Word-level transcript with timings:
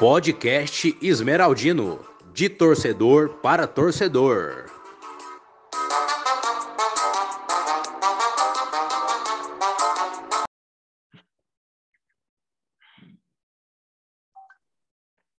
Podcast 0.00 0.96
Esmeraldino, 1.02 2.02
de 2.32 2.48
torcedor 2.48 3.40
para 3.42 3.66
torcedor. 3.66 4.64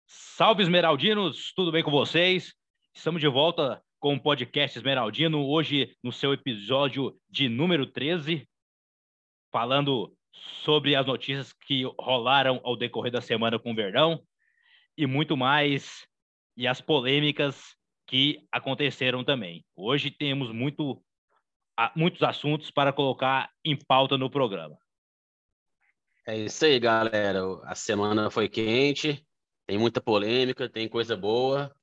Salve 0.07 0.62
Esmeraldinos, 0.62 1.52
tudo 1.55 1.71
bem 1.71 1.84
com 1.84 1.89
vocês? 1.89 2.54
Estamos 2.93 3.20
de 3.20 3.28
volta 3.28 3.82
com 4.00 4.14
o 4.14 4.21
podcast 4.21 4.78
Esmeraldino, 4.78 5.43
hoje 5.43 5.96
no 6.04 6.12
seu 6.12 6.34
episódio 6.34 7.16
de 7.30 7.50
número 7.50 7.86
13, 7.86 8.48
falando 9.52 10.16
sobre 10.63 10.95
as 10.95 11.05
notícias 11.05 11.54
que 11.54 11.84
rolaram 12.00 12.60
ao 12.64 12.75
decorrer 12.75 13.11
da 13.11 13.21
semana 13.21 13.60
com 13.60 13.71
o 13.71 13.75
Verdão 13.75 14.21
e 14.97 15.05
muito 15.05 15.36
mais, 15.36 16.05
e 16.55 16.68
as 16.68 16.82
polêmicas 16.82 17.75
que 18.07 18.46
aconteceram 18.52 19.24
também. 19.24 19.65
Hoje 19.75 20.11
temos 20.11 20.52
muito, 20.52 21.02
muitos 21.96 22.21
assuntos 22.24 22.69
para 22.69 22.91
colocar 22.91 23.50
em 23.64 23.75
pauta 23.75 24.18
no 24.18 24.29
programa. 24.29 24.78
É 26.28 26.38
isso 26.38 26.66
aí, 26.66 26.79
galera. 26.79 27.41
A 27.63 27.74
semana 27.74 28.29
foi 28.29 28.47
quente, 28.47 29.25
tem 29.66 29.77
muita 29.77 30.02
polêmica, 30.02 30.69
tem 30.69 30.88
coisa 30.88 31.16
boa. 31.16 31.74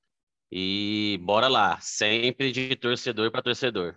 E 0.51 1.19
bora 1.23 1.49
lá, 1.49 1.79
sempre 1.81 2.53
de 2.53 2.75
torcedor 2.77 3.31
para 3.31 3.43
torcedor. 3.43 3.97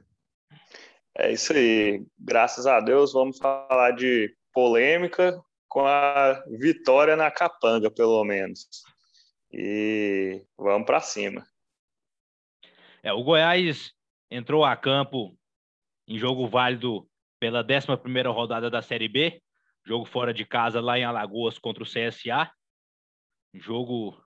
É 1.17 1.31
isso 1.31 1.53
aí. 1.53 2.05
Graças 2.17 2.65
a 2.65 2.79
Deus, 2.79 3.13
vamos 3.13 3.37
falar 3.37 3.91
de 3.91 4.35
polêmica 4.53 5.41
com 5.67 5.85
a 5.85 6.43
vitória 6.47 7.15
na 7.15 7.31
capanga, 7.31 7.89
pelo 7.89 8.23
menos 8.23 8.67
e 9.53 10.45
vamos 10.57 10.85
para 10.85 11.01
cima. 11.01 11.45
É, 13.03 13.11
o 13.11 13.23
Goiás 13.23 13.93
entrou 14.29 14.63
a 14.63 14.75
campo 14.75 15.37
em 16.07 16.17
jogo 16.17 16.47
válido 16.47 17.07
pela 17.39 17.61
11 17.63 18.27
rodada 18.27 18.69
da 18.69 18.81
Série 18.81 19.07
B, 19.07 19.41
jogo 19.83 20.05
fora 20.05 20.33
de 20.33 20.45
casa 20.45 20.79
lá 20.79 20.97
em 20.97 21.03
Alagoas 21.03 21.57
contra 21.57 21.83
o 21.83 21.87
CSA. 21.87 22.51
Jogo 23.53 24.23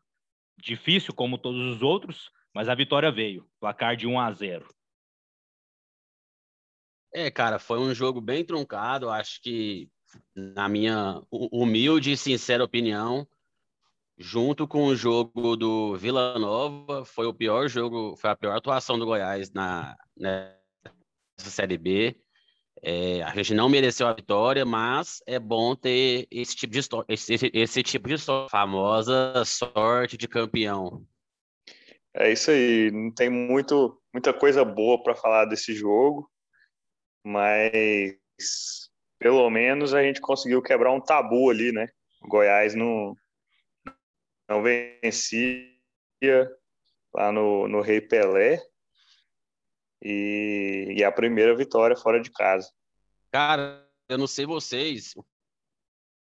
difícil 0.57 1.13
como 1.13 1.37
todos 1.37 1.75
os 1.75 1.81
outros, 1.81 2.29
mas 2.53 2.69
a 2.69 2.75
vitória 2.75 3.11
veio, 3.11 3.49
placar 3.59 3.95
de 3.95 4.05
1 4.05 4.19
a 4.19 4.31
0. 4.31 4.75
É, 7.13 7.31
cara, 7.31 7.57
foi 7.57 7.79
um 7.79 7.93
jogo 7.95 8.19
bem 8.19 8.45
truncado, 8.45 9.09
acho 9.09 9.41
que 9.41 9.89
na 10.35 10.67
minha 10.67 11.21
humilde 11.31 12.11
e 12.11 12.17
sincera 12.17 12.63
opinião, 12.63 13.27
junto 14.17 14.67
com 14.67 14.85
o 14.85 14.95
jogo 14.95 15.55
do 15.55 15.95
Vila 15.97 16.37
Nova, 16.39 17.05
foi 17.05 17.25
o 17.25 17.33
pior 17.33 17.67
jogo, 17.67 18.15
foi 18.17 18.29
a 18.29 18.35
pior 18.35 18.55
atuação 18.55 18.97
do 18.97 19.05
Goiás 19.05 19.51
na 19.51 19.95
nessa 20.15 21.49
Série 21.49 21.77
B. 21.77 22.15
É, 22.81 23.23
a 23.23 23.33
gente 23.35 23.53
não 23.53 23.69
mereceu 23.69 24.07
a 24.07 24.13
vitória, 24.13 24.65
mas 24.65 25.21
é 25.25 25.39
bom 25.39 25.75
ter 25.75 26.27
esse 26.29 26.55
tipo 26.55 26.73
de 26.73 26.79
história, 26.79 27.05
esse, 27.09 27.51
esse 27.53 27.83
tipo 27.83 28.07
de 28.07 28.15
história, 28.15 28.49
famosa 28.49 29.43
sorte 29.45 30.17
de 30.17 30.27
campeão. 30.27 31.05
É 32.13 32.31
isso 32.31 32.51
aí, 32.51 32.91
não 32.91 33.11
tem 33.11 33.29
muito, 33.29 34.01
muita 34.13 34.33
coisa 34.33 34.63
boa 34.63 35.01
para 35.01 35.15
falar 35.15 35.45
desse 35.45 35.73
jogo, 35.73 36.29
mas 37.25 38.84
pelo 39.19 39.49
menos 39.49 39.93
a 39.93 40.01
gente 40.03 40.21
conseguiu 40.21 40.61
quebrar 40.61 40.91
um 40.91 41.01
tabu 41.01 41.49
ali, 41.49 41.71
né? 41.71 41.89
O 42.21 42.27
Goiás 42.27 42.75
não, 42.75 43.15
não 44.47 44.61
vencia 44.61 45.69
lá 47.13 47.31
no, 47.31 47.67
no 47.67 47.81
Rei 47.81 48.01
Pelé. 48.01 48.61
E, 50.03 50.93
e 50.97 51.03
a 51.03 51.11
primeira 51.11 51.55
vitória 51.55 51.95
fora 51.95 52.21
de 52.21 52.31
casa. 52.31 52.69
Cara, 53.31 53.83
eu 54.07 54.17
não 54.17 54.27
sei 54.27 54.45
vocês, 54.45 55.15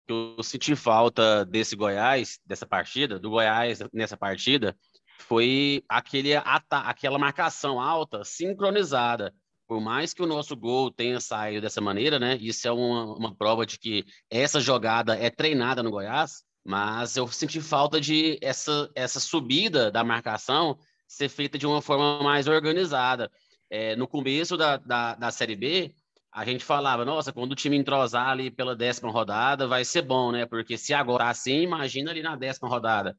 eu 0.09 0.41
senti 0.43 0.77
falta 0.77 1.45
desse 1.45 1.75
Goiás, 1.75 2.39
dessa 2.47 2.67
partida, 2.67 3.19
do 3.19 3.31
Goiás 3.31 3.81
nessa 3.93 4.17
partida, 4.17 4.77
foi 5.19 5.83
aquele 5.89 6.31
aquela 6.71 7.19
marcação 7.19 7.81
alta, 7.81 8.25
sincronizada. 8.25 9.35
Por 9.67 9.81
mais 9.81 10.15
que 10.15 10.23
o 10.23 10.27
nosso 10.27 10.57
gol 10.57 10.91
tenha 10.91 11.21
saído 11.21 11.61
dessa 11.61 11.81
maneira, 11.81 12.19
né? 12.19 12.37
Isso 12.41 12.67
é 12.69 12.73
uma, 12.73 13.17
uma 13.17 13.35
prova 13.35 13.67
de 13.67 13.79
que 13.79 14.05
essa 14.31 14.61
jogada 14.61 15.17
é 15.17 15.29
treinada 15.31 15.83
no 15.83 15.91
Goiás. 15.91 16.45
Mas 16.65 17.17
eu 17.17 17.29
senti 17.29 17.61
falta 17.61 18.01
de 18.01 18.39
essa, 18.43 18.91
essa 18.95 19.21
subida 19.21 19.91
da 19.91 20.03
marcação 20.03 20.77
ser 21.07 21.29
feita 21.29 21.57
de 21.57 21.67
uma 21.67 21.81
forma 21.81 22.23
mais 22.23 22.49
organizada. 22.49 23.31
É, 23.71 23.95
no 23.95 24.09
começo 24.09 24.57
da, 24.57 24.77
da, 24.77 25.15
da 25.15 25.31
Série 25.31 25.55
B, 25.55 25.95
a 26.33 26.45
gente 26.45 26.65
falava, 26.65 27.05
nossa, 27.05 27.33
quando 27.33 27.53
o 27.53 27.57
time 27.57 27.77
entrosar 27.77 28.29
ali 28.29 28.51
pela 28.51 28.77
décima 28.77 29.11
rodada, 29.11 29.67
vai 29.67 29.85
ser 29.85 30.03
bom, 30.03 30.33
né? 30.33 30.45
Porque 30.45 30.77
se 30.77 30.93
agora 30.93 31.29
assim, 31.29 31.63
imagina 31.63 32.11
ali 32.11 32.23
na 32.23 32.37
décima 32.37 32.69
rodada. 32.69 33.17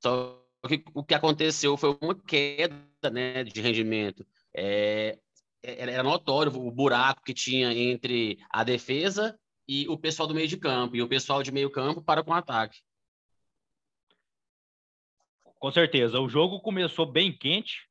Só 0.00 0.40
que 0.68 0.84
o 0.94 1.04
que 1.04 1.14
aconteceu 1.14 1.76
foi 1.76 1.96
uma 2.00 2.14
queda 2.14 3.10
né, 3.12 3.44
de 3.44 3.60
rendimento. 3.60 4.24
É, 4.56 5.18
era 5.62 6.02
notório 6.02 6.52
o 6.54 6.70
buraco 6.70 7.22
que 7.22 7.34
tinha 7.34 7.72
entre 7.72 8.38
a 8.50 8.62
defesa 8.62 9.38
e 9.66 9.88
o 9.88 9.98
pessoal 9.98 10.28
do 10.28 10.34
meio 10.34 10.48
de 10.48 10.56
campo. 10.56 10.94
E 10.96 11.02
o 11.02 11.08
pessoal 11.08 11.42
de 11.42 11.50
meio 11.50 11.70
campo 11.70 12.02
para 12.02 12.22
com 12.22 12.30
o 12.30 12.34
ataque. 12.34 12.78
Com 15.42 15.70
certeza. 15.70 16.20
O 16.20 16.28
jogo 16.28 16.60
começou 16.60 17.06
bem 17.06 17.32
quente. 17.32 17.88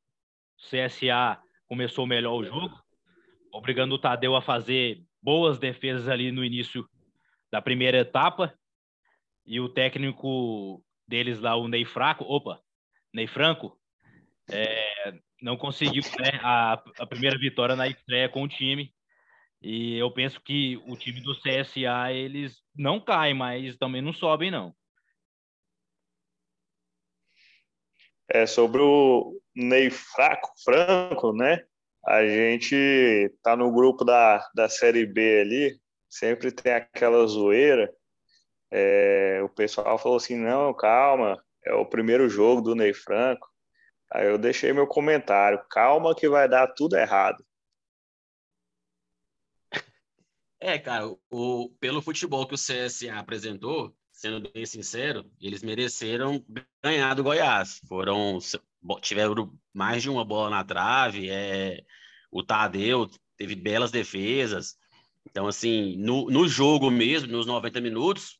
O 0.56 0.62
CSA 0.62 1.42
começou 1.66 2.06
melhor 2.06 2.34
o 2.34 2.44
jogo, 2.44 2.78
obrigando 3.50 3.94
o 3.94 3.98
Tadeu 3.98 4.36
a 4.36 4.42
fazer 4.42 5.02
boas 5.20 5.58
defesas 5.58 6.08
ali 6.08 6.30
no 6.30 6.44
início 6.44 6.88
da 7.50 7.60
primeira 7.60 7.98
etapa. 7.98 8.56
E 9.46 9.60
o 9.60 9.68
técnico 9.68 10.82
deles 11.06 11.40
lá, 11.40 11.56
o 11.56 11.68
Ney 11.68 11.84
Fraco, 11.84 12.24
opa, 12.24 12.62
Ney 13.12 13.26
Franco, 13.26 13.78
é, 14.50 15.18
não 15.44 15.58
conseguiu 15.58 16.02
né, 16.18 16.40
a, 16.42 16.82
a 16.98 17.06
primeira 17.06 17.38
vitória 17.38 17.76
na 17.76 17.86
estreia 17.86 18.30
com 18.30 18.42
o 18.42 18.48
time. 18.48 18.90
E 19.60 19.98
eu 19.98 20.10
penso 20.10 20.40
que 20.40 20.82
o 20.86 20.96
time 20.96 21.20
do 21.20 21.34
CSA, 21.34 22.12
eles 22.12 22.62
não 22.74 22.98
caem, 22.98 23.34
mas 23.34 23.76
também 23.76 24.00
não 24.00 24.14
sobem, 24.14 24.50
não. 24.50 24.74
É, 28.26 28.46
sobre 28.46 28.80
o 28.80 29.38
Ney 29.54 29.90
Fraco, 29.90 30.50
Franco, 30.64 31.34
né? 31.34 31.62
A 32.06 32.26
gente 32.26 33.30
tá 33.42 33.54
no 33.54 33.70
grupo 33.70 34.02
da, 34.02 34.46
da 34.54 34.66
Série 34.66 35.04
B 35.04 35.40
ali, 35.40 35.78
sempre 36.08 36.50
tem 36.52 36.72
aquela 36.72 37.26
zoeira. 37.26 37.92
É, 38.70 39.42
o 39.42 39.48
pessoal 39.50 39.98
falou 39.98 40.16
assim: 40.16 40.36
não, 40.36 40.72
calma, 40.72 41.42
é 41.64 41.74
o 41.74 41.84
primeiro 41.84 42.30
jogo 42.30 42.62
do 42.62 42.74
Ney 42.74 42.94
Franco. 42.94 43.53
Aí 44.14 44.26
eu 44.28 44.38
deixei 44.38 44.72
meu 44.72 44.86
comentário: 44.86 45.60
calma 45.68 46.14
que 46.14 46.28
vai 46.28 46.48
dar 46.48 46.68
tudo 46.68 46.96
errado. 46.96 47.44
É, 50.60 50.78
cara, 50.78 51.12
o, 51.30 51.70
pelo 51.80 52.00
futebol 52.00 52.46
que 52.46 52.54
o 52.54 52.56
CSA 52.56 53.18
apresentou, 53.18 53.94
sendo 54.12 54.50
bem 54.52 54.64
sincero, 54.64 55.28
eles 55.40 55.62
mereceram 55.62 56.42
ganhar 56.82 57.14
do 57.14 57.24
Goiás. 57.24 57.80
Foram 57.88 58.38
tiveram 59.00 59.52
mais 59.72 60.02
de 60.02 60.08
uma 60.08 60.24
bola 60.24 60.48
na 60.48 60.64
trave, 60.64 61.28
é, 61.28 61.82
o 62.30 62.42
Tadeu 62.42 63.10
teve 63.36 63.56
belas 63.56 63.90
defesas. 63.90 64.76
Então, 65.26 65.46
assim, 65.46 65.96
no, 65.96 66.30
no 66.30 66.46
jogo 66.46 66.90
mesmo, 66.90 67.32
nos 67.32 67.46
90 67.46 67.80
minutos, 67.80 68.38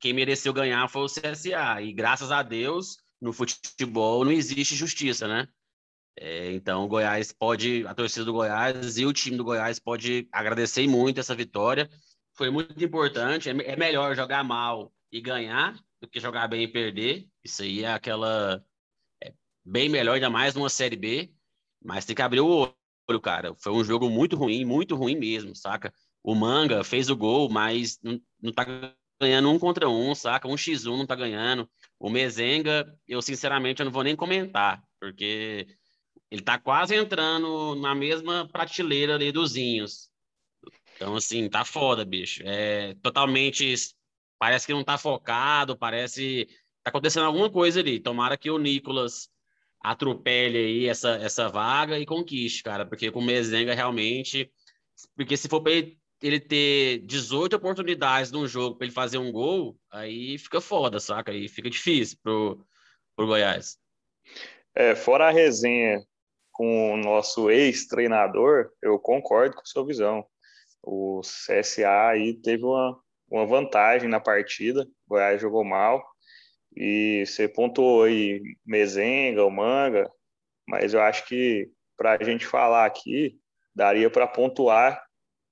quem 0.00 0.12
mereceu 0.12 0.52
ganhar 0.52 0.88
foi 0.88 1.02
o 1.02 1.06
CSA. 1.06 1.82
E 1.82 1.92
graças 1.92 2.32
a 2.32 2.42
Deus, 2.42 3.03
no 3.24 3.32
futebol 3.32 4.22
não 4.22 4.30
existe 4.30 4.76
justiça, 4.76 5.26
né? 5.26 5.48
É, 6.16 6.52
então, 6.52 6.84
o 6.84 6.88
Goiás 6.88 7.32
pode, 7.32 7.86
a 7.86 7.94
torcida 7.94 8.24
do 8.24 8.34
Goiás 8.34 8.98
e 8.98 9.06
o 9.06 9.12
time 9.12 9.36
do 9.36 9.44
Goiás 9.44 9.78
pode 9.78 10.28
agradecer 10.30 10.86
muito 10.86 11.18
essa 11.18 11.34
vitória. 11.34 11.88
Foi 12.34 12.50
muito 12.50 12.84
importante. 12.84 13.48
É, 13.48 13.52
é 13.52 13.76
melhor 13.76 14.14
jogar 14.14 14.44
mal 14.44 14.92
e 15.10 15.22
ganhar 15.22 15.74
do 16.00 16.06
que 16.06 16.20
jogar 16.20 16.46
bem 16.48 16.64
e 16.64 16.68
perder. 16.68 17.26
Isso 17.42 17.62
aí 17.62 17.82
é 17.82 17.92
aquela. 17.92 18.62
É 19.22 19.32
bem 19.64 19.88
melhor, 19.88 20.14
ainda 20.14 20.28
mais 20.28 20.54
numa 20.54 20.68
Série 20.68 20.96
B. 20.96 21.32
Mas 21.82 22.04
tem 22.04 22.14
que 22.14 22.22
abrir 22.22 22.40
o 22.40 22.74
olho, 23.08 23.20
cara. 23.20 23.54
Foi 23.58 23.72
um 23.72 23.82
jogo 23.82 24.10
muito 24.10 24.36
ruim, 24.36 24.66
muito 24.66 24.94
ruim 24.94 25.16
mesmo, 25.16 25.56
saca? 25.56 25.92
O 26.22 26.34
Manga 26.34 26.84
fez 26.84 27.08
o 27.08 27.16
gol, 27.16 27.48
mas 27.48 27.98
não, 28.02 28.20
não 28.40 28.52
tá 28.52 28.66
ganhando 29.20 29.50
um 29.50 29.58
contra 29.58 29.88
um, 29.88 30.14
saca? 30.14 30.46
Um 30.46 30.54
x1 30.54 30.96
não 30.96 31.06
tá 31.06 31.14
ganhando. 31.14 31.68
O 32.04 32.10
Mezenga, 32.10 32.84
eu 33.08 33.22
sinceramente 33.22 33.80
eu 33.80 33.86
não 33.86 33.90
vou 33.90 34.04
nem 34.04 34.14
comentar, 34.14 34.84
porque 35.00 35.66
ele 36.30 36.42
está 36.42 36.58
quase 36.58 36.94
entrando 36.94 37.74
na 37.76 37.94
mesma 37.94 38.46
prateleira 38.46 39.14
ali 39.14 39.32
dos 39.32 39.56
Inhos. 39.56 40.10
Então, 40.94 41.16
assim, 41.16 41.48
tá 41.48 41.64
foda, 41.64 42.04
bicho. 42.04 42.42
É 42.44 42.92
totalmente. 42.96 43.74
Parece 44.38 44.66
que 44.66 44.74
não 44.74 44.84
tá 44.84 44.98
focado, 44.98 45.78
parece. 45.78 46.46
Tá 46.82 46.90
acontecendo 46.90 47.24
alguma 47.24 47.48
coisa 47.50 47.80
ali. 47.80 47.98
Tomara 47.98 48.36
que 48.36 48.50
o 48.50 48.58
Nicolas 48.58 49.30
atropele 49.80 50.58
aí 50.58 50.86
essa, 50.86 51.12
essa 51.12 51.48
vaga 51.48 51.98
e 51.98 52.04
conquiste, 52.04 52.62
cara, 52.62 52.84
porque 52.84 53.10
com 53.10 53.20
o 53.20 53.24
Mezenga 53.24 53.72
realmente. 53.72 54.52
Porque 55.16 55.38
se 55.38 55.48
for 55.48 55.62
para 55.62 55.72
ele, 55.72 55.98
ele 56.24 56.40
ter 56.40 57.00
18 57.00 57.56
oportunidades 57.56 58.32
num 58.32 58.46
jogo 58.46 58.76
para 58.76 58.86
ele 58.86 58.94
fazer 58.94 59.18
um 59.18 59.30
gol, 59.30 59.76
aí 59.92 60.38
fica 60.38 60.58
foda, 60.58 60.98
saca? 60.98 61.30
Aí 61.30 61.48
fica 61.48 61.68
difícil 61.68 62.16
pro, 62.22 62.66
pro 63.14 63.26
Goiás. 63.26 63.76
É, 64.74 64.94
fora 64.94 65.28
a 65.28 65.30
resenha 65.30 66.02
com 66.50 66.94
o 66.94 66.96
nosso 66.96 67.50
ex-treinador, 67.50 68.70
eu 68.80 68.98
concordo 68.98 69.54
com 69.54 69.60
a 69.60 69.66
sua 69.66 69.84
visão. 69.84 70.24
O 70.82 71.20
CSA 71.20 72.08
aí 72.08 72.32
teve 72.32 72.64
uma, 72.64 72.98
uma 73.28 73.44
vantagem 73.44 74.08
na 74.08 74.18
partida, 74.18 74.82
o 74.82 74.88
Goiás 75.10 75.42
jogou 75.42 75.62
mal, 75.62 76.02
e 76.74 77.22
você 77.26 77.46
pontuou 77.46 78.04
aí 78.04 78.40
Mezenga, 78.64 79.44
o 79.44 79.50
Manga, 79.50 80.10
mas 80.66 80.94
eu 80.94 81.02
acho 81.02 81.26
que 81.26 81.70
para 81.98 82.16
a 82.18 82.24
gente 82.24 82.46
falar 82.46 82.86
aqui, 82.86 83.38
daria 83.74 84.08
para 84.08 84.26
pontuar 84.26 85.03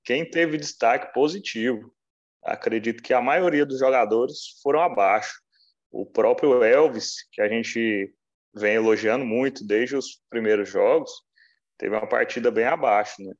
quem 0.03 0.29
teve 0.29 0.57
destaque 0.57 1.13
positivo. 1.13 1.93
Acredito 2.43 3.01
que 3.01 3.13
a 3.13 3.21
maioria 3.21 3.65
dos 3.65 3.79
jogadores 3.79 4.59
foram 4.61 4.81
abaixo. 4.81 5.41
O 5.91 6.05
próprio 6.05 6.63
Elvis, 6.63 7.27
que 7.31 7.41
a 7.41 7.47
gente 7.47 8.13
vem 8.53 8.75
elogiando 8.75 9.25
muito 9.25 9.65
desde 9.65 9.95
os 9.95 10.21
primeiros 10.29 10.69
jogos, 10.69 11.11
teve 11.77 11.95
uma 11.95 12.07
partida 12.07 12.51
bem 12.51 12.65
abaixo, 12.65 13.21
né? 13.23 13.33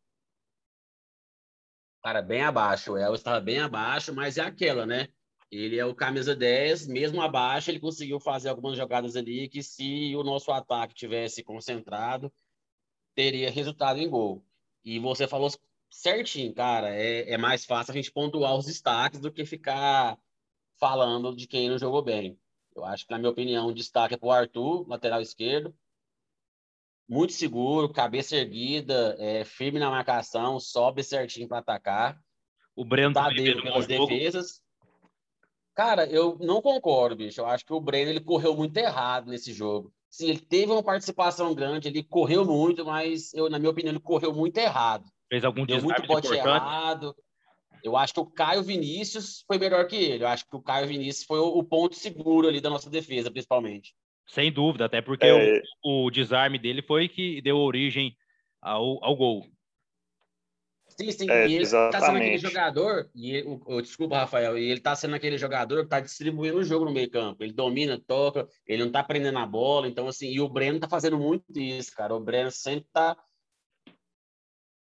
Cara, 2.03 2.21
bem 2.21 2.43
abaixo. 2.43 2.93
O 2.93 2.97
Elvis 2.97 3.19
estava 3.19 3.39
bem 3.39 3.59
abaixo, 3.59 4.13
mas 4.13 4.37
é 4.37 4.41
aquela, 4.41 4.85
né? 4.85 5.07
Ele 5.51 5.77
é 5.77 5.85
o 5.85 5.93
camisa 5.93 6.35
10, 6.35 6.87
mesmo 6.87 7.21
abaixo, 7.21 7.69
ele 7.69 7.79
conseguiu 7.79 8.19
fazer 8.19 8.49
algumas 8.49 8.75
jogadas 8.75 9.15
ali 9.15 9.47
que 9.47 9.61
se 9.61 10.15
o 10.15 10.23
nosso 10.23 10.51
ataque 10.51 10.95
tivesse 10.95 11.43
concentrado, 11.43 12.33
teria 13.13 13.51
resultado 13.51 13.99
em 13.99 14.09
gol. 14.09 14.43
E 14.83 14.99
você 14.99 15.27
falou 15.27 15.49
certinho, 15.93 16.53
cara, 16.53 16.89
é, 16.89 17.31
é 17.31 17.37
mais 17.37 17.65
fácil 17.65 17.91
a 17.91 17.95
gente 17.95 18.11
pontuar 18.11 18.55
os 18.55 18.65
destaques 18.65 19.19
do 19.19 19.31
que 19.31 19.45
ficar 19.45 20.17
falando 20.79 21.35
de 21.35 21.47
quem 21.47 21.69
não 21.69 21.77
jogou 21.77 22.01
bem. 22.01 22.37
Eu 22.75 22.83
acho 22.83 23.05
que, 23.05 23.11
na 23.11 23.19
minha 23.19 23.29
opinião, 23.29 23.67
o 23.67 23.73
destaque 23.73 24.15
é 24.15 24.17
para 24.17 24.27
o 24.27 24.31
Arthur, 24.31 24.87
lateral 24.87 25.21
esquerdo. 25.21 25.73
Muito 27.07 27.33
seguro, 27.33 27.93
cabeça 27.93 28.35
erguida, 28.35 29.15
é, 29.19 29.45
firme 29.45 29.79
na 29.79 29.89
marcação, 29.89 30.59
sobe 30.59 31.03
certinho 31.03 31.47
para 31.47 31.59
atacar. 31.59 32.19
O 32.75 32.83
Breno 32.83 33.13
Tadeu 33.13 33.61
pelas 33.61 33.85
defesas. 33.85 34.61
Cara, 35.75 36.07
eu 36.07 36.37
não 36.39 36.61
concordo, 36.61 37.17
bicho. 37.17 37.41
Eu 37.41 37.45
acho 37.45 37.65
que 37.65 37.73
o 37.73 37.79
Breno 37.79 38.09
ele 38.09 38.19
correu 38.19 38.55
muito 38.55 38.75
errado 38.77 39.29
nesse 39.29 39.53
jogo. 39.53 39.93
Sim, 40.09 40.29
ele 40.29 40.39
teve 40.39 40.71
uma 40.71 40.83
participação 40.83 41.53
grande, 41.53 41.87
ele 41.87 42.03
correu 42.03 42.43
muito, 42.43 42.83
mas 42.83 43.31
eu, 43.33 43.49
na 43.49 43.59
minha 43.59 43.71
opinião, 43.71 43.91
ele 43.91 43.99
correu 43.99 44.33
muito 44.33 44.57
errado. 44.57 45.05
Fez 45.33 45.43
algum 45.43 45.65
Deu 45.65 45.81
muito 45.81 46.05
bote 46.05 46.31
errado. 46.31 47.15
Eu 47.83 47.97
acho 47.97 48.13
que 48.13 48.19
o 48.19 48.25
Caio 48.27 48.61
Vinícius 48.61 49.43
foi 49.47 49.57
melhor 49.57 49.87
que 49.87 49.95
ele. 49.95 50.23
Eu 50.23 50.27
acho 50.27 50.47
que 50.47 50.55
o 50.55 50.61
Caio 50.61 50.87
Vinícius 50.87 51.25
foi 51.25 51.39
o, 51.39 51.63
ponto 51.63 51.95
seguro 51.95 52.47
ali 52.47 52.61
da 52.61 52.69
nossa 52.69 52.87
defesa, 52.87 53.31
principalmente. 53.31 53.95
Sem 54.27 54.51
dúvida, 54.51 54.85
até 54.85 55.01
porque 55.01 55.25
é... 55.25 55.59
o, 55.83 56.05
o, 56.05 56.11
desarme 56.11 56.59
dele 56.59 56.83
foi 56.83 57.09
que 57.09 57.41
deu 57.41 57.57
origem 57.57 58.15
ao, 58.61 59.03
ao 59.03 59.15
gol. 59.15 59.47
Sim, 60.89 61.09
sim. 61.09 61.27
É, 61.27 61.47
e 61.47 61.55
ele 61.55 61.63
exatamente. 61.63 61.91
tá 61.93 62.05
sendo 62.05 62.17
aquele 62.17 62.37
jogador, 62.37 63.09
e 63.15 63.31
ele, 63.31 63.47
o, 63.47 63.61
o, 63.65 63.81
desculpa, 63.81 64.17
Rafael, 64.19 64.55
e 64.55 64.69
ele 64.69 64.81
tá 64.81 64.95
sendo 64.95 65.15
aquele 65.15 65.39
jogador 65.39 65.81
que 65.81 65.89
tá 65.89 65.99
distribuindo 65.99 66.59
o 66.59 66.63
jogo 66.63 66.85
no 66.85 66.91
meio 66.91 67.09
campo. 67.09 67.43
Ele 67.43 67.53
domina, 67.53 67.99
toca, 68.05 68.47
ele 68.67 68.85
não 68.85 68.91
tá 68.91 69.03
prendendo 69.03 69.39
a 69.39 69.47
bola, 69.47 69.87
então 69.87 70.07
assim, 70.07 70.27
e 70.27 70.39
o 70.39 70.47
Breno 70.47 70.79
tá 70.79 70.87
fazendo 70.87 71.17
muito 71.17 71.43
isso, 71.55 71.91
cara. 71.95 72.13
O 72.13 72.19
Breno 72.19 72.51
sempre 72.51 72.87
tá 72.93 73.17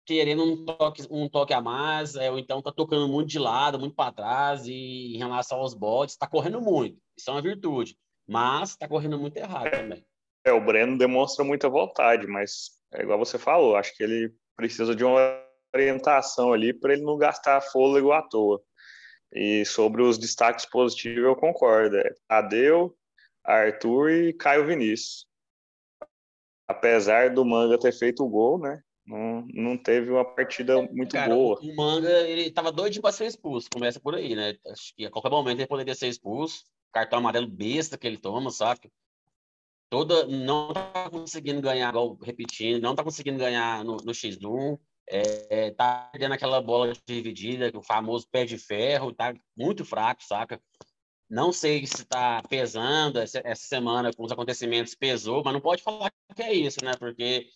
querendo 0.04 0.44
um 0.44 0.64
toque, 0.64 1.02
um 1.10 1.28
toque 1.28 1.52
a 1.52 1.60
mais, 1.60 2.14
é, 2.14 2.30
ou 2.30 2.38
então 2.38 2.60
tá 2.60 2.70
tocando 2.70 3.08
muito 3.08 3.28
de 3.28 3.38
lado, 3.38 3.78
muito 3.78 3.94
para 3.94 4.12
trás, 4.12 4.66
e 4.66 5.14
em 5.14 5.18
relação 5.18 5.58
aos 5.58 5.74
botes, 5.74 6.16
tá 6.16 6.26
correndo 6.26 6.60
muito. 6.60 6.98
Isso 7.16 7.30
é 7.30 7.32
uma 7.32 7.42
virtude, 7.42 7.96
mas 8.26 8.76
tá 8.76 8.86
correndo 8.86 9.18
muito 9.18 9.36
errado 9.36 9.70
também. 9.70 10.04
É, 10.44 10.52
o 10.52 10.64
Breno 10.64 10.98
demonstra 10.98 11.44
muita 11.44 11.68
vontade, 11.68 12.26
mas 12.26 12.70
é 12.92 13.02
igual 13.02 13.18
você 13.18 13.38
falou, 13.38 13.76
acho 13.76 13.96
que 13.96 14.02
ele 14.02 14.34
precisa 14.56 14.94
de 14.94 15.04
uma 15.04 15.42
orientação 15.74 16.52
ali 16.52 16.72
para 16.72 16.92
ele 16.92 17.02
não 17.02 17.16
gastar 17.16 17.60
fôlego 17.60 18.12
à 18.12 18.22
toa. 18.22 18.62
E 19.32 19.64
sobre 19.64 20.00
os 20.00 20.16
destaques 20.16 20.64
positivos, 20.64 21.24
eu 21.24 21.34
concordo. 21.34 21.96
É 21.96 22.14
Tadeu, 22.28 22.96
Arthur 23.42 24.10
e 24.10 24.32
Caio 24.32 24.64
Vinícius. 24.64 25.26
Apesar 26.68 27.34
do 27.34 27.44
Manga 27.44 27.76
ter 27.76 27.92
feito 27.92 28.24
o 28.24 28.28
gol, 28.28 28.60
né? 28.60 28.80
Não, 29.06 29.46
não 29.52 29.76
teve 29.76 30.10
uma 30.10 30.24
partida 30.24 30.80
muito 30.90 31.12
Cara, 31.12 31.34
boa. 31.34 31.60
O, 31.60 31.76
Manga, 31.76 32.10
ele 32.22 32.50
tava 32.50 32.72
doido 32.72 33.00
para 33.02 33.12
ser 33.12 33.26
expulso, 33.26 33.68
começa 33.70 34.00
por 34.00 34.14
aí, 34.14 34.34
né? 34.34 34.56
Acho 34.66 34.94
que 34.96 35.04
a 35.04 35.10
qualquer 35.10 35.30
momento 35.30 35.58
ele 35.58 35.66
poderia 35.66 35.94
ser 35.94 36.08
expulso. 36.08 36.64
Cartão 36.92 37.18
amarelo 37.18 37.46
besta 37.46 37.98
que 37.98 38.06
ele 38.06 38.16
toma, 38.16 38.50
sabe? 38.50 38.90
Toda, 39.90 40.26
não 40.26 40.72
tá 40.72 41.10
conseguindo 41.10 41.60
ganhar, 41.60 41.90
igual 41.90 42.16
repetindo, 42.22 42.82
não 42.82 42.94
tá 42.94 43.04
conseguindo 43.04 43.38
ganhar 43.38 43.84
no, 43.84 43.96
no 43.96 44.12
X1. 44.12 44.78
É, 45.06 45.66
é, 45.66 45.70
tá 45.70 46.08
perdendo 46.10 46.32
aquela 46.32 46.62
bola 46.62 46.94
dividida, 47.06 47.70
o 47.74 47.82
famoso 47.82 48.26
pé 48.30 48.46
de 48.46 48.56
ferro, 48.56 49.12
tá 49.12 49.34
muito 49.54 49.84
fraco, 49.84 50.24
saca? 50.24 50.58
Não 51.28 51.52
sei 51.52 51.86
se 51.86 52.02
está 52.02 52.42
pesando 52.48 53.18
essa, 53.18 53.42
essa 53.44 53.66
semana 53.66 54.12
com 54.14 54.24
os 54.24 54.32
acontecimentos, 54.32 54.94
pesou, 54.94 55.42
mas 55.44 55.52
não 55.52 55.60
pode 55.60 55.82
falar 55.82 56.10
que 56.34 56.42
é 56.42 56.54
isso, 56.54 56.82
né? 56.82 56.92
Porque 56.98 57.46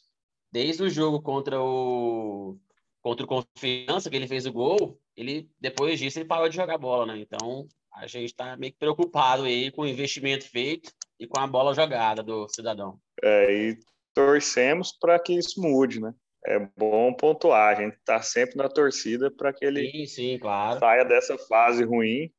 desde 0.50 0.82
o 0.82 0.90
jogo 0.90 1.20
contra 1.20 1.60
o 1.60 2.56
contra 3.00 3.24
o 3.24 3.28
Confiança, 3.28 4.10
que 4.10 4.16
ele 4.16 4.26
fez 4.26 4.44
o 4.44 4.52
gol, 4.52 5.00
ele 5.16 5.48
depois 5.60 5.98
disso 5.98 6.18
ele 6.18 6.28
parou 6.28 6.48
de 6.48 6.56
jogar 6.56 6.78
bola, 6.78 7.06
né? 7.06 7.18
Então 7.18 7.66
a 7.92 8.06
gente 8.06 8.26
está 8.26 8.56
meio 8.56 8.72
que 8.72 8.78
preocupado 8.78 9.44
aí 9.44 9.70
com 9.70 9.82
o 9.82 9.88
investimento 9.88 10.48
feito 10.48 10.92
e 11.18 11.26
com 11.26 11.40
a 11.40 11.46
bola 11.46 11.74
jogada 11.74 12.22
do 12.22 12.48
cidadão. 12.48 12.98
É, 13.22 13.52
e 13.52 13.78
torcemos 14.14 14.92
para 14.92 15.18
que 15.18 15.32
isso 15.32 15.60
mude, 15.60 16.00
né? 16.00 16.14
É 16.44 16.58
bom 16.76 17.12
pontuar, 17.12 17.76
a 17.76 17.80
gente 17.82 17.94
está 17.94 18.22
sempre 18.22 18.56
na 18.56 18.68
torcida 18.68 19.30
para 19.30 19.52
que 19.52 19.64
ele 19.64 19.90
sim, 19.90 20.06
sim, 20.06 20.38
claro. 20.38 20.78
saia 20.78 21.04
dessa 21.04 21.36
fase 21.36 21.84
ruim 21.84 22.30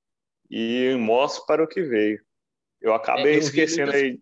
e 0.50 0.95
mostre 0.98 1.45
para 1.45 1.63
o 1.63 1.67
que 1.67 1.81
veio. 1.81 2.19
Eu 2.81 2.93
acabei 2.93 3.34
é, 3.34 3.36
eu 3.36 3.39
esquecendo 3.39 3.91
muitas... 3.91 4.01
aí 4.01 4.19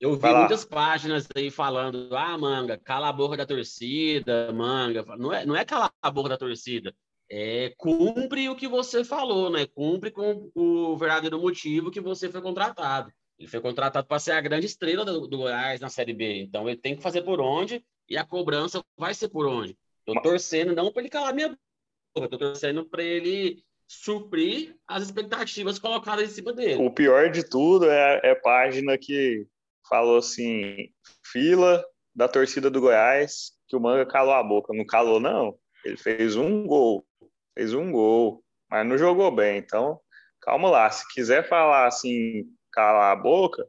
eu 0.00 0.16
vi 0.16 0.28
muitas 0.28 0.64
páginas 0.64 1.26
aí 1.34 1.50
falando, 1.50 2.08
ah, 2.16 2.38
manga, 2.38 2.78
cala 2.78 3.08
a 3.08 3.12
boca 3.12 3.36
da 3.36 3.44
torcida, 3.44 4.52
manga. 4.52 5.04
Não 5.16 5.32
é, 5.32 5.44
não 5.44 5.56
é 5.56 5.64
calar 5.64 5.92
a 6.00 6.10
boca 6.10 6.28
da 6.28 6.38
torcida, 6.38 6.94
é 7.30 7.74
cumpre 7.76 8.48
o 8.48 8.56
que 8.56 8.68
você 8.68 9.04
falou, 9.04 9.50
né? 9.50 9.66
Cumpre 9.66 10.10
com 10.10 10.50
o 10.54 10.96
verdadeiro 10.96 11.40
motivo 11.40 11.90
que 11.90 12.00
você 12.00 12.30
foi 12.30 12.40
contratado. 12.40 13.12
Ele 13.38 13.48
foi 13.48 13.60
contratado 13.60 14.06
para 14.06 14.18
ser 14.18 14.32
a 14.32 14.40
grande 14.40 14.66
estrela 14.66 15.04
do, 15.04 15.26
do, 15.26 15.38
Goiás 15.38 15.80
na 15.80 15.88
Série 15.88 16.12
B. 16.12 16.42
Então 16.42 16.68
ele 16.68 16.78
tem 16.78 16.96
que 16.96 17.02
fazer 17.02 17.22
por 17.22 17.40
onde 17.40 17.84
e 18.08 18.16
a 18.16 18.24
cobrança 18.24 18.82
vai 18.96 19.14
ser 19.14 19.28
por 19.28 19.46
onde. 19.46 19.76
Estou 19.98 20.22
torcendo 20.22 20.74
não 20.74 20.92
para 20.92 21.02
ele 21.02 21.10
calar 21.10 21.34
minha 21.34 21.48
boca, 21.48 22.24
estou 22.24 22.38
torcendo 22.38 22.84
para 22.84 23.02
ele 23.02 23.62
suprir 23.86 24.76
as 24.86 25.02
expectativas 25.02 25.78
colocadas 25.78 26.30
em 26.30 26.34
cima 26.34 26.52
dele. 26.52 26.82
O 26.82 26.90
pior 26.90 27.30
de 27.30 27.48
tudo 27.48 27.90
é, 27.90 28.20
é 28.22 28.34
página 28.34 28.96
que 28.96 29.46
falou 29.88 30.18
assim: 30.18 30.90
fila 31.24 31.84
da 32.14 32.28
torcida 32.28 32.70
do 32.70 32.80
Goiás, 32.80 33.52
que 33.66 33.76
o 33.76 33.80
Manga 33.80 34.06
calou 34.06 34.34
a 34.34 34.42
boca. 34.42 34.72
Não 34.74 34.84
calou, 34.84 35.20
não. 35.20 35.58
Ele 35.84 35.96
fez 35.96 36.36
um 36.36 36.66
gol, 36.66 37.06
fez 37.54 37.72
um 37.72 37.92
gol, 37.92 38.44
mas 38.70 38.86
não 38.86 38.98
jogou 38.98 39.30
bem. 39.30 39.58
Então, 39.58 40.00
calma 40.40 40.68
lá. 40.68 40.90
Se 40.90 41.06
quiser 41.12 41.48
falar 41.48 41.86
assim, 41.86 42.44
calar 42.72 43.12
a 43.12 43.20
boca, 43.20 43.66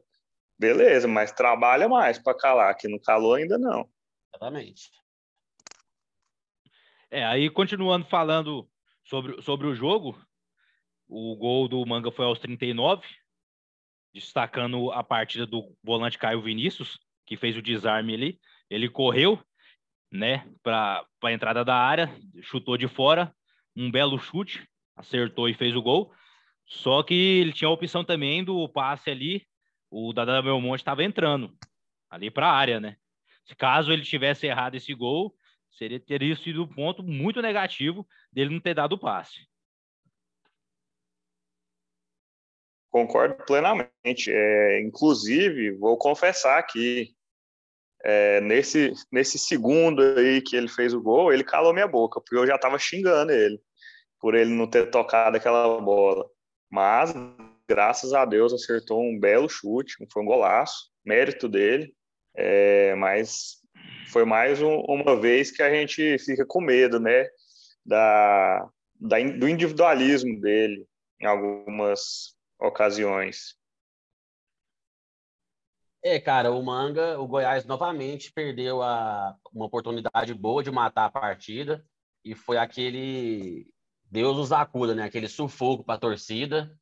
beleza, 0.58 1.06
mas 1.06 1.32
trabalha 1.32 1.88
mais 1.88 2.18
para 2.18 2.36
calar, 2.36 2.76
que 2.76 2.88
não 2.88 2.98
calou 2.98 3.34
ainda 3.34 3.56
não. 3.56 3.88
Exatamente. 4.34 4.90
É, 7.10 7.24
aí 7.24 7.50
continuando 7.50 8.06
falando 8.06 8.68
sobre, 9.04 9.42
sobre 9.42 9.66
o 9.66 9.74
jogo, 9.74 10.16
o 11.08 11.34
gol 11.36 11.66
do 11.66 11.84
Manga 11.84 12.12
foi 12.12 12.24
aos 12.24 12.38
39, 12.38 13.04
destacando 14.12 14.90
a 14.92 15.02
partida 15.02 15.46
do 15.46 15.76
volante 15.82 16.18
Caio 16.18 16.42
Vinícius, 16.42 16.98
que 17.26 17.36
fez 17.36 17.56
o 17.56 17.62
desarme 17.62 18.14
ali. 18.14 18.40
Ele 18.68 18.88
correu, 18.88 19.40
né, 20.10 20.46
para 20.62 21.04
a 21.22 21.32
entrada 21.32 21.64
da 21.64 21.76
área, 21.76 22.10
chutou 22.42 22.76
de 22.76 22.88
fora, 22.88 23.34
um 23.76 23.90
belo 23.90 24.18
chute, 24.18 24.66
acertou 24.96 25.48
e 25.48 25.54
fez 25.54 25.74
o 25.76 25.82
gol. 25.82 26.12
Só 26.66 27.02
que 27.02 27.14
ele 27.14 27.52
tinha 27.52 27.68
a 27.68 27.72
opção 27.72 28.04
também 28.04 28.44
do 28.44 28.68
passe 28.68 29.10
ali, 29.10 29.46
o 29.90 30.12
Dada 30.12 30.40
Belmonte 30.40 30.82
estava 30.82 31.02
entrando 31.02 31.52
ali 32.08 32.30
para 32.30 32.48
a 32.48 32.52
área, 32.52 32.78
né? 32.78 32.96
Se 33.44 33.56
caso 33.56 33.92
ele 33.92 34.02
tivesse 34.02 34.46
errado 34.46 34.76
esse 34.76 34.94
gol, 34.94 35.34
seria 35.70 35.98
teria 35.98 36.36
sido 36.36 36.62
um 36.62 36.68
ponto 36.68 37.02
muito 37.02 37.42
negativo 37.42 38.06
dele 38.32 38.50
não 38.50 38.60
ter 38.60 38.74
dado 38.74 38.92
o 38.92 38.98
passe. 38.98 39.49
Concordo 42.90 43.36
plenamente. 43.46 44.30
É, 44.30 44.80
inclusive, 44.80 45.72
vou 45.78 45.96
confessar 45.96 46.58
aqui, 46.58 47.14
é, 48.04 48.40
nesse, 48.40 48.92
nesse 49.12 49.38
segundo 49.38 50.02
aí 50.02 50.40
que 50.42 50.56
ele 50.56 50.68
fez 50.68 50.92
o 50.92 51.00
gol, 51.00 51.32
ele 51.32 51.44
calou 51.44 51.72
minha 51.72 51.86
boca, 51.86 52.20
porque 52.20 52.36
eu 52.36 52.46
já 52.46 52.56
estava 52.56 52.78
xingando 52.78 53.32
ele 53.32 53.60
por 54.20 54.34
ele 54.34 54.50
não 54.50 54.68
ter 54.68 54.90
tocado 54.90 55.36
aquela 55.36 55.80
bola. 55.80 56.28
Mas, 56.70 57.14
graças 57.68 58.12
a 58.12 58.24
Deus, 58.24 58.52
acertou 58.52 59.02
um 59.02 59.18
belo 59.18 59.48
chute, 59.48 59.94
foi 60.12 60.22
um 60.22 60.26
golaço, 60.26 60.90
mérito 61.04 61.48
dele. 61.48 61.94
É, 62.36 62.94
mas 62.96 63.56
foi 64.12 64.24
mais 64.24 64.60
um, 64.60 64.80
uma 64.80 65.18
vez 65.18 65.50
que 65.50 65.62
a 65.62 65.72
gente 65.72 66.18
fica 66.18 66.44
com 66.46 66.60
medo, 66.60 67.00
né, 67.00 67.26
da, 67.84 68.68
da, 69.00 69.18
do 69.20 69.48
individualismo 69.48 70.40
dele 70.40 70.86
em 71.20 71.26
algumas 71.26 72.36
ocasiões. 72.60 73.58
É, 76.02 76.18
cara, 76.18 76.50
o 76.50 76.62
Manga, 76.62 77.20
o 77.20 77.26
Goiás 77.26 77.66
novamente 77.66 78.32
perdeu 78.32 78.82
a, 78.82 79.36
uma 79.52 79.66
oportunidade 79.66 80.32
boa 80.32 80.62
de 80.62 80.70
matar 80.70 81.04
a 81.04 81.10
partida 81.10 81.84
e 82.24 82.34
foi 82.34 82.56
aquele 82.56 83.70
Deus 84.10 84.38
os 84.38 84.50
acuda, 84.52 84.94
né? 84.94 85.04
Aquele 85.04 85.28
sufoco 85.28 85.84
para 85.84 85.94
a 85.94 85.98
torcida. 85.98 86.74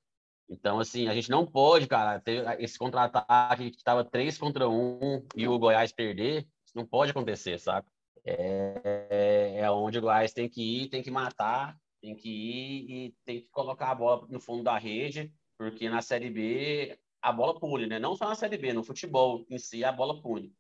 Então, 0.49 0.81
assim, 0.81 1.09
a 1.09 1.15
gente 1.15 1.29
não 1.29 1.45
pode, 1.45 1.87
cara, 1.87 2.21
ter 2.21 2.45
esse 2.61 2.79
contra-ataque 2.79 3.71
que 3.71 3.77
estava 3.77 4.05
três 4.05 4.39
contra 4.39 4.69
um 4.69 5.27
e 5.37 5.47
o 5.47 5.59
Goiás 5.59 5.93
perder. 5.93 6.47
Isso 6.65 6.77
não 6.77 6.87
pode 6.87 7.11
acontecer, 7.11 7.59
sabe? 7.59 7.87
É, 8.25 9.57
é 9.57 9.71
onde 9.71 9.99
o 9.99 10.01
Goiás 10.01 10.33
tem 10.33 10.49
que 10.49 10.83
ir, 10.83 10.89
tem 10.89 11.03
que 11.03 11.11
matar, 11.11 11.77
tem 12.01 12.15
que 12.15 12.29
ir 12.29 12.91
e 12.91 13.15
tem 13.25 13.41
que 13.41 13.49
colocar 13.51 13.91
a 13.91 13.95
bola 13.95 14.27
no 14.29 14.41
fundo 14.41 14.63
da 14.63 14.79
rede, 14.79 15.33
porque 15.59 15.89
na 15.89 16.01
Série 16.01 16.31
B 16.31 16.97
a 17.21 17.33
bola 17.33 17.59
pune, 17.59 17.87
né? 17.87 17.99
Não 17.99 18.15
só 18.15 18.29
na 18.29 18.37
Série 18.37 18.57
B, 18.57 18.73
no 18.73 18.85
futebol 18.85 19.45
em 19.51 19.59
si 19.59 19.85
a 19.85 19.91
bola 19.91 20.23
pune. 20.23 20.55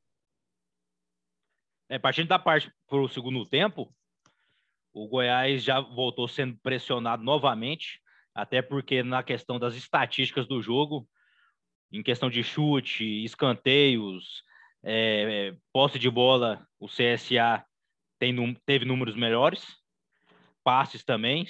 É, 1.88 1.98
partindo 1.98 2.28
da 2.28 2.38
parte 2.38 2.70
para 2.86 2.98
o 2.98 3.08
segundo 3.08 3.46
tempo, 3.46 3.94
o 4.92 5.06
Goiás 5.06 5.62
já 5.62 5.80
voltou 5.80 6.26
sendo 6.26 6.58
pressionado 6.58 7.22
novamente, 7.22 8.02
até 8.34 8.60
porque 8.60 9.02
na 9.02 9.22
questão 9.22 9.58
das 9.58 9.74
estatísticas 9.74 10.46
do 10.46 10.60
jogo, 10.60 11.08
em 11.90 12.02
questão 12.02 12.28
de 12.28 12.42
chute, 12.42 13.24
escanteios, 13.24 14.42
é, 14.82 15.56
posse 15.72 15.98
de 15.98 16.10
bola, 16.10 16.66
o 16.78 16.86
CSA 16.86 17.64
tem, 18.18 18.54
teve 18.66 18.84
números 18.84 19.16
melhores, 19.16 19.64
passes 20.62 21.04
também, 21.04 21.46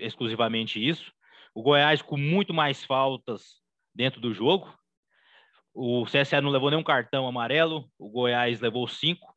exclusivamente 0.00 0.84
isso. 0.84 1.12
O 1.54 1.62
Goiás 1.62 2.00
com 2.02 2.16
muito 2.16 2.54
mais 2.54 2.84
faltas 2.84 3.60
dentro 3.94 4.20
do 4.20 4.32
jogo. 4.32 4.72
O 5.74 6.04
CSA 6.04 6.40
não 6.40 6.50
levou 6.50 6.70
nenhum 6.70 6.82
cartão 6.82 7.26
amarelo, 7.26 7.90
o 7.98 8.08
Goiás 8.08 8.60
levou 8.60 8.86
cinco 8.88 9.34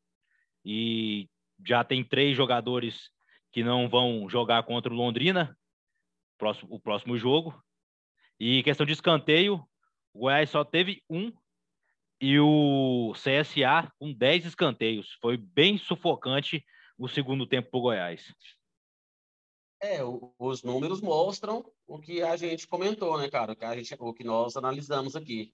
e 0.64 1.28
já 1.64 1.84
tem 1.84 2.02
três 2.02 2.36
jogadores 2.36 3.10
que 3.52 3.62
não 3.62 3.88
vão 3.88 4.28
jogar 4.28 4.62
contra 4.64 4.92
o 4.92 4.96
Londrina, 4.96 5.56
próximo, 6.36 6.74
o 6.74 6.80
próximo 6.80 7.16
jogo. 7.16 7.62
E 8.38 8.62
questão 8.64 8.84
de 8.84 8.92
escanteio, 8.92 9.64
o 10.12 10.20
Goiás 10.20 10.50
só 10.50 10.64
teve 10.64 11.02
um 11.08 11.32
e 12.20 12.38
o 12.40 13.12
CSA 13.14 13.92
com 13.98 14.12
10 14.12 14.46
escanteios. 14.46 15.16
Foi 15.20 15.36
bem 15.36 15.78
sufocante 15.78 16.64
o 16.98 17.08
segundo 17.08 17.46
tempo 17.46 17.70
para 17.70 17.78
o 17.78 17.82
Goiás. 17.82 18.34
É, 19.84 20.00
os 20.38 20.62
números 20.62 21.02
mostram 21.02 21.62
o 21.86 21.98
que 21.98 22.22
a 22.22 22.36
gente 22.36 22.66
comentou, 22.66 23.18
né, 23.18 23.28
cara? 23.28 23.52
O 23.52 23.56
que, 23.56 23.66
a 23.66 23.76
gente, 23.76 23.94
o 23.98 24.14
que 24.14 24.24
nós 24.24 24.56
analisamos 24.56 25.14
aqui. 25.14 25.52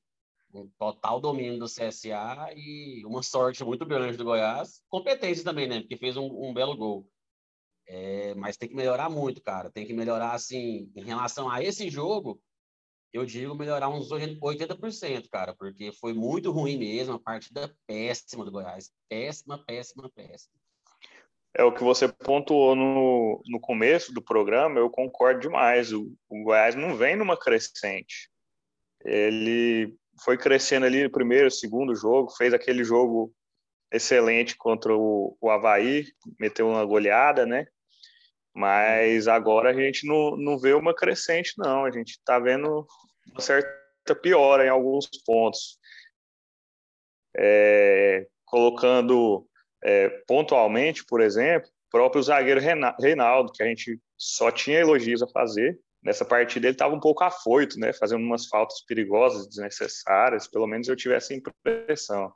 Um 0.55 0.69
total 0.79 1.21
domínio 1.21 1.59
do 1.59 1.67
CSA 1.67 2.53
e 2.55 3.05
uma 3.05 3.25
sorte 3.25 3.65
muito 3.65 3.85
grande 3.85 4.17
do 4.17 4.23
Goiás. 4.23 4.83
Competência 4.89 5.43
também, 5.43 5.67
né? 5.67 5.81
Porque 5.81 5.97
fez 5.97 6.17
um, 6.17 6.27
um 6.27 6.55
belo 6.55 6.77
gol. 6.77 7.09
É, 7.89 8.33
mas 8.37 8.57
tem 8.57 8.69
que 8.69 8.75
melhorar 8.77 9.11
muito, 9.11 9.43
cara. 9.43 9.69
Tem 9.69 9.85
que 9.85 9.93
melhorar, 9.93 10.33
assim, 10.33 10.93
em 10.95 11.03
relação 11.03 11.51
a 11.51 11.61
esse 11.61 11.91
jogo, 11.91 12.41
eu 13.13 13.27
digo 13.27 13.57
melhorar 13.57 13.89
uns 13.89 14.11
80%, 14.11 15.29
cara, 15.29 15.57
porque 15.57 15.91
foi 15.91 16.13
muito 16.13 16.53
ruim 16.53 16.79
mesmo, 16.79 17.15
a 17.15 17.19
partida 17.19 17.77
péssima 17.85 18.45
do 18.45 18.53
Goiás. 18.53 18.93
Péssima, 19.09 19.59
péssima, 19.59 20.09
péssima. 20.09 20.60
É 21.55 21.65
o 21.65 21.73
que 21.73 21.83
você 21.83 22.07
pontuou 22.07 22.77
no, 22.77 23.43
no 23.47 23.61
começo 23.61 24.13
do 24.15 24.23
programa, 24.23 24.79
eu 24.79 24.89
concordo 24.89 25.41
demais. 25.41 25.93
O, 25.93 26.13
o 26.29 26.43
Goiás 26.45 26.75
não 26.75 26.97
vem 26.97 27.17
numa 27.17 27.37
crescente. 27.37 28.31
Ele 29.05 29.95
foi 30.25 30.39
crescendo 30.39 30.87
ali 30.87 31.03
no 31.03 31.11
primeiro, 31.11 31.51
segundo 31.51 31.95
jogo, 31.95 32.31
fez 32.37 32.55
aquele 32.55 32.85
jogo 32.85 33.33
excelente 33.93 34.57
contra 34.57 34.95
o, 34.95 35.37
o 35.41 35.51
Havaí, 35.51 36.07
meteu 36.39 36.69
uma 36.69 36.85
goleada, 36.85 37.45
né? 37.45 37.67
Mas 38.55 39.27
agora 39.27 39.71
a 39.71 39.75
gente 39.75 40.07
não, 40.07 40.37
não 40.37 40.59
vê 40.59 40.73
uma 40.75 40.95
crescente, 40.95 41.55
não. 41.57 41.85
A 41.85 41.91
gente 41.91 42.11
está 42.11 42.39
vendo 42.39 42.87
uma 43.33 43.41
certa 43.41 44.15
piora 44.21 44.67
em 44.67 44.69
alguns 44.69 45.09
pontos. 45.25 45.79
É, 47.37 48.27
colocando 48.45 49.49
é, 49.83 50.09
pontualmente, 50.27 51.05
por 51.05 51.21
exemplo, 51.21 51.69
o 51.69 51.91
próprio 51.91 52.23
zagueiro 52.23 52.61
Reinaldo, 52.61 53.53
que 53.53 53.63
a 53.63 53.67
gente 53.67 54.01
só 54.17 54.51
tinha 54.51 54.79
elogios 54.79 55.23
a 55.23 55.29
fazer. 55.29 55.79
Nessa 56.03 56.25
partida 56.25 56.67
ele 56.67 56.75
estava 56.75 56.95
um 56.95 57.01
pouco 57.01 57.25
afoito, 57.25 57.79
né, 57.79 57.93
fazendo 57.93 58.23
umas 58.23 58.47
faltas 58.47 58.83
perigosas, 58.85 59.49
desnecessárias, 59.49 60.49
pelo 60.49 60.67
menos 60.67 60.89
eu 60.89 60.97
tive 60.97 61.15
essa 61.15 61.35
impressão. 61.35 62.33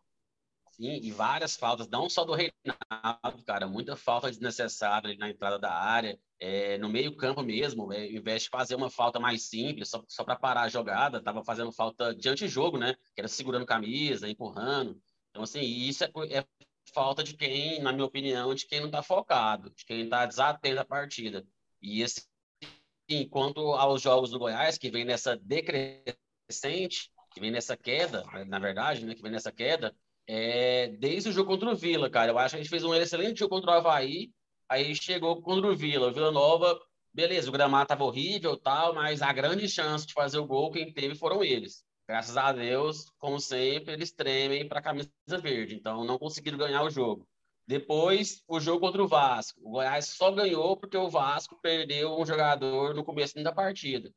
Sim, 0.73 0.99
e 1.01 1.13
várias 1.13 1.55
faltas, 1.57 1.89
não 1.89 2.11
só 2.11 2.25
do 2.25 2.35
Reinaldo, 2.35 3.45
cara, 3.47 3.69
muita 3.69 3.95
falta 3.95 4.29
desnecessária 4.29 5.17
na 5.17 5.31
entrada 5.31 5.57
da 5.57 5.73
área, 5.73 6.19
é, 6.41 6.77
no 6.79 6.89
meio 6.89 7.17
campo 7.17 7.45
mesmo, 7.45 7.93
é, 7.93 8.03
ao 8.03 8.11
invés 8.11 8.43
de 8.43 8.49
fazer 8.49 8.75
uma 8.75 8.91
falta 8.91 9.21
mais 9.21 9.45
simples, 9.45 9.89
só, 9.89 10.03
só 10.09 10.25
para 10.25 10.35
parar 10.35 10.63
a 10.63 10.69
jogada, 10.69 11.19
estava 11.19 11.45
fazendo 11.45 11.71
falta 11.71 12.13
de 12.13 12.29
antijogo, 12.29 12.77
né, 12.77 12.95
que 13.15 13.21
era 13.21 13.29
segurando 13.29 13.65
camisa, 13.65 14.29
empurrando, 14.29 15.01
então 15.31 15.45
assim, 15.45 15.61
isso 15.61 16.03
é, 16.03 16.11
é 16.31 16.45
falta 16.93 17.23
de 17.23 17.35
quem, 17.35 17.81
na 17.81 17.93
minha 17.93 18.05
opinião, 18.05 18.55
de 18.55 18.67
quem 18.67 18.81
não 18.81 18.87
está 18.87 19.03
focado, 19.03 19.71
de 19.71 19.85
quem 19.85 20.05
está 20.05 20.27
desatento 20.27 20.81
à 20.81 20.85
partida, 20.85 21.47
e 21.81 22.03
assim, 22.03 23.29
quanto 23.31 23.61
aos 23.73 24.03
jogos 24.03 24.31
do 24.31 24.39
Goiás, 24.39 24.79
que 24.79 24.91
vem 24.91 25.05
nessa 25.05 25.37
decrescente, 25.37 27.11
que 27.33 27.41
vem 27.41 27.51
nessa 27.51 27.77
queda, 27.77 28.25
na 28.47 28.59
verdade, 28.59 29.05
né, 29.05 29.15
que 29.15 29.23
vem 29.23 29.33
nessa 29.33 29.53
queda, 29.53 29.95
é, 30.27 30.89
desde 30.89 31.29
o 31.29 31.33
jogo 31.33 31.51
contra 31.51 31.71
o 31.71 31.77
Vila, 31.77 32.09
cara. 32.09 32.33
Eu 32.33 32.39
acho 32.39 32.55
que 32.55 32.61
a 32.61 32.63
gente 32.63 32.71
fez 32.71 32.85
um 32.85 32.95
excelente 32.95 33.41
jogo 33.41 33.55
contra 33.55 33.73
o 33.73 33.75
Havaí, 33.75 34.31
aí 34.69 34.95
chegou 34.95 35.43
contra 35.43 35.71
o 35.71 35.77
Vila. 35.77 36.09
O 36.09 36.13
Vila 36.13 36.31
Nova, 36.31 36.79
beleza, 37.13 37.49
o 37.49 37.53
gramado 37.53 37.85
estava 37.85 38.05
horrível 38.05 38.57
tal, 38.57 38.95
mas 38.95 39.21
a 39.21 39.33
grande 39.33 39.69
chance 39.69 40.07
de 40.07 40.15
fazer 40.15 40.39
o 40.39 40.47
gol, 40.47 40.71
quem 40.71 40.93
teve 40.93 41.15
foram 41.15 41.45
eles. 41.45 41.85
Graças 42.07 42.37
a 42.37 42.53
Deus, 42.53 43.11
como 43.19 43.41
sempre, 43.41 43.95
eles 43.95 44.13
tremem 44.13 44.69
para 44.69 44.81
a 44.81 44.83
camisa 44.83 45.11
verde, 45.41 45.75
então 45.75 46.05
não 46.05 46.19
conseguiram 46.19 46.59
ganhar 46.59 46.83
o 46.83 46.91
jogo. 46.91 47.27
Depois, 47.67 48.43
o 48.47 48.61
jogo 48.61 48.81
contra 48.81 49.03
o 49.03 49.09
Vasco. 49.09 49.59
O 49.65 49.71
Goiás 49.71 50.09
só 50.09 50.31
ganhou 50.31 50.77
porque 50.77 50.97
o 50.97 51.09
Vasco 51.09 51.59
perdeu 51.63 52.19
um 52.19 52.27
jogador 52.27 52.95
no 52.95 53.03
começo 53.03 53.43
da 53.43 53.53
partida. 53.53 54.13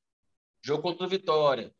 Jogo 0.61 0.83
contra 0.83 1.05
o 1.05 1.09
Vitória 1.09 1.73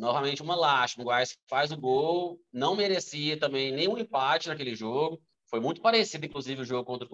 novamente 0.00 0.42
uma 0.42 0.56
lástima. 0.56 1.02
O 1.02 1.06
Goiás 1.06 1.38
faz 1.46 1.70
o 1.70 1.76
gol, 1.76 2.40
não 2.52 2.74
merecia 2.74 3.38
também 3.38 3.70
nenhum 3.70 3.98
empate 3.98 4.48
naquele 4.48 4.74
jogo. 4.74 5.20
Foi 5.48 5.60
muito 5.60 5.80
parecido, 5.80 6.24
inclusive, 6.24 6.62
o 6.62 6.64
jogo 6.64 6.84
contra 6.84 7.06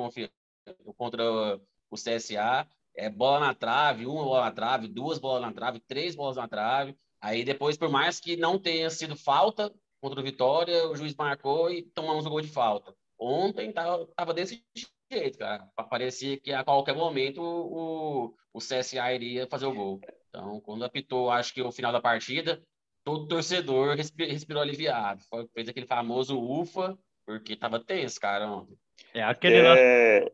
o, 0.85 0.95
contra 0.95 1.61
o 1.91 1.97
CSA. 1.97 2.67
É, 2.95 3.11
bola 3.11 3.41
na 3.41 3.55
trave, 3.55 4.07
uma 4.07 4.25
bola 4.25 4.45
na 4.47 4.53
trave, 4.53 4.89
duas 4.89 5.19
bolas 5.19 5.43
na 5.43 5.53
trave, 5.53 5.81
três 5.81 6.15
bolas 6.15 6.37
na 6.37 6.49
trave. 6.49 6.97
Aí 7.27 7.43
depois, 7.43 7.77
por 7.77 7.89
mais 7.89 8.21
que 8.21 8.37
não 8.37 8.57
tenha 8.57 8.89
sido 8.89 9.17
falta 9.17 9.75
contra 10.01 10.21
o 10.21 10.23
Vitória, 10.23 10.87
o 10.87 10.95
juiz 10.95 11.13
marcou 11.17 11.69
e 11.69 11.83
tomamos 11.83 12.25
o 12.25 12.31
gol 12.31 12.41
de 12.41 12.47
falta. 12.47 12.95
Ontem 13.19 13.73
tava, 13.73 14.07
tava 14.15 14.33
desse 14.33 14.65
jeito, 15.11 15.37
cara. 15.37 15.69
Parecia 15.91 16.39
que 16.39 16.53
a 16.53 16.63
qualquer 16.63 16.95
momento 16.95 17.43
o, 17.43 18.33
o 18.55 18.59
CSA 18.61 19.13
iria 19.13 19.49
fazer 19.49 19.67
o 19.67 19.75
gol. 19.75 20.01
Então, 20.29 20.61
quando 20.61 20.85
apitou, 20.85 21.29
acho 21.29 21.53
que 21.53 21.61
o 21.61 21.73
final 21.73 21.91
da 21.91 22.01
partida, 22.01 22.63
todo 23.05 23.27
torcedor 23.27 23.97
respirou 23.97 24.63
aliviado. 24.63 25.21
Foi, 25.29 25.49
fez 25.49 25.69
aquele 25.69 25.87
famoso 25.87 26.41
ufa, 26.41 26.97
porque 27.27 27.57
tava 27.57 27.81
tenso, 27.81 28.21
cara, 28.21 28.49
ontem. 28.49 28.79
É 29.13 29.25
aquele 29.25 29.57
é... 29.57 29.63
Lance, 29.63 30.33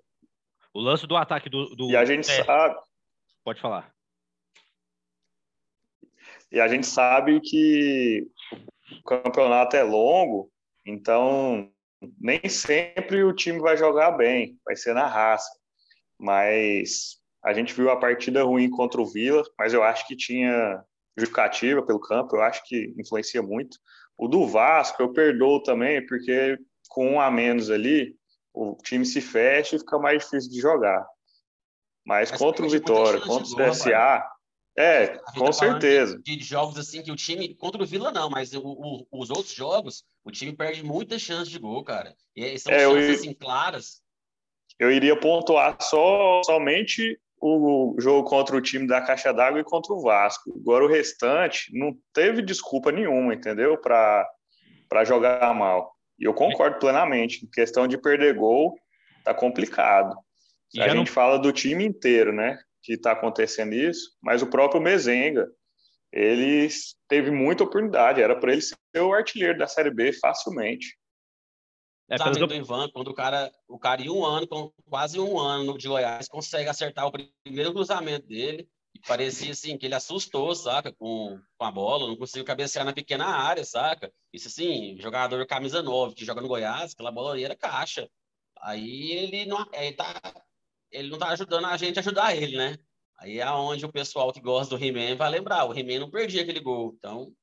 o 0.75 0.81
lance 0.81 1.07
do 1.07 1.17
ataque 1.17 1.49
do. 1.49 1.75
do... 1.75 1.91
E 1.91 1.97
a 1.97 2.05
gente 2.05 2.31
é. 2.31 2.45
sabe. 2.45 2.79
Pode 3.43 3.63
falar. 3.63 3.91
E 6.53 6.61
a 6.61 6.69
gente 6.69 6.87
sabe 6.87 7.41
que 7.41 8.29
o 9.01 9.03
campeonato 9.05 9.75
é 9.75 9.83
longo, 9.83 10.51
então 10.85 11.73
nem 12.21 12.47
sempre 12.49 13.25
o 13.25 13.33
time 13.33 13.59
vai 13.59 13.77
jogar 13.77 14.11
bem, 14.13 14.59
vai 14.65 14.77
ser 14.77 14.93
na 14.93 15.07
raça. 15.07 15.51
Mas 16.19 17.17
a 17.43 17.55
gente 17.55 17.73
viu 17.73 17.91
a 17.91 17.99
partida 17.99 18.45
ruim 18.45 18.69
contra 18.69 19.01
o 19.01 19.07
Vila, 19.07 19.43
mas 19.59 19.73
eu 19.73 19.83
acho 19.83 20.07
que 20.07 20.15
tinha 20.15 20.85
justificativa 21.17 21.83
pelo 21.83 22.01
campo, 22.01 22.37
eu 22.37 22.43
acho 22.43 22.63
que 22.67 22.95
influencia 22.99 23.43
muito. 23.43 23.79
O 24.19 24.29
do 24.29 24.47
Vasco 24.47 25.03
eu 25.03 25.13
perdoo 25.13 25.63
também, 25.63 26.05
porque 26.07 26.59
com 26.89 27.15
um 27.15 27.21
a 27.21 27.31
menos 27.31 27.71
ali, 27.71 28.15
o 28.53 28.77
time 28.85 29.07
se 29.07 29.23
fecha 29.23 29.77
e 29.77 29.79
fica 29.79 29.99
mais 29.99 30.23
difícil 30.23 30.51
de 30.51 30.61
jogar. 30.61 31.07
Mas, 32.05 32.31
mas 32.31 32.39
contra 32.39 32.67
o 32.67 32.69
Vitória, 32.69 33.21
contra 33.21 33.43
o 33.43 33.71
CSA, 33.71 34.23
é, 34.77 35.19
com 35.35 35.47
tá 35.47 35.53
certeza. 35.53 36.19
De, 36.23 36.37
de, 36.37 36.45
jogos 36.45 36.79
assim 36.79 37.03
que 37.03 37.13
o 37.13 37.17
time, 37.17 37.55
contra 37.55 37.83
o 37.83 37.87
Vila 37.87 38.11
não, 38.11 38.31
mas 38.31 38.55
o, 38.55 38.63
o, 38.63 39.07
os 39.13 39.29
outros 39.29 39.53
jogos, 39.53 40.05
o 40.25 40.31
time 40.31 40.53
perde 40.53 40.83
muitas 40.83 41.21
chances 41.21 41.49
de 41.49 41.59
gol, 41.59 41.85
cara. 41.85 42.15
E 42.35 42.59
são 42.59 42.73
é, 42.73 42.81
chances 42.81 43.09
eu, 43.09 43.15
assim 43.15 43.35
claras. 43.35 44.03
Eu 44.79 44.91
iria 44.91 45.19
pontuar 45.19 45.77
só 45.81 46.43
somente 46.45 47.19
o 47.39 47.97
jogo 47.99 48.29
contra 48.29 48.57
o 48.57 48.61
time 48.61 48.87
da 48.87 49.03
Caixa 49.03 49.33
d'Água 49.33 49.61
e 49.61 49.65
contra 49.65 49.93
o 49.93 50.01
Vasco. 50.01 50.55
Agora 50.61 50.85
o 50.85 50.89
restante 50.89 51.77
não 51.77 51.97
teve 52.15 52.41
desculpa 52.41 52.93
nenhuma, 52.93 53.35
entendeu? 53.35 53.77
Para 53.77 55.05
jogar 55.05 55.53
mal. 55.53 55.93
E 56.19 56.25
eu 56.25 56.33
concordo 56.33 56.79
plenamente. 56.79 57.45
Em 57.45 57.51
questão 57.51 57.89
de 57.89 57.99
perder 57.99 58.35
gol, 58.35 58.79
tá 59.25 59.35
complicado. 59.35 60.17
a 60.79 60.89
gente 60.89 60.97
não... 60.97 61.07
fala 61.07 61.37
do 61.37 61.53
time 61.53 61.85
inteiro, 61.85 62.33
né? 62.33 62.59
Que 62.83 62.95
está 62.95 63.13
acontecendo 63.13 63.75
isso, 63.75 64.17
mas 64.21 64.43
o 64.43 64.47
próprio 64.49 64.81
Mezenga, 64.81 65.49
ele 66.13 66.69
teve 67.09 67.31
muita 67.31 67.65
oportunidade. 67.65 68.21
Era 68.21 68.39
para 68.39 68.53
ele 68.53 68.63
ser 68.63 69.01
o 69.01 69.13
artilheiro 69.13 69.59
da 69.59 69.67
Série 69.67 69.91
B 69.91 70.13
facilmente. 70.13 70.99
É, 72.11 72.19
pelo... 72.19 72.47
do 72.47 72.55
Ivan, 72.55 72.91
quando 72.91 73.09
o 73.09 73.15
cara, 73.15 73.51
o 73.67 73.79
cara 73.79 74.03
em 74.03 74.11
um 74.11 74.25
ano, 74.25 74.47
com 74.47 74.71
quase 74.85 75.19
um 75.19 75.39
ano 75.39 75.79
de 75.79 75.89
Goiás, 75.89 76.29
consegue 76.29 76.69
acertar 76.69 77.07
o 77.07 77.13
primeiro 77.43 77.73
cruzamento 77.73 78.27
dele, 78.27 78.69
e 78.95 79.01
parecia 79.01 79.53
assim, 79.53 79.79
que 79.79 79.87
ele 79.87 79.95
assustou, 79.95 80.55
saca, 80.55 80.93
com, 80.93 81.41
com 81.57 81.65
a 81.65 81.71
bola, 81.71 82.07
não 82.07 82.17
conseguiu 82.17 82.45
cabecear 82.45 82.85
na 82.85 82.93
pequena 82.93 83.25
área, 83.25 83.65
saca? 83.65 84.13
Isso 84.31 84.49
assim, 84.49 84.99
jogador 85.01 85.47
camisa 85.47 85.83
9, 85.83 86.15
que 86.15 86.27
joga 86.27 86.43
no 86.43 86.49
Goiás, 86.49 86.93
aquela 86.93 87.11
bola 87.11 87.33
ali 87.33 87.45
era 87.45 87.57
caixa. 87.57 88.07
Aí 88.61 89.13
ele 89.13 89.47
não, 89.47 89.67
ele 89.73 89.97
tá, 89.97 90.21
ele 90.93 91.09
não 91.09 91.19
tá 91.19 91.31
ajudando 91.31 91.67
a 91.67 91.77
gente 91.77 91.99
a 91.99 92.01
ajudar 92.01 92.37
ele, 92.37 92.57
né? 92.57 92.79
Aí 93.19 93.39
é 93.39 93.51
onde 93.51 93.85
o 93.85 93.93
pessoal 93.93 94.33
que 94.33 94.41
gosta 94.41 94.77
do 94.77 94.85
He-Man 94.85 95.17
vai 95.17 95.31
lembrar, 95.31 95.65
o 95.65 95.73
He-Man 95.73 96.01
não 96.01 96.11
perdia 96.11 96.43
aquele 96.43 96.61
gol, 96.61 96.95
então... 96.97 97.35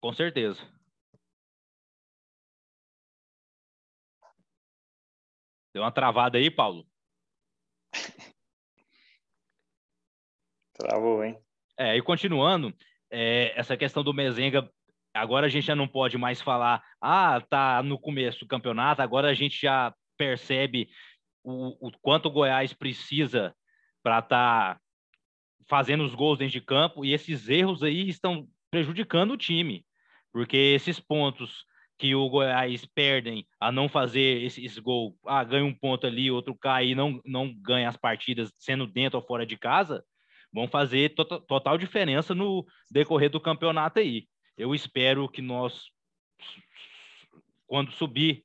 Com 0.00 0.12
certeza. 0.12 0.60
Deu 5.74 5.82
uma 5.82 5.92
travada 5.92 6.38
aí, 6.38 6.50
Paulo? 6.50 6.86
Travou, 10.74 11.24
hein? 11.24 11.38
É, 11.78 11.96
e 11.96 12.02
continuando, 12.02 12.74
é, 13.10 13.58
essa 13.58 13.76
questão 13.76 14.04
do 14.04 14.12
Mezenga, 14.12 14.70
agora 15.14 15.46
a 15.46 15.48
gente 15.48 15.66
já 15.66 15.74
não 15.74 15.88
pode 15.88 16.18
mais 16.18 16.42
falar, 16.42 16.84
ah, 17.00 17.40
tá 17.40 17.82
no 17.82 17.98
começo 17.98 18.40
do 18.40 18.46
campeonato, 18.46 19.00
agora 19.00 19.28
a 19.28 19.34
gente 19.34 19.60
já 19.60 19.94
percebe 20.16 20.88
o, 21.42 21.88
o 21.88 21.92
quanto 22.00 22.26
o 22.26 22.30
Goiás 22.30 22.72
precisa 22.72 23.54
para 24.02 24.18
estar 24.18 24.74
tá 24.74 24.80
fazendo 25.68 26.04
os 26.04 26.14
gols 26.14 26.38
dentro 26.38 26.52
de 26.52 26.60
campo, 26.60 27.04
e 27.04 27.12
esses 27.12 27.48
erros 27.48 27.82
aí 27.82 28.08
estão 28.08 28.48
prejudicando 28.70 29.32
o 29.32 29.36
time, 29.36 29.84
porque 30.32 30.56
esses 30.56 30.98
pontos 30.98 31.64
que 31.98 32.14
o 32.14 32.28
Goiás 32.28 32.84
perdem 32.84 33.46
a 33.60 33.70
não 33.70 33.88
fazer 33.88 34.42
esse, 34.42 34.64
esse 34.64 34.80
gol, 34.80 35.16
ah, 35.24 35.44
ganha 35.44 35.64
um 35.64 35.74
ponto 35.74 36.06
ali, 36.06 36.30
outro 36.30 36.54
cai 36.54 36.88
e 36.88 36.94
não, 36.94 37.20
não 37.24 37.54
ganha 37.54 37.88
as 37.88 37.96
partidas 37.96 38.52
sendo 38.58 38.86
dentro 38.86 39.18
ou 39.20 39.24
fora 39.24 39.46
de 39.46 39.56
casa, 39.56 40.04
vão 40.52 40.66
fazer 40.66 41.14
to 41.14 41.24
total 41.24 41.78
diferença 41.78 42.34
no 42.34 42.66
decorrer 42.90 43.30
do 43.30 43.40
campeonato 43.40 44.00
aí. 44.00 44.26
Eu 44.56 44.74
espero 44.74 45.28
que 45.28 45.40
nós, 45.40 45.84
quando 47.66 47.92
subir, 47.92 48.44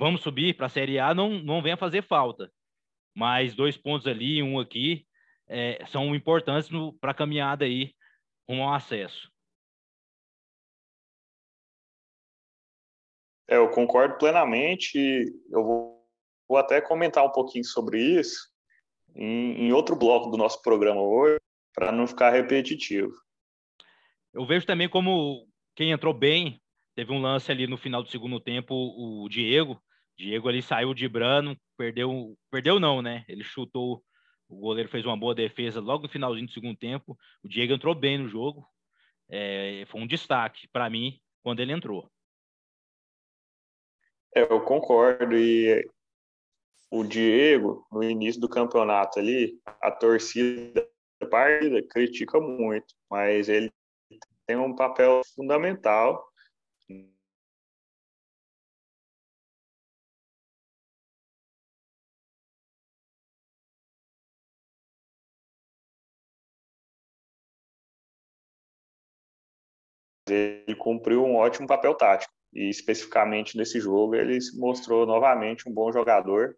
vamos 0.00 0.22
subir 0.22 0.56
para 0.56 0.64
a 0.64 0.70
Série 0.70 0.98
A, 0.98 1.12
não, 1.12 1.28
não 1.42 1.60
venha 1.60 1.76
fazer 1.76 2.02
falta. 2.02 2.50
Mas 3.14 3.54
dois 3.54 3.76
pontos 3.76 4.06
ali, 4.06 4.42
um 4.42 4.58
aqui, 4.58 5.06
é, 5.46 5.84
são 5.88 6.14
importantes 6.14 6.70
para 6.98 7.10
a 7.10 7.14
caminhada 7.14 7.66
aí 7.66 7.94
rumo 8.48 8.62
ao 8.62 8.72
acesso. 8.72 9.30
É, 13.46 13.56
eu 13.56 13.68
concordo 13.68 14.16
plenamente. 14.16 14.98
Eu 15.50 15.62
vou, 15.62 16.08
vou, 16.48 16.56
até 16.56 16.80
comentar 16.80 17.22
um 17.22 17.32
pouquinho 17.32 17.64
sobre 17.64 18.00
isso 18.00 18.48
em, 19.14 19.66
em 19.66 19.72
outro 19.72 19.94
bloco 19.94 20.30
do 20.30 20.38
nosso 20.38 20.62
programa 20.62 21.02
hoje, 21.02 21.38
para 21.74 21.92
não 21.92 22.06
ficar 22.06 22.30
repetitivo. 22.30 23.12
Eu 24.32 24.46
vejo 24.46 24.64
também 24.64 24.88
como 24.88 25.46
quem 25.76 25.90
entrou 25.90 26.14
bem, 26.14 26.62
teve 26.94 27.12
um 27.12 27.20
lance 27.20 27.52
ali 27.52 27.66
no 27.66 27.76
final 27.76 28.02
do 28.02 28.08
segundo 28.08 28.40
tempo, 28.40 28.74
o 28.74 29.28
Diego. 29.28 29.78
Diego 30.20 30.50
ali 30.50 30.60
saiu 30.60 30.92
de 30.92 31.08
brano, 31.08 31.56
perdeu, 31.78 32.36
perdeu 32.50 32.78
não, 32.78 33.00
né? 33.00 33.24
Ele 33.26 33.42
chutou, 33.42 34.04
o 34.50 34.56
goleiro 34.56 34.90
fez 34.90 35.06
uma 35.06 35.16
boa 35.16 35.34
defesa 35.34 35.80
logo 35.80 36.02
no 36.02 36.10
finalzinho 36.10 36.46
do 36.46 36.52
segundo 36.52 36.76
tempo. 36.76 37.16
O 37.42 37.48
Diego 37.48 37.72
entrou 37.72 37.94
bem 37.94 38.18
no 38.18 38.28
jogo, 38.28 38.68
é, 39.30 39.86
foi 39.88 39.98
um 39.98 40.06
destaque 40.06 40.68
para 40.68 40.90
mim 40.90 41.18
quando 41.42 41.60
ele 41.60 41.72
entrou. 41.72 42.10
É, 44.34 44.42
eu 44.42 44.60
concordo. 44.60 45.34
E 45.34 45.88
o 46.90 47.02
Diego, 47.02 47.86
no 47.90 48.02
início 48.02 48.42
do 48.42 48.48
campeonato 48.48 49.18
ali, 49.18 49.58
a 49.80 49.90
torcida 49.90 50.86
partida 51.30 51.82
critica 51.88 52.38
muito, 52.38 52.94
mas 53.08 53.48
ele 53.48 53.72
tem 54.46 54.56
um 54.56 54.74
papel 54.74 55.22
fundamental 55.34 56.29
ele 70.30 70.74
cumpriu 70.74 71.24
um 71.24 71.36
ótimo 71.36 71.66
papel 71.66 71.94
tático 71.94 72.32
e 72.52 72.68
especificamente 72.68 73.56
nesse 73.56 73.80
jogo 73.80 74.14
ele 74.14 74.40
se 74.40 74.58
mostrou 74.58 75.06
novamente 75.06 75.68
um 75.68 75.72
bom 75.72 75.92
jogador 75.92 76.56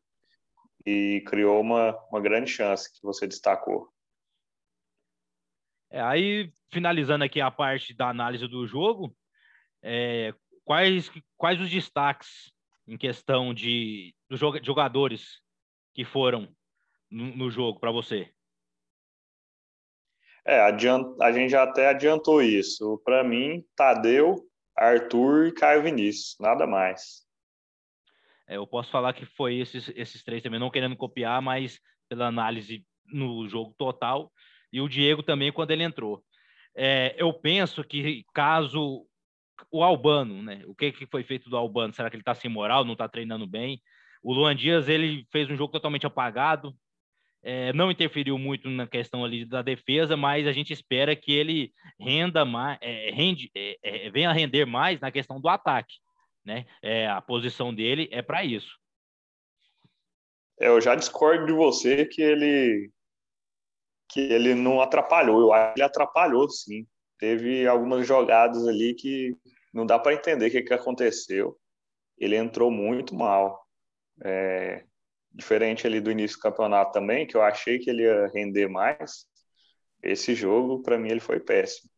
e 0.86 1.22
criou 1.26 1.60
uma, 1.60 1.96
uma 2.10 2.20
grande 2.20 2.50
chance 2.50 2.92
que 2.92 3.02
você 3.02 3.26
destacou. 3.26 3.88
É, 5.90 6.00
aí, 6.00 6.52
finalizando 6.72 7.24
aqui 7.24 7.40
a 7.40 7.50
parte 7.50 7.94
da 7.94 8.08
análise 8.08 8.48
do 8.48 8.66
jogo, 8.66 9.14
é, 9.82 10.34
quais, 10.64 11.10
quais 11.36 11.60
os 11.60 11.70
destaques 11.70 12.50
em 12.86 12.96
questão 12.96 13.52
de, 13.52 14.14
dos 14.28 14.40
jogadores 14.40 15.40
que 15.94 16.04
foram 16.04 16.48
no, 17.10 17.36
no 17.36 17.50
jogo 17.50 17.78
para 17.78 17.92
você? 17.92 18.32
É, 20.44 20.60
a 20.60 21.32
gente 21.32 21.50
já 21.50 21.62
até 21.62 21.88
adiantou 21.88 22.42
isso. 22.42 23.00
Para 23.04 23.22
mim, 23.22 23.64
Tadeu 23.76 24.44
Arthur 24.76 25.48
e 25.48 25.52
Caio 25.52 25.82
Vinícius, 25.82 26.36
nada 26.40 26.66
mais. 26.66 27.22
É, 28.48 28.56
eu 28.56 28.66
posso 28.66 28.90
falar 28.90 29.12
que 29.12 29.24
foi 29.24 29.56
esses, 29.56 29.90
esses 29.94 30.24
três 30.24 30.42
também, 30.42 30.58
não 30.58 30.70
querendo 30.70 30.96
copiar, 30.96 31.40
mas 31.40 31.78
pela 32.08 32.26
análise 32.26 32.84
no 33.06 33.48
jogo 33.48 33.74
total, 33.76 34.32
e 34.72 34.80
o 34.80 34.88
Diego 34.88 35.22
também 35.22 35.52
quando 35.52 35.70
ele 35.70 35.82
entrou. 35.82 36.24
É, 36.74 37.14
eu 37.18 37.32
penso 37.32 37.84
que 37.84 38.24
caso 38.32 39.06
o 39.70 39.82
Albano, 39.82 40.42
né? 40.42 40.62
O 40.66 40.74
que, 40.74 40.90
que 40.90 41.06
foi 41.06 41.22
feito 41.22 41.48
do 41.50 41.56
Albano? 41.56 41.92
Será 41.92 42.08
que 42.08 42.16
ele 42.16 42.22
está 42.22 42.34
sem 42.34 42.50
moral, 42.50 42.84
não 42.84 42.92
está 42.92 43.08
treinando 43.08 43.46
bem? 43.46 43.80
O 44.22 44.32
Luan 44.32 44.56
Dias, 44.56 44.88
ele 44.88 45.26
fez 45.30 45.50
um 45.50 45.56
jogo 45.56 45.72
totalmente 45.72 46.06
apagado, 46.06 46.74
é, 47.42 47.72
não 47.72 47.90
interferiu 47.90 48.38
muito 48.38 48.70
na 48.70 48.86
questão 48.86 49.24
ali 49.24 49.44
da 49.44 49.62
defesa, 49.62 50.16
mas 50.16 50.46
a 50.46 50.52
gente 50.52 50.72
espera 50.72 51.16
que 51.16 51.32
ele 51.32 51.72
renda 51.98 52.44
mais, 52.44 52.78
é, 52.80 53.10
rende, 53.10 53.50
é, 53.54 53.78
é 53.82 54.10
venha 54.10 54.30
a 54.30 54.32
render 54.32 54.64
mais 54.64 55.00
na 55.00 55.10
questão 55.10 55.40
do 55.40 55.48
ataque, 55.48 55.94
né? 56.44 56.66
É, 56.80 57.08
a 57.08 57.20
posição 57.20 57.74
dele 57.74 58.08
é 58.12 58.22
para 58.22 58.44
isso. 58.44 58.78
É, 60.60 60.68
eu 60.68 60.80
já 60.80 60.94
discordo 60.94 61.46
de 61.46 61.52
você 61.52 62.06
que 62.06 62.22
ele 62.22 62.90
que 64.08 64.20
ele 64.20 64.54
não 64.54 64.80
atrapalhou. 64.80 65.40
Eu 65.40 65.52
acho 65.52 65.72
que 65.72 65.80
ele 65.80 65.86
atrapalhou, 65.86 66.48
sim. 66.48 66.86
Teve 67.18 67.66
algumas 67.66 68.06
jogadas 68.06 68.68
ali 68.68 68.94
que 68.94 69.34
não 69.72 69.86
dá 69.86 69.98
para 69.98 70.12
entender 70.12 70.48
o 70.48 70.50
que, 70.50 70.62
que 70.62 70.74
aconteceu. 70.74 71.58
Ele 72.18 72.36
entrou 72.36 72.70
muito 72.70 73.14
mal. 73.14 73.66
É, 74.22 74.84
diferente 75.34 75.86
ali 75.86 76.00
do 76.00 76.10
início 76.10 76.36
do 76.36 76.42
campeonato 76.42 76.92
também, 76.92 77.26
que 77.26 77.36
eu 77.36 77.42
achei 77.42 77.78
que 77.78 77.90
ele 77.90 78.02
ia 78.02 78.28
render 78.28 78.68
mais, 78.68 79.26
esse 80.02 80.34
jogo, 80.34 80.82
para 80.82 80.98
mim, 80.98 81.10
ele 81.10 81.20
foi 81.20 81.38
péssimo. 81.40 81.90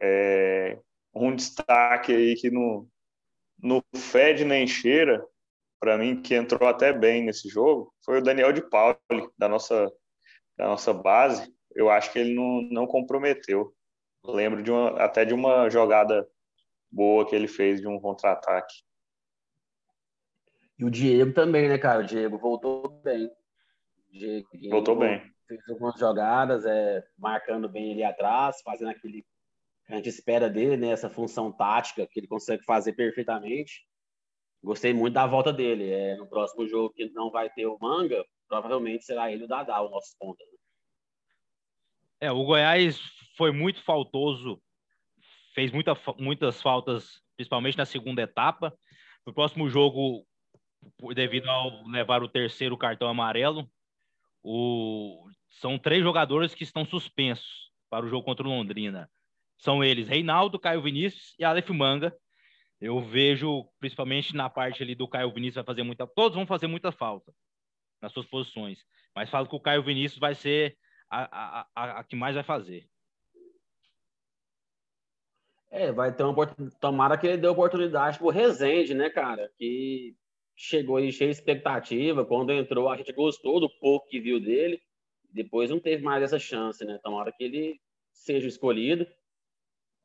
É, 0.00 0.78
um 1.14 1.34
destaque 1.34 2.12
aí 2.14 2.34
que 2.34 2.50
não, 2.50 2.88
no 3.62 3.82
Fed 3.94 4.44
nem 4.44 4.66
cheira, 4.66 5.24
para 5.78 5.98
mim, 5.98 6.20
que 6.22 6.34
entrou 6.34 6.68
até 6.68 6.92
bem 6.92 7.24
nesse 7.24 7.48
jogo, 7.48 7.92
foi 8.04 8.18
o 8.18 8.22
Daniel 8.22 8.52
de 8.52 8.62
Pauli, 8.62 8.98
da 9.38 9.48
nossa, 9.48 9.92
da 10.56 10.66
nossa 10.66 10.92
base. 10.92 11.54
Eu 11.74 11.90
acho 11.90 12.12
que 12.12 12.18
ele 12.18 12.34
não, 12.34 12.62
não 12.70 12.86
comprometeu. 12.86 13.74
Lembro 14.24 14.62
de 14.62 14.70
uma, 14.70 14.90
até 15.02 15.24
de 15.24 15.34
uma 15.34 15.68
jogada 15.68 16.26
boa 16.90 17.26
que 17.28 17.36
ele 17.36 17.46
fez 17.46 17.80
de 17.80 17.86
um 17.86 18.00
contra-ataque. 18.00 18.85
E 20.78 20.84
o 20.84 20.90
Diego 20.90 21.32
também, 21.32 21.68
né, 21.68 21.78
cara? 21.78 22.00
O 22.00 22.06
Diego 22.06 22.38
voltou 22.38 22.88
bem. 23.02 23.30
Diego, 24.10 24.46
voltou 24.70 24.96
bem. 24.96 25.22
Fez 25.48 25.60
algumas 25.68 25.98
jogadas, 25.98 26.64
é, 26.66 27.02
marcando 27.18 27.68
bem 27.68 27.92
ali 27.92 28.02
atrás, 28.02 28.60
fazendo 28.62 28.90
aquele 28.90 29.22
que 29.86 29.92
a 29.92 29.96
gente 29.96 30.08
espera 30.08 30.50
dele, 30.50 30.76
né? 30.76 30.88
Essa 30.88 31.08
função 31.08 31.52
tática 31.52 32.06
que 32.06 32.18
ele 32.18 32.26
consegue 32.26 32.64
fazer 32.64 32.92
perfeitamente. 32.92 33.86
Gostei 34.62 34.92
muito 34.92 35.14
da 35.14 35.26
volta 35.26 35.52
dele. 35.52 35.90
É, 35.90 36.16
no 36.16 36.26
próximo 36.26 36.66
jogo 36.66 36.92
que 36.92 37.08
não 37.10 37.30
vai 37.30 37.48
ter 37.50 37.66
o 37.66 37.78
Manga, 37.80 38.24
provavelmente 38.48 39.04
será 39.04 39.30
ele 39.30 39.44
o 39.44 39.48
Dadá, 39.48 39.80
o 39.80 39.90
nosso 39.90 40.16
ponta. 40.18 40.42
Né? 40.44 40.58
É, 42.20 42.32
o 42.32 42.44
Goiás 42.44 42.98
foi 43.36 43.52
muito 43.52 43.82
faltoso, 43.84 44.60
fez 45.54 45.70
muita, 45.70 45.94
muitas 46.18 46.60
faltas, 46.60 47.22
principalmente 47.36 47.78
na 47.78 47.84
segunda 47.84 48.22
etapa. 48.22 48.76
No 49.26 49.32
próximo 49.32 49.68
jogo, 49.68 50.26
devido 51.14 51.48
ao 51.48 51.86
levar 51.86 52.22
o 52.22 52.28
terceiro 52.28 52.76
cartão 52.76 53.08
amarelo, 53.08 53.68
o... 54.42 55.28
são 55.50 55.78
três 55.78 56.02
jogadores 56.02 56.54
que 56.54 56.64
estão 56.64 56.84
suspensos 56.84 57.70
para 57.90 58.06
o 58.06 58.08
jogo 58.08 58.24
contra 58.24 58.46
o 58.46 58.50
Londrina. 58.50 59.10
São 59.58 59.82
eles 59.82 60.08
Reinaldo, 60.08 60.58
Caio 60.58 60.82
Vinícius 60.82 61.34
e 61.38 61.44
Aleph 61.44 61.70
Manga. 61.70 62.16
Eu 62.80 63.00
vejo, 63.00 63.66
principalmente 63.78 64.34
na 64.34 64.50
parte 64.50 64.82
ali 64.82 64.94
do 64.94 65.08
Caio 65.08 65.32
Vinícius, 65.32 65.56
vai 65.56 65.64
fazer 65.64 65.82
muita. 65.82 66.06
Todos 66.06 66.36
vão 66.36 66.46
fazer 66.46 66.66
muita 66.66 66.92
falta 66.92 67.32
nas 68.02 68.12
suas 68.12 68.26
posições. 68.26 68.84
Mas 69.14 69.30
falo 69.30 69.48
que 69.48 69.56
o 69.56 69.60
Caio 69.60 69.82
Vinícius 69.82 70.20
vai 70.20 70.34
ser 70.34 70.76
a, 71.08 71.60
a, 71.60 71.66
a, 71.74 72.00
a 72.00 72.04
que 72.04 72.14
mais 72.14 72.34
vai 72.34 72.44
fazer. 72.44 72.86
É, 75.70 75.90
vai 75.90 76.14
ter 76.14 76.22
uma 76.22 76.32
oportunidade. 76.32 76.78
Tomara 76.78 77.18
que 77.18 77.26
ele 77.26 77.38
dê 77.38 77.48
oportunidade 77.48 78.18
pro 78.18 78.28
Rezende, 78.28 78.94
né, 78.94 79.08
cara? 79.08 79.50
Que 79.56 80.14
chegou 80.56 80.96
aí 80.96 81.12
cheio 81.12 81.30
de 81.30 81.36
expectativa. 81.36 82.24
Quando 82.24 82.52
entrou, 82.52 82.88
a 82.88 82.96
gente 82.96 83.12
gostou 83.12 83.60
do 83.60 83.68
pouco 83.78 84.08
que 84.08 84.18
viu 84.18 84.40
dele. 84.40 84.80
Depois 85.30 85.70
não 85.70 85.78
teve 85.78 86.02
mais 86.02 86.22
essa 86.22 86.38
chance, 86.38 86.84
né? 86.84 86.98
Tomara 87.02 87.30
que 87.30 87.44
ele 87.44 87.80
seja 88.12 88.48
escolhido. 88.48 89.06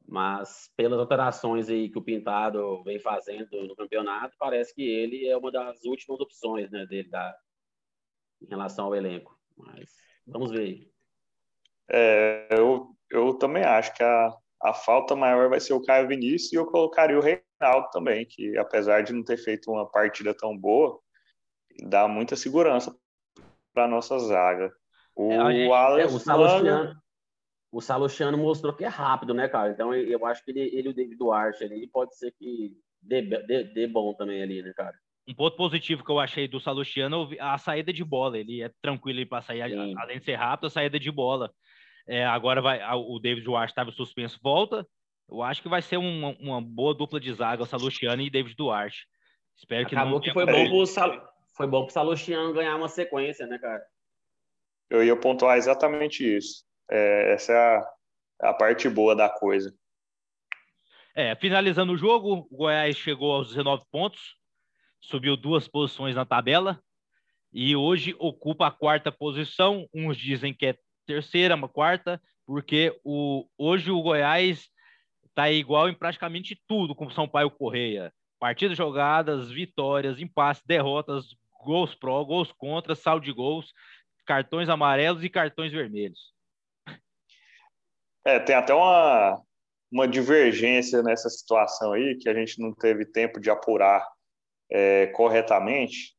Mas 0.06 0.70
pelas 0.76 1.00
alterações 1.00 1.70
aí 1.70 1.90
que 1.90 1.98
o 1.98 2.04
Pintado 2.04 2.84
vem 2.84 3.00
fazendo 3.00 3.66
no 3.66 3.76
campeonato, 3.76 4.36
parece 4.38 4.76
que 4.76 4.84
ele 4.84 5.26
é 5.26 5.38
uma 5.38 5.52
das 5.52 5.86
últimas 5.86 6.20
opções, 6.20 6.70
né, 6.70 6.86
dele 6.86 7.08
da, 7.08 7.34
em 8.42 8.48
relação 8.48 8.88
ao 8.88 8.96
elenco. 8.96 9.40
Mas 9.56 9.90
vamos 10.26 10.52
ver. 10.52 10.92
É, 11.90 12.48
eu, 12.52 12.94
eu 13.10 13.36
também 13.36 13.64
acho 13.64 13.94
que 13.94 14.04
a, 14.04 14.36
a 14.62 14.74
falta 14.74 15.16
maior 15.16 15.50
vai 15.50 15.62
ser 15.62 15.74
o 15.74 15.82
Caio 15.82 16.08
Vinícius 16.08 16.52
e 16.52 16.56
eu 16.56 16.66
colocaria 16.66 17.18
o 17.18 17.22
Reinaldo 17.62 17.90
também, 17.92 18.26
que 18.26 18.58
apesar 18.58 19.04
de 19.04 19.14
não 19.14 19.24
ter 19.24 19.38
feito 19.38 19.72
uma 19.72 19.90
partida 19.90 20.34
tão 20.34 20.58
boa, 20.58 21.00
dá 21.88 22.08
muita 22.08 22.36
segurança 22.36 22.96
para 23.74 23.88
nossa 23.88 24.18
zaga. 24.20 24.74
O, 25.16 25.32
é, 25.32 25.66
é, 25.68 26.06
o 26.06 26.20
Salustiano, 26.20 27.02
o 27.72 27.82
Salustiano 27.82 28.38
mostrou 28.38 28.74
que 28.74 28.84
é 28.84 28.88
rápido, 28.88 29.34
né, 29.34 29.48
cara? 29.48 29.72
Então 29.72 29.94
eu 29.94 30.26
acho 30.26 30.44
que 30.44 30.52
ele, 30.52 30.62
ele 30.76 30.88
e 30.88 30.92
o 30.92 30.94
David 30.94 31.18
Duarte 31.18 31.64
ali 31.64 31.88
pode 31.88 32.18
ser 32.18 32.32
que 32.32 32.74
dê, 33.02 33.22
dê, 33.22 33.64
dê 33.64 33.88
bom 33.88 34.14
também 34.14 34.42
ali, 34.42 34.64
né, 34.64 34.74
cara? 34.76 34.98
Um 35.28 35.36
ponto 35.36 35.56
positivo 35.56 36.04
que 36.04 36.12
eu 36.12 36.20
achei 36.20 36.48
do 36.48 36.60
Salustiano 36.60 37.30
a 37.40 37.58
saída 37.58 37.94
de 37.94 38.04
bola. 38.04 38.38
Ele 38.38 38.64
é 38.64 38.72
tranquilo 38.82 39.26
para 39.28 39.42
sair, 39.42 39.70
Sim. 39.70 39.94
além 39.98 40.20
de 40.20 40.26
ser 40.26 40.36
rápido, 40.36 40.66
a 40.66 40.70
saída 40.70 41.00
de 41.00 41.12
bola. 41.12 41.52
É, 42.08 42.26
agora 42.26 42.62
vai, 42.62 42.82
o 42.96 43.20
David 43.20 43.46
Duarte 43.46 43.72
estava 43.72 43.92
suspenso, 43.92 44.40
volta. 44.42 44.86
Eu 45.32 45.42
acho 45.42 45.62
que 45.62 45.70
vai 45.70 45.82
ser 45.82 45.96
uma, 45.96 46.36
uma 46.40 46.62
boa 46.62 46.94
dupla 46.94 47.18
de 47.18 47.34
zaga, 47.34 47.64
o 47.64 47.66
Salustiano 47.66 48.22
e 48.22 48.30
David 48.30 48.54
Duarte. 48.54 49.08
Espero 49.56 49.88
que 49.88 49.96
Acabou 49.96 50.16
não 50.16 50.20
que 50.20 50.34
foi 50.34 50.46
bom, 50.46 50.68
pro 50.68 50.86
Sal... 50.86 51.34
foi 51.56 51.68
bom 51.68 51.86
pro 51.86 51.94
Salustiano 51.94 52.54
ganhar 52.54 52.76
uma 52.76 52.90
sequência, 52.90 53.48
né, 53.48 53.58
cara? 53.58 53.82
Eu 54.90 55.02
ia 55.02 55.16
pontuar 55.16 55.58
exatamente 55.58 56.22
isso. 56.38 56.66
É, 56.90 57.34
essa 57.34 57.54
é 57.54 57.58
a, 57.58 58.50
a 58.50 58.54
parte 58.54 58.90
boa 58.90 59.16
da 59.16 59.30
coisa. 59.30 59.74
É, 61.16 61.34
finalizando 61.36 61.94
o 61.94 61.98
jogo, 61.98 62.48
o 62.52 62.58
Goiás 62.58 62.98
chegou 62.98 63.34
aos 63.34 63.50
19 63.50 63.84
pontos, 63.90 64.36
subiu 65.00 65.38
duas 65.38 65.66
posições 65.66 66.16
na 66.16 66.26
tabela 66.26 66.82
e 67.54 67.74
hoje 67.74 68.14
ocupa 68.20 68.68
a 68.68 68.72
quarta 68.72 69.12
posição. 69.12 69.88
Uns 69.94 70.18
dizem 70.18 70.54
que 70.54 70.66
é 70.66 70.78
terceira, 71.06 71.56
uma 71.56 71.70
quarta, 71.70 72.22
porque 72.46 72.98
o, 73.04 73.46
hoje 73.58 73.92
o 73.92 74.02
Goiás 74.02 74.70
está 75.32 75.50
igual 75.50 75.90
em 75.90 75.96
praticamente 75.96 76.62
tudo 76.68 76.94
com 76.94 77.08
o 77.08 77.12
São 77.12 77.28
Paulo 77.28 77.50
Correia. 77.52 78.14
Partidas 78.40 78.78
jogadas, 78.78 79.50
vitórias, 79.50 80.20
empates, 80.20 80.64
derrotas, 80.66 81.26
gols 81.64 81.96
pró, 81.96 82.24
gols 82.24 82.52
contra, 82.52 82.96
saldo 82.96 83.26
de 83.26 83.32
gols, 83.32 83.72
cartões 84.26 84.70
amarelos 84.70 85.24
e 85.24 85.30
cartões 85.30 85.72
vermelhos. 85.72 86.34
É, 88.26 88.40
tem 88.40 88.56
até 88.56 88.74
uma, 88.74 89.42
uma 89.92 90.08
divergência 90.08 91.02
nessa 91.02 91.30
situação 91.30 91.94
aí, 91.94 92.18
que 92.20 92.30
a 92.30 92.34
gente 92.34 92.60
não 92.60 92.74
teve 92.74 93.06
tempo 93.06 93.40
de 93.40 93.50
apurar 93.50 94.08
é, 94.70 95.08
corretamente. 95.08 96.16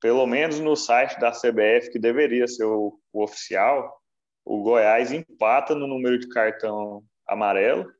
Pelo 0.00 0.26
menos 0.26 0.60
no 0.60 0.76
site 0.76 1.18
da 1.18 1.32
CBF, 1.32 1.90
que 1.90 1.98
deveria 1.98 2.46
ser 2.46 2.64
o, 2.64 2.98
o 3.12 3.22
oficial, 3.22 4.00
o 4.44 4.62
Goiás 4.62 5.12
empata 5.12 5.74
no 5.74 5.86
número 5.86 6.18
de 6.18 6.28
cartão 6.28 7.02
amarelo 7.26 7.90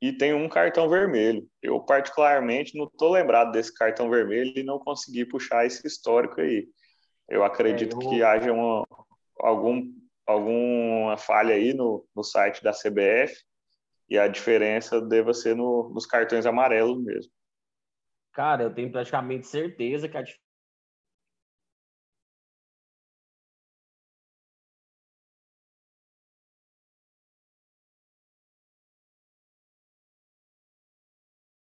e 0.00 0.12
tem 0.12 0.32
um 0.32 0.48
cartão 0.48 0.88
vermelho. 0.88 1.46
Eu, 1.62 1.80
particularmente, 1.80 2.76
não 2.76 2.86
estou 2.86 3.10
lembrado 3.10 3.52
desse 3.52 3.72
cartão 3.74 4.08
vermelho 4.08 4.52
e 4.56 4.62
não 4.62 4.78
consegui 4.78 5.24
puxar 5.24 5.66
esse 5.66 5.86
histórico 5.86 6.40
aí. 6.40 6.66
Eu 7.28 7.44
acredito 7.44 8.00
é, 8.00 8.04
eu... 8.04 8.08
que 8.08 8.22
haja 8.22 8.52
uma, 8.52 8.86
algum 9.38 9.92
alguma 10.26 11.16
falha 11.16 11.54
aí 11.54 11.74
no, 11.74 12.06
no 12.14 12.22
site 12.22 12.62
da 12.62 12.72
CBF 12.72 13.34
e 14.08 14.18
a 14.18 14.28
diferença 14.28 15.00
deva 15.00 15.34
ser 15.34 15.56
no, 15.56 15.90
nos 15.92 16.06
cartões 16.06 16.46
amarelos 16.46 17.02
mesmo. 17.02 17.32
Cara, 18.32 18.62
eu 18.62 18.74
tenho 18.74 18.90
praticamente 18.90 19.46
certeza 19.46 20.08
que 20.08 20.16
a 20.16 20.22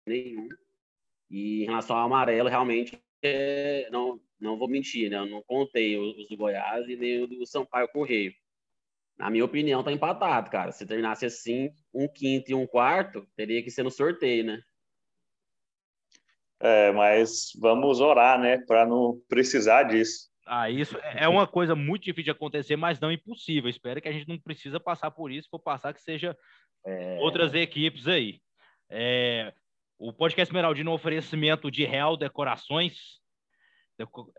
nenhum. 0.08 0.48
E 1.30 1.64
em 1.64 1.66
relação 1.66 1.98
ao 1.98 2.06
amarelo, 2.06 2.50
realmente, 2.50 3.00
é, 3.22 3.90
não, 3.92 4.20
não 4.40 4.58
vou 4.58 4.68
mentir, 4.68 5.10
né? 5.10 5.18
Eu 5.18 5.26
não 5.26 5.44
contei 5.44 5.98
os 5.98 6.28
do 6.30 6.38
Goiás 6.38 6.88
e 6.88 6.96
nem 6.96 7.24
o 7.24 7.28
do 7.28 7.46
Sampaio 7.46 7.88
Correio 7.90 8.34
na 9.18 9.30
minha 9.30 9.44
opinião, 9.44 9.84
tá 9.84 9.92
empatado, 9.92 10.50
cara. 10.50 10.72
Se 10.72 10.86
terminasse 10.86 11.26
assim, 11.26 11.72
um 11.94 12.08
quinto 12.08 12.52
e 12.52 12.54
um 12.54 12.68
quarto, 12.68 13.28
teria 13.36 13.64
que 13.64 13.72
ser 13.72 13.84
no 13.84 13.90
sorteio, 13.90 14.46
né? 14.46 14.62
É, 16.60 16.92
mas 16.92 17.52
vamos 17.60 18.00
orar, 18.00 18.40
né, 18.40 18.58
para 18.60 18.86
não 18.86 19.20
precisar 19.28 19.84
disso. 19.84 20.28
Ah, 20.46 20.70
isso 20.70 20.98
é 20.98 21.28
uma 21.28 21.46
coisa 21.46 21.76
muito 21.76 22.04
difícil 22.04 22.26
de 22.26 22.32
acontecer, 22.32 22.76
mas 22.76 23.00
não 23.00 23.12
impossível. 23.12 23.70
Espero 23.70 24.02
que 24.02 24.08
a 24.08 24.12
gente 24.12 24.28
não 24.28 24.40
precisa 24.40 24.80
passar 24.80 25.12
por 25.12 25.32
isso, 25.32 25.50
for 25.50 25.60
passar 25.60 25.94
que 25.94 26.02
seja 26.02 26.38
é... 26.86 27.18
outras 27.20 27.54
equipes 27.54 28.08
aí. 28.08 28.40
É... 28.90 29.54
O 30.00 30.14
podcast 30.14 30.50
Esmeraldino 30.50 30.90
é 30.90 30.94
um 30.94 30.96
oferecimento 30.96 31.72
de 31.72 31.86
Real 31.86 32.16
Decorações. 32.16 33.20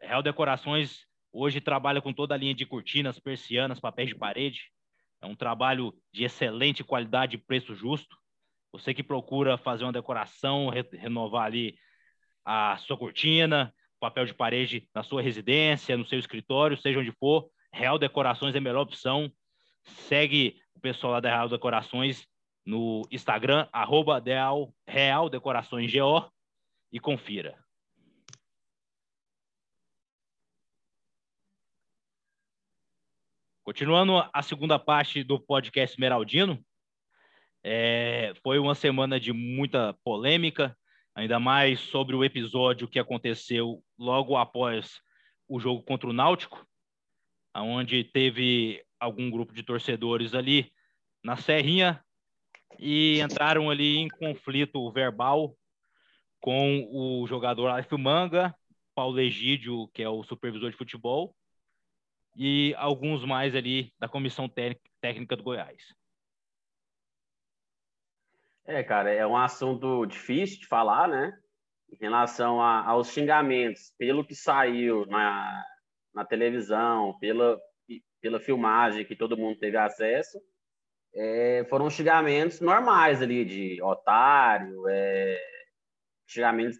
Real 0.00 0.22
Decorações 0.22 1.08
Hoje 1.32 1.60
trabalha 1.60 2.00
com 2.00 2.12
toda 2.12 2.34
a 2.34 2.38
linha 2.38 2.54
de 2.54 2.64
cortinas, 2.64 3.20
persianas, 3.20 3.78
papéis 3.78 4.08
de 4.08 4.14
parede. 4.14 4.72
É 5.20 5.26
um 5.26 5.36
trabalho 5.36 5.94
de 6.12 6.24
excelente 6.24 6.82
qualidade 6.82 7.36
e 7.36 7.38
preço 7.38 7.74
justo. 7.74 8.16
Você 8.72 8.94
que 8.94 9.02
procura 9.02 9.58
fazer 9.58 9.84
uma 9.84 9.92
decoração, 9.92 10.68
re 10.68 10.82
renovar 10.92 11.44
ali 11.44 11.76
a 12.44 12.76
sua 12.78 12.96
cortina, 12.96 13.72
papel 14.00 14.24
de 14.24 14.32
parede 14.32 14.88
na 14.94 15.02
sua 15.02 15.20
residência, 15.20 15.96
no 15.96 16.06
seu 16.06 16.18
escritório, 16.18 16.80
seja 16.80 16.98
onde 16.98 17.12
for, 17.12 17.50
Real 17.72 17.98
Decorações 17.98 18.54
é 18.54 18.58
a 18.58 18.60
melhor 18.60 18.82
opção. 18.82 19.30
Segue 19.82 20.56
o 20.74 20.80
pessoal 20.80 21.14
lá 21.14 21.20
da 21.20 21.28
Real 21.28 21.48
Decorações 21.48 22.26
no 22.68 23.08
Instagram, 23.10 23.66
arroba 23.72 24.22
Real, 24.86 25.30
Decorações 25.30 25.90
GO 25.90 26.30
e 26.92 27.00
confira. 27.00 27.58
Continuando 33.64 34.18
a 34.30 34.42
segunda 34.42 34.78
parte 34.78 35.24
do 35.24 35.40
podcast 35.40 35.94
Esmeraldino, 35.94 36.62
é, 37.64 38.34
foi 38.42 38.58
uma 38.58 38.74
semana 38.74 39.18
de 39.18 39.32
muita 39.32 39.94
polêmica. 40.04 40.76
ainda 41.14 41.40
mais 41.40 41.80
sobre 41.80 42.14
o 42.14 42.22
episódio 42.22 42.86
que 42.86 42.98
aconteceu 42.98 43.82
logo 43.98 44.36
após 44.36 45.00
o 45.48 45.58
jogo 45.58 45.82
contra 45.82 46.08
o 46.08 46.12
Náutico, 46.12 46.66
onde 47.54 48.04
teve 48.04 48.84
algum 49.00 49.30
grupo 49.30 49.54
de 49.54 49.62
torcedores 49.62 50.34
ali 50.34 50.70
na 51.24 51.34
Serrinha 51.34 52.04
e 52.78 53.20
entraram 53.20 53.70
ali 53.70 53.98
em 53.98 54.08
conflito 54.08 54.90
verbal 54.92 55.56
com 56.40 56.88
o 56.90 57.26
jogador 57.26 57.68
Alf 57.68 57.92
Manga, 57.92 58.54
Paulo 58.94 59.20
Egídio, 59.20 59.88
que 59.88 60.02
é 60.02 60.08
o 60.08 60.22
supervisor 60.22 60.70
de 60.70 60.76
futebol, 60.76 61.34
e 62.36 62.74
alguns 62.76 63.24
mais 63.24 63.54
ali 63.54 63.92
da 63.98 64.08
comissão 64.08 64.48
técnica 65.00 65.36
do 65.36 65.42
Goiás. 65.42 65.94
É, 68.64 68.82
cara, 68.82 69.10
é 69.10 69.26
um 69.26 69.36
assunto 69.36 70.04
difícil 70.04 70.60
de 70.60 70.66
falar, 70.66 71.08
né? 71.08 71.32
Em 71.90 71.96
relação 71.96 72.60
a, 72.60 72.86
aos 72.86 73.10
xingamentos, 73.10 73.94
pelo 73.96 74.24
que 74.24 74.34
saiu 74.34 75.06
na, 75.06 75.64
na 76.12 76.24
televisão, 76.24 77.18
pela, 77.18 77.58
pela 78.20 78.38
filmagem 78.38 79.06
que 79.06 79.16
todo 79.16 79.38
mundo 79.38 79.58
teve 79.58 79.76
acesso, 79.76 80.38
é, 81.20 81.64
foram 81.68 81.90
xingamentos 81.90 82.60
normais 82.60 83.20
ali, 83.20 83.44
de 83.44 83.82
otário, 83.82 84.86
é, 84.88 85.36
xingamentos 86.24 86.78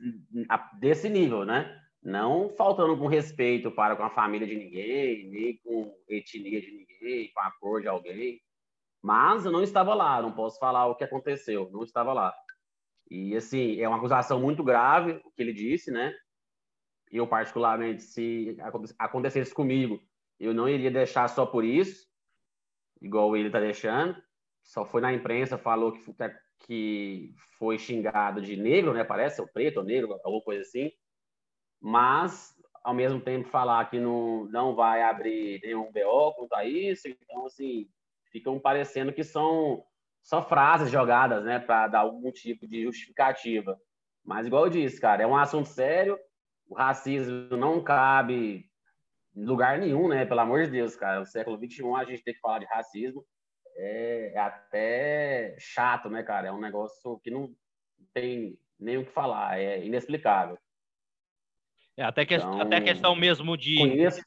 desse 0.79 1.09
nível, 1.09 1.45
né? 1.45 1.77
Não 2.01 2.49
faltando 2.51 2.97
com 2.97 3.09
respeito 3.09 3.69
para 3.73 3.97
com 3.97 4.05
a 4.05 4.11
família 4.11 4.47
de 4.47 4.55
ninguém, 4.55 5.29
nem 5.29 5.57
com 5.57 5.93
etnia 6.09 6.61
de 6.61 6.71
ninguém, 6.71 7.33
com 7.33 7.41
a 7.41 7.51
cor 7.59 7.83
de 7.83 7.89
alguém. 7.89 8.41
Mas 9.03 9.45
eu 9.45 9.51
não 9.51 9.63
estava 9.63 9.93
lá, 9.93 10.23
não 10.23 10.31
posso 10.31 10.57
falar 10.61 10.87
o 10.87 10.95
que 10.95 11.03
aconteceu, 11.03 11.69
não 11.73 11.83
estava 11.83 12.13
lá. 12.13 12.33
E, 13.11 13.35
assim, 13.35 13.81
é 13.81 13.89
uma 13.89 13.99
acusação 13.99 14.41
muito 14.41 14.63
grave 14.63 15.21
o 15.25 15.33
que 15.33 15.43
ele 15.43 15.53
disse, 15.53 15.91
né? 15.91 16.15
Eu, 17.11 17.27
particularmente, 17.27 18.05
se 18.05 18.57
acontecesse 18.99 19.53
comigo, 19.53 20.01
eu 20.39 20.55
não 20.55 20.69
iria 20.69 20.93
deixar 20.93 21.27
só 21.29 21.45
por 21.45 21.65
isso, 21.65 22.07
igual 23.03 23.37
ele 23.37 23.49
está 23.49 23.59
deixando. 23.59 24.28
Só 24.69 24.85
foi 24.85 25.01
na 25.01 25.11
imprensa, 25.11 25.57
falou 25.57 25.93
que, 25.93 26.15
que 26.59 27.35
foi 27.59 27.79
xingado 27.79 28.43
de 28.43 28.55
negro, 28.55 28.93
né? 28.93 29.03
Parece, 29.03 29.41
ou 29.41 29.49
preto 29.49 29.79
ou 29.79 29.85
negro, 29.85 30.21
alguma 30.23 30.43
coisa 30.43 30.61
assim. 30.61 30.93
Mas, 31.81 32.55
ao 32.85 32.93
mesmo 32.93 33.19
tempo, 33.19 33.49
falar 33.49 33.89
que 33.89 33.99
não, 33.99 34.45
não 34.51 34.75
vai 34.75 35.03
abrir 35.03 35.59
nenhum 35.63 35.91
BO 35.91 36.35
quanto 36.35 36.53
a 36.53 36.67
isso. 36.67 37.09
Então, 37.09 37.47
assim, 37.47 37.89
ficam 38.31 38.61
parecendo 38.61 39.11
que 39.11 39.25
são 39.25 39.83
só 40.23 40.47
frases 40.47 40.91
jogadas, 40.91 41.43
né? 41.47 41.59
Para 41.59 41.89
dar 41.89 42.01
algum 42.01 42.31
tipo 42.31 42.69
de 42.69 42.83
justificativa. 42.83 43.75
Mas, 44.23 44.47
igual 44.47 44.67
eu 44.67 44.71
disse, 44.71 45.01
cara, 45.01 45.23
é 45.23 45.27
um 45.27 45.35
assunto 45.35 45.71
sério. 45.71 46.19
O 46.69 46.75
racismo 46.75 47.57
não 47.57 47.83
cabe 47.83 48.67
em 49.35 49.45
lugar 49.47 49.79
nenhum, 49.79 50.09
né? 50.09 50.27
Pelo 50.27 50.41
amor 50.41 50.67
de 50.67 50.73
Deus, 50.73 50.95
cara. 50.95 51.21
No 51.21 51.27
século 51.27 51.57
XXI 51.57 51.95
a 51.97 52.05
gente 52.05 52.23
tem 52.23 52.35
que 52.35 52.41
falar 52.41 52.59
de 52.59 52.67
racismo. 52.67 53.25
É, 53.79 54.33
é 54.35 54.39
até 54.39 55.57
chato, 55.59 56.11
né, 56.11 56.23
cara? 56.23 56.49
É 56.49 56.53
um 56.53 56.61
negócio 56.61 57.19
que 57.21 57.31
não 57.31 57.55
tem 58.13 58.59
nem 58.79 58.99
o 58.99 59.07
que 59.07 59.13
falar. 59.13 59.59
É 59.59 59.85
inexplicável. 59.85 60.59
É, 61.97 62.03
até, 62.03 62.27
que, 62.27 62.35
então, 62.35 62.61
até 62.61 62.81
questão 62.81 63.15
mesmo 63.15 63.57
de. 63.57 63.77
Conheço. 63.79 64.21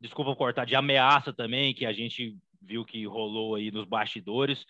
Desculpa 0.00 0.36
cortar, 0.36 0.64
de 0.64 0.76
ameaça 0.76 1.32
também, 1.32 1.74
que 1.74 1.84
a 1.84 1.92
gente 1.92 2.36
viu 2.60 2.84
que 2.84 3.04
rolou 3.06 3.54
aí 3.54 3.70
nos 3.70 3.84
bastidores. 3.84 4.64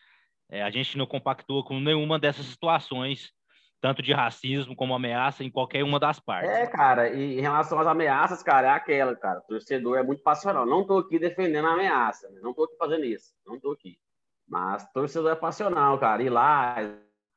É, 0.51 0.63
a 0.63 0.71
gente 0.71 0.97
não 0.97 1.07
compactua 1.07 1.63
com 1.63 1.79
nenhuma 1.79 2.19
dessas 2.19 2.47
situações 2.47 3.31
tanto 3.81 4.03
de 4.03 4.13
racismo 4.13 4.75
como 4.75 4.95
ameaça 4.95 5.45
em 5.45 5.51
qualquer 5.51 5.85
uma 5.85 6.01
das 6.01 6.19
partes. 6.19 6.51
É, 6.51 6.67
cara, 6.67 7.11
e 7.11 7.39
em 7.39 7.41
relação 7.41 7.79
às 7.79 7.87
ameaças, 7.87 8.43
cara, 8.43 8.69
é 8.69 8.71
aquela, 8.71 9.15
cara, 9.15 9.39
o 9.41 9.43
torcedor 9.43 9.99
é 9.99 10.03
muito 10.03 10.23
passional. 10.23 10.67
Não 10.67 10.87
tô 10.87 10.99
aqui 10.99 11.19
defendendo 11.19 11.67
a 11.67 11.75
ameaça, 11.75 12.29
né? 12.31 12.41
não 12.43 12.53
tô 12.53 12.65
aqui 12.65 12.77
fazendo 12.77 13.05
isso, 13.05 13.33
não 13.47 13.59
tô 13.59 13.73
aqui. 13.73 13.99
Mas 14.47 14.91
torcedor 14.93 15.31
é 15.31 15.37
passional, 15.37 15.99
cara, 15.99 16.23
ir 16.23 16.31
lá, 16.31 16.77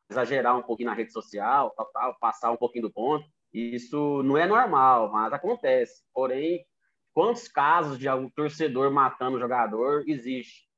exagerar 0.10 0.58
um 0.58 0.64
pouquinho 0.64 0.90
na 0.90 0.96
rede 0.96 1.12
social, 1.12 1.72
tal, 1.72 1.86
tal, 1.92 2.20
passar 2.20 2.52
um 2.52 2.58
pouquinho 2.58 2.84
do 2.88 2.94
ponto, 2.94 3.26
isso 3.54 4.24
não 4.24 4.38
é 4.38 4.48
normal, 4.48 5.12
mas 5.12 5.34
acontece. 5.34 6.04
Porém, 6.14 6.66
quantos 7.14 7.48
casos 7.48 8.00
de 8.00 8.08
algum 8.08 8.30
torcedor 8.30 8.92
matando 8.92 9.40
jogador 9.40 10.04
existe? 10.08 10.70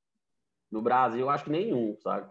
No 0.72 0.82
Brasil, 0.82 1.30
acho 1.30 1.46
que 1.46 1.52
nenhum, 1.52 1.96
sabe? 2.02 2.30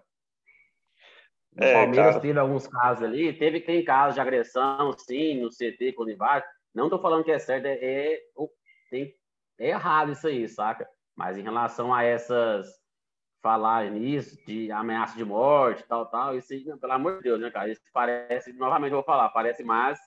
O 1.58 1.62
é, 1.62 1.74
Palmeiras 1.74 2.12
cara. 2.12 2.20
teve 2.20 2.38
alguns 2.38 2.66
casos 2.66 3.04
ali, 3.04 3.32
teve 3.32 3.60
tem 3.60 3.84
casos 3.84 4.14
de 4.14 4.20
agressão, 4.20 4.92
sim, 4.96 5.40
no 5.40 5.50
CT 5.50 5.92
com 5.92 6.02
o 6.02 6.06
Nivar. 6.06 6.44
Não 6.74 6.84
estou 6.84 7.00
falando 7.00 7.24
que 7.24 7.30
é 7.30 7.38
certo, 7.38 7.66
é, 7.66 7.78
é, 7.82 8.20
tem, 8.90 9.14
é 9.58 9.68
errado 9.68 10.12
isso 10.12 10.26
aí, 10.26 10.48
saca? 10.48 10.88
Mas 11.14 11.36
em 11.36 11.42
relação 11.42 11.92
a 11.92 12.02
essas 12.02 12.80
falar 13.42 13.90
nisso, 13.90 14.38
de 14.46 14.70
ameaça 14.70 15.16
de 15.16 15.24
morte, 15.24 15.84
tal, 15.88 16.06
tal, 16.06 16.36
isso 16.36 16.52
aí, 16.52 16.64
pelo 16.78 16.92
amor 16.92 17.16
de 17.16 17.24
Deus, 17.24 17.40
né, 17.40 17.50
cara? 17.50 17.70
Isso 17.70 17.82
parece, 17.92 18.52
novamente 18.52 18.92
eu 18.92 18.98
vou 18.98 19.04
falar, 19.04 19.28
parece 19.30 19.64
mais 19.64 19.98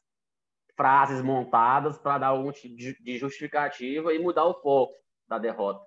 frases 0.75 1.21
montadas 1.21 1.97
para 1.97 2.17
dar 2.17 2.27
algum 2.27 2.51
tipo 2.51 2.75
de 2.75 3.17
justificativa 3.17 4.13
e 4.13 4.19
mudar 4.19 4.45
o 4.45 4.61
foco 4.61 4.93
da 5.27 5.37
derrota. 5.37 5.81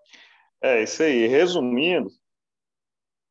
É, 0.61 0.83
isso 0.83 1.03
aí. 1.03 1.27
Resumindo, 1.27 2.11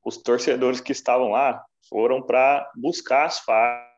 os 0.03 0.17
torcedores 0.17 0.79
que 0.79 0.91
estavam 0.91 1.31
lá 1.31 1.63
foram 1.89 2.21
para 2.21 2.71
buscar 2.75 3.25
as 3.25 3.39
faixas 3.39 3.91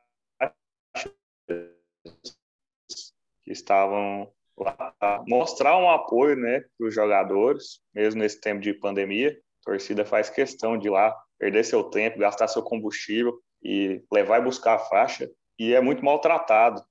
que 3.43 3.51
estavam 3.51 4.31
lá, 4.57 5.23
mostrar 5.27 5.77
um 5.77 5.89
apoio 5.89 6.35
né, 6.35 6.63
para 6.77 6.87
os 6.87 6.93
jogadores, 6.93 7.81
mesmo 7.93 8.21
nesse 8.21 8.39
tempo 8.39 8.61
de 8.61 8.73
pandemia. 8.73 9.37
A 9.61 9.71
torcida 9.71 10.05
faz 10.05 10.29
questão 10.29 10.77
de 10.77 10.87
ir 10.87 10.91
lá, 10.91 11.15
perder 11.37 11.63
seu 11.63 11.83
tempo, 11.83 12.19
gastar 12.19 12.47
seu 12.47 12.63
combustível 12.63 13.39
e 13.63 14.03
levar 14.11 14.39
e 14.39 14.43
buscar 14.43 14.75
a 14.75 14.79
faixa. 14.79 15.29
E 15.57 15.73
é 15.73 15.81
muito 15.81 16.03
maltratado. 16.03 16.81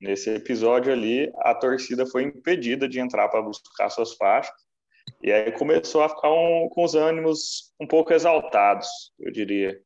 Nesse 0.00 0.30
episódio 0.30 0.92
ali, 0.92 1.32
a 1.38 1.54
torcida 1.54 2.04
foi 2.06 2.24
impedida 2.24 2.88
de 2.88 3.00
entrar 3.00 3.28
para 3.28 3.40
buscar 3.40 3.88
suas 3.88 4.14
faixas. 4.14 4.54
E 5.22 5.32
aí 5.32 5.52
começou 5.52 6.02
a 6.02 6.08
ficar 6.08 6.30
um, 6.30 6.68
com 6.68 6.84
os 6.84 6.94
ânimos 6.94 7.72
um 7.80 7.86
pouco 7.86 8.12
exaltados, 8.12 8.88
eu 9.18 9.32
diria. 9.32 9.80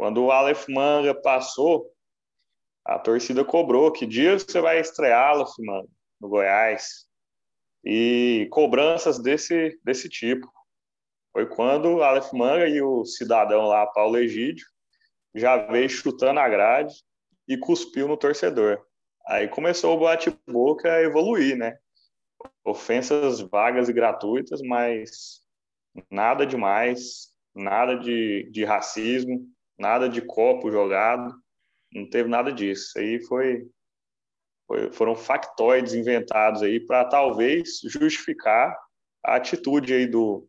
Quando 0.00 0.24
o 0.24 0.32
Aleph 0.32 0.66
Manga 0.66 1.14
passou, 1.14 1.92
a 2.82 2.98
torcida 2.98 3.44
cobrou 3.44 3.92
que 3.92 4.06
dia 4.06 4.38
você 4.38 4.58
vai 4.58 4.80
estrear 4.80 5.28
Aleph 5.28 5.52
Manga 5.58 5.90
no 6.18 6.26
Goiás. 6.26 7.04
E 7.84 8.48
cobranças 8.50 9.18
desse, 9.18 9.78
desse 9.84 10.08
tipo. 10.08 10.50
Foi 11.34 11.46
quando 11.46 11.96
o 11.96 12.02
Aleph 12.02 12.32
Manga 12.32 12.66
e 12.66 12.80
o 12.80 13.04
cidadão 13.04 13.66
lá, 13.66 13.86
Paulo 13.88 14.16
Egídio, 14.16 14.64
já 15.34 15.58
veio 15.66 15.90
chutando 15.90 16.40
a 16.40 16.48
grade 16.48 16.94
e 17.46 17.58
cuspiu 17.58 18.08
no 18.08 18.16
torcedor. 18.16 18.82
Aí 19.26 19.48
começou 19.48 19.98
o 19.98 20.00
bate-boca 20.00 20.90
a 20.90 21.02
evoluir, 21.02 21.58
né? 21.58 21.76
Ofensas 22.64 23.42
vagas 23.42 23.90
e 23.90 23.92
gratuitas, 23.92 24.62
mas 24.62 25.42
nada 26.10 26.46
demais, 26.46 27.34
nada 27.54 27.96
de, 27.96 28.48
de 28.50 28.64
racismo, 28.64 29.46
nada 29.80 30.08
de 30.08 30.20
copo 30.20 30.70
jogado, 30.70 31.34
não 31.92 32.08
teve 32.08 32.28
nada 32.28 32.52
disso. 32.52 32.98
Aí 32.98 33.18
foi, 33.24 33.66
foi 34.66 34.92
foram 34.92 35.16
factoides 35.16 35.94
inventados 35.94 36.62
aí 36.62 36.78
para 36.78 37.06
talvez 37.06 37.80
justificar 37.84 38.76
a 39.24 39.36
atitude 39.36 39.94
aí 39.94 40.06
do, 40.06 40.46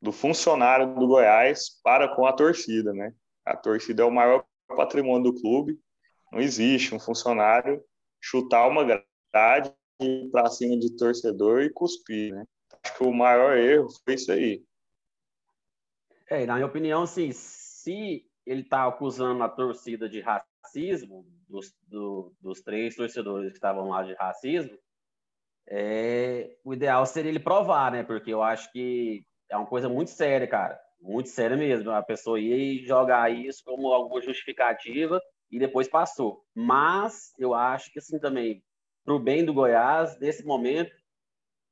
do 0.00 0.12
funcionário 0.12 0.94
do 0.94 1.06
Goiás 1.08 1.80
para 1.82 2.14
com 2.14 2.26
a 2.26 2.32
torcida, 2.32 2.92
né? 2.92 3.12
A 3.44 3.56
torcida 3.56 4.02
é 4.02 4.06
o 4.06 4.12
maior 4.12 4.44
patrimônio 4.68 5.32
do 5.32 5.40
clube. 5.40 5.80
Não 6.30 6.40
existe 6.40 6.94
um 6.94 7.00
funcionário 7.00 7.82
chutar 8.20 8.68
uma 8.68 8.84
grade 8.84 9.74
para 10.30 10.50
cima 10.50 10.78
de 10.78 10.96
torcedor 10.96 11.62
e 11.62 11.70
cuspir, 11.70 12.34
né? 12.34 12.44
Acho 12.82 12.98
que 12.98 13.04
o 13.04 13.12
maior 13.12 13.56
erro 13.56 13.88
foi 14.04 14.14
isso 14.14 14.30
aí. 14.30 14.62
É, 16.28 16.46
na 16.46 16.54
minha 16.54 16.66
opinião, 16.66 17.04
sim, 17.06 17.32
se 17.32 18.24
ele 18.50 18.62
está 18.62 18.84
acusando 18.84 19.44
a 19.44 19.48
torcida 19.48 20.08
de 20.08 20.20
racismo, 20.20 21.24
dos, 21.48 21.72
do, 21.86 22.34
dos 22.40 22.60
três 22.60 22.96
torcedores 22.96 23.50
que 23.50 23.56
estavam 23.56 23.90
lá 23.90 24.02
de 24.02 24.12
racismo, 24.14 24.76
é, 25.68 26.56
o 26.64 26.74
ideal 26.74 27.06
seria 27.06 27.30
ele 27.30 27.38
provar, 27.38 27.92
né? 27.92 28.02
Porque 28.02 28.34
eu 28.34 28.42
acho 28.42 28.72
que 28.72 29.24
é 29.48 29.56
uma 29.56 29.68
coisa 29.68 29.88
muito 29.88 30.10
séria, 30.10 30.48
cara. 30.48 30.80
Muito 31.00 31.28
séria 31.28 31.56
mesmo. 31.56 31.92
A 31.92 32.02
pessoa 32.02 32.40
ia 32.40 32.84
jogar 32.84 33.32
isso 33.32 33.62
como 33.64 33.92
alguma 33.92 34.20
justificativa 34.20 35.22
e 35.48 35.56
depois 35.56 35.86
passou. 35.86 36.44
Mas 36.52 37.32
eu 37.38 37.54
acho 37.54 37.92
que, 37.92 38.00
assim, 38.00 38.18
também, 38.18 38.64
para 39.04 39.14
o 39.14 39.20
bem 39.20 39.44
do 39.44 39.54
Goiás, 39.54 40.18
nesse 40.18 40.44
momento, 40.44 40.90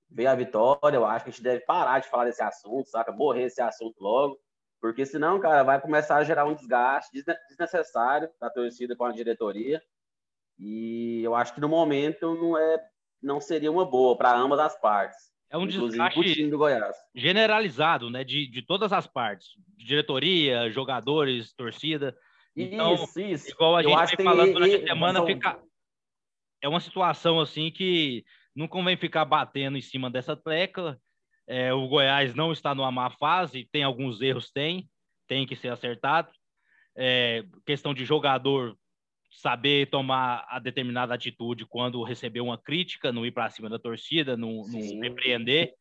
veio 0.08 0.30
a 0.30 0.36
vitória. 0.36 0.96
Eu 0.96 1.04
acho 1.04 1.24
que 1.24 1.30
a 1.30 1.32
gente 1.32 1.42
deve 1.42 1.64
parar 1.64 1.98
de 1.98 2.08
falar 2.08 2.26
desse 2.26 2.42
assunto, 2.42 2.88
saca? 2.88 3.10
Morrer 3.10 3.46
esse 3.46 3.60
assunto 3.60 4.00
logo 4.00 4.38
Porque 4.80 5.04
senão, 5.04 5.40
cara, 5.40 5.62
vai 5.62 5.80
começar 5.80 6.16
a 6.16 6.24
gerar 6.24 6.44
um 6.44 6.54
desgaste 6.54 7.10
desnecessário 7.48 8.30
da 8.40 8.48
torcida 8.48 8.94
com 8.94 9.04
a 9.04 9.12
diretoria. 9.12 9.82
E 10.58 11.22
eu 11.22 11.34
acho 11.34 11.54
que 11.54 11.60
no 11.60 11.68
momento 11.68 12.34
não 12.34 12.56
é 12.56 12.78
não 13.20 13.40
seria 13.40 13.70
uma 13.70 13.84
boa 13.84 14.16
para 14.16 14.36
ambas 14.36 14.60
as 14.60 14.80
partes. 14.80 15.18
É 15.50 15.56
um 15.56 15.66
desgaste 15.66 16.46
do 16.48 16.58
Goiás. 16.58 16.94
generalizado, 17.14 18.10
né, 18.10 18.22
de, 18.22 18.46
de 18.46 18.62
todas 18.62 18.92
as 18.92 19.06
partes, 19.06 19.48
diretoria, 19.76 20.70
jogadores, 20.70 21.52
torcida. 21.54 22.16
Então, 22.54 22.94
isso, 22.94 23.20
isso. 23.20 23.50
igual 23.50 23.76
a 23.76 23.82
gente 23.82 24.16
vem 24.16 24.26
falando 24.26 24.52
durante 24.52 24.76
a 24.76 24.86
semana, 24.86 25.24
fica 25.24 25.58
é 26.60 26.68
uma 26.68 26.80
situação 26.80 27.40
assim 27.40 27.70
que 27.70 28.24
não 28.54 28.66
convém 28.66 28.96
ficar 28.96 29.24
batendo 29.24 29.78
em 29.78 29.82
cima 29.82 30.10
dessa 30.10 30.36
tecla. 30.36 31.00
É, 31.50 31.72
o 31.72 31.88
Goiás 31.88 32.34
não 32.34 32.52
está 32.52 32.74
numa 32.74 32.92
má 32.92 33.08
fase, 33.08 33.66
tem 33.72 33.82
alguns 33.82 34.20
erros, 34.20 34.50
tem, 34.50 34.86
tem 35.26 35.46
que 35.46 35.56
ser 35.56 35.68
acertado. 35.68 36.30
É, 36.94 37.42
questão 37.64 37.94
de 37.94 38.04
jogador 38.04 38.76
saber 39.30 39.88
tomar 39.88 40.44
a 40.46 40.58
determinada 40.58 41.14
atitude 41.14 41.64
quando 41.64 42.02
receber 42.02 42.42
uma 42.42 42.58
crítica, 42.58 43.10
não 43.10 43.24
ir 43.24 43.32
para 43.32 43.48
cima 43.48 43.70
da 43.70 43.78
torcida, 43.78 44.36
não, 44.36 44.62
não 44.68 45.00
repreender, 45.00 45.72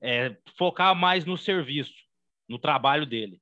é, 0.00 0.36
focar 0.58 0.94
mais 0.94 1.24
no 1.24 1.38
serviço, 1.38 1.94
no 2.46 2.58
trabalho 2.58 3.06
dele, 3.06 3.40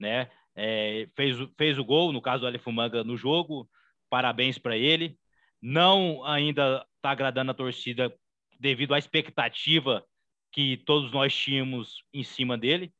né? 0.00 0.30
É, 0.54 1.08
fez, 1.14 1.36
fez 1.58 1.78
o 1.78 1.84
gol, 1.84 2.12
no 2.12 2.22
caso 2.22 2.42
do 2.42 2.46
Alifumanga, 2.46 3.04
no 3.04 3.18
jogo, 3.18 3.68
parabéns 4.08 4.58
para 4.58 4.76
ele. 4.76 5.18
Não 5.60 6.24
ainda 6.24 6.86
está 6.96 7.10
agradando 7.10 7.50
a 7.50 7.54
torcida 7.54 8.14
devido 8.58 8.94
à 8.94 8.98
expectativa 8.98 10.04
que 10.52 10.76
todos 10.76 11.10
nós 11.10 11.34
tínhamos 11.34 12.04
em 12.12 12.22
cima 12.22 12.56
dele, 12.56 12.92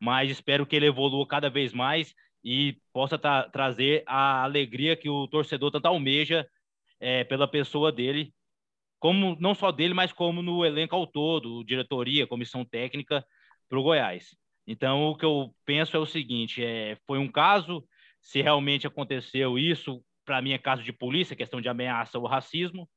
mas 0.00 0.30
espero 0.30 0.66
que 0.66 0.74
ele 0.74 0.86
evolua 0.86 1.26
cada 1.26 1.50
vez 1.50 1.72
mais 1.72 2.14
e 2.42 2.78
possa 2.92 3.18
tra 3.18 3.48
trazer 3.50 4.02
a 4.06 4.42
alegria 4.44 4.96
que 4.96 5.08
o 5.08 5.28
torcedor 5.28 5.70
tanto 5.70 5.86
almeja 5.86 6.48
é, 7.00 7.24
pela 7.24 7.46
pessoa 7.46 7.92
dele, 7.92 8.32
como 8.98 9.36
não 9.40 9.54
só 9.54 9.70
dele, 9.70 9.94
mas 9.94 10.12
como 10.12 10.42
no 10.42 10.64
elenco 10.64 10.96
ao 10.96 11.06
todo, 11.06 11.64
diretoria, 11.64 12.26
comissão 12.26 12.64
técnica 12.64 13.24
para 13.68 13.78
o 13.78 13.82
Goiás. 13.82 14.36
Então, 14.66 15.06
o 15.06 15.16
que 15.16 15.24
eu 15.24 15.54
penso 15.64 15.96
é 15.96 16.00
o 16.00 16.06
seguinte: 16.06 16.64
é, 16.64 16.96
foi 17.06 17.18
um 17.18 17.28
caso, 17.28 17.86
se 18.20 18.40
realmente 18.42 18.86
aconteceu 18.86 19.58
isso, 19.58 20.02
para 20.24 20.42
mim 20.42 20.52
é 20.52 20.58
caso 20.58 20.82
de 20.82 20.92
polícia, 20.92 21.36
questão 21.36 21.60
de 21.60 21.68
ameaça 21.68 22.18
ou 22.18 22.26
racismo, 22.26 22.88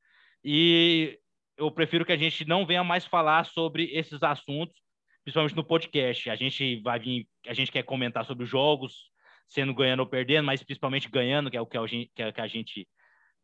e 0.44 1.18
eu 1.60 1.70
prefiro 1.70 2.06
que 2.06 2.12
a 2.12 2.16
gente 2.16 2.46
não 2.46 2.64
venha 2.64 2.82
mais 2.82 3.04
falar 3.04 3.44
sobre 3.44 3.84
esses 3.92 4.22
assuntos, 4.22 4.74
principalmente 5.22 5.54
no 5.54 5.62
podcast. 5.62 6.30
A 6.30 6.34
gente 6.34 6.80
vai 6.80 6.98
vir, 6.98 7.28
a 7.46 7.52
gente 7.52 7.70
quer 7.70 7.82
comentar 7.82 8.24
sobre 8.24 8.44
os 8.44 8.50
jogos, 8.50 9.10
sendo 9.46 9.74
ganhando 9.74 10.00
ou 10.00 10.06
perdendo, 10.06 10.46
mas 10.46 10.62
principalmente 10.62 11.10
ganhando, 11.10 11.50
que 11.50 11.56
é 11.58 11.60
o 11.60 11.66
que 11.66 11.76
a 11.76 11.86
gente, 11.86 12.10
que, 12.14 12.22
é 12.22 12.32
que 12.32 12.40
a 12.40 12.46
gente 12.46 12.88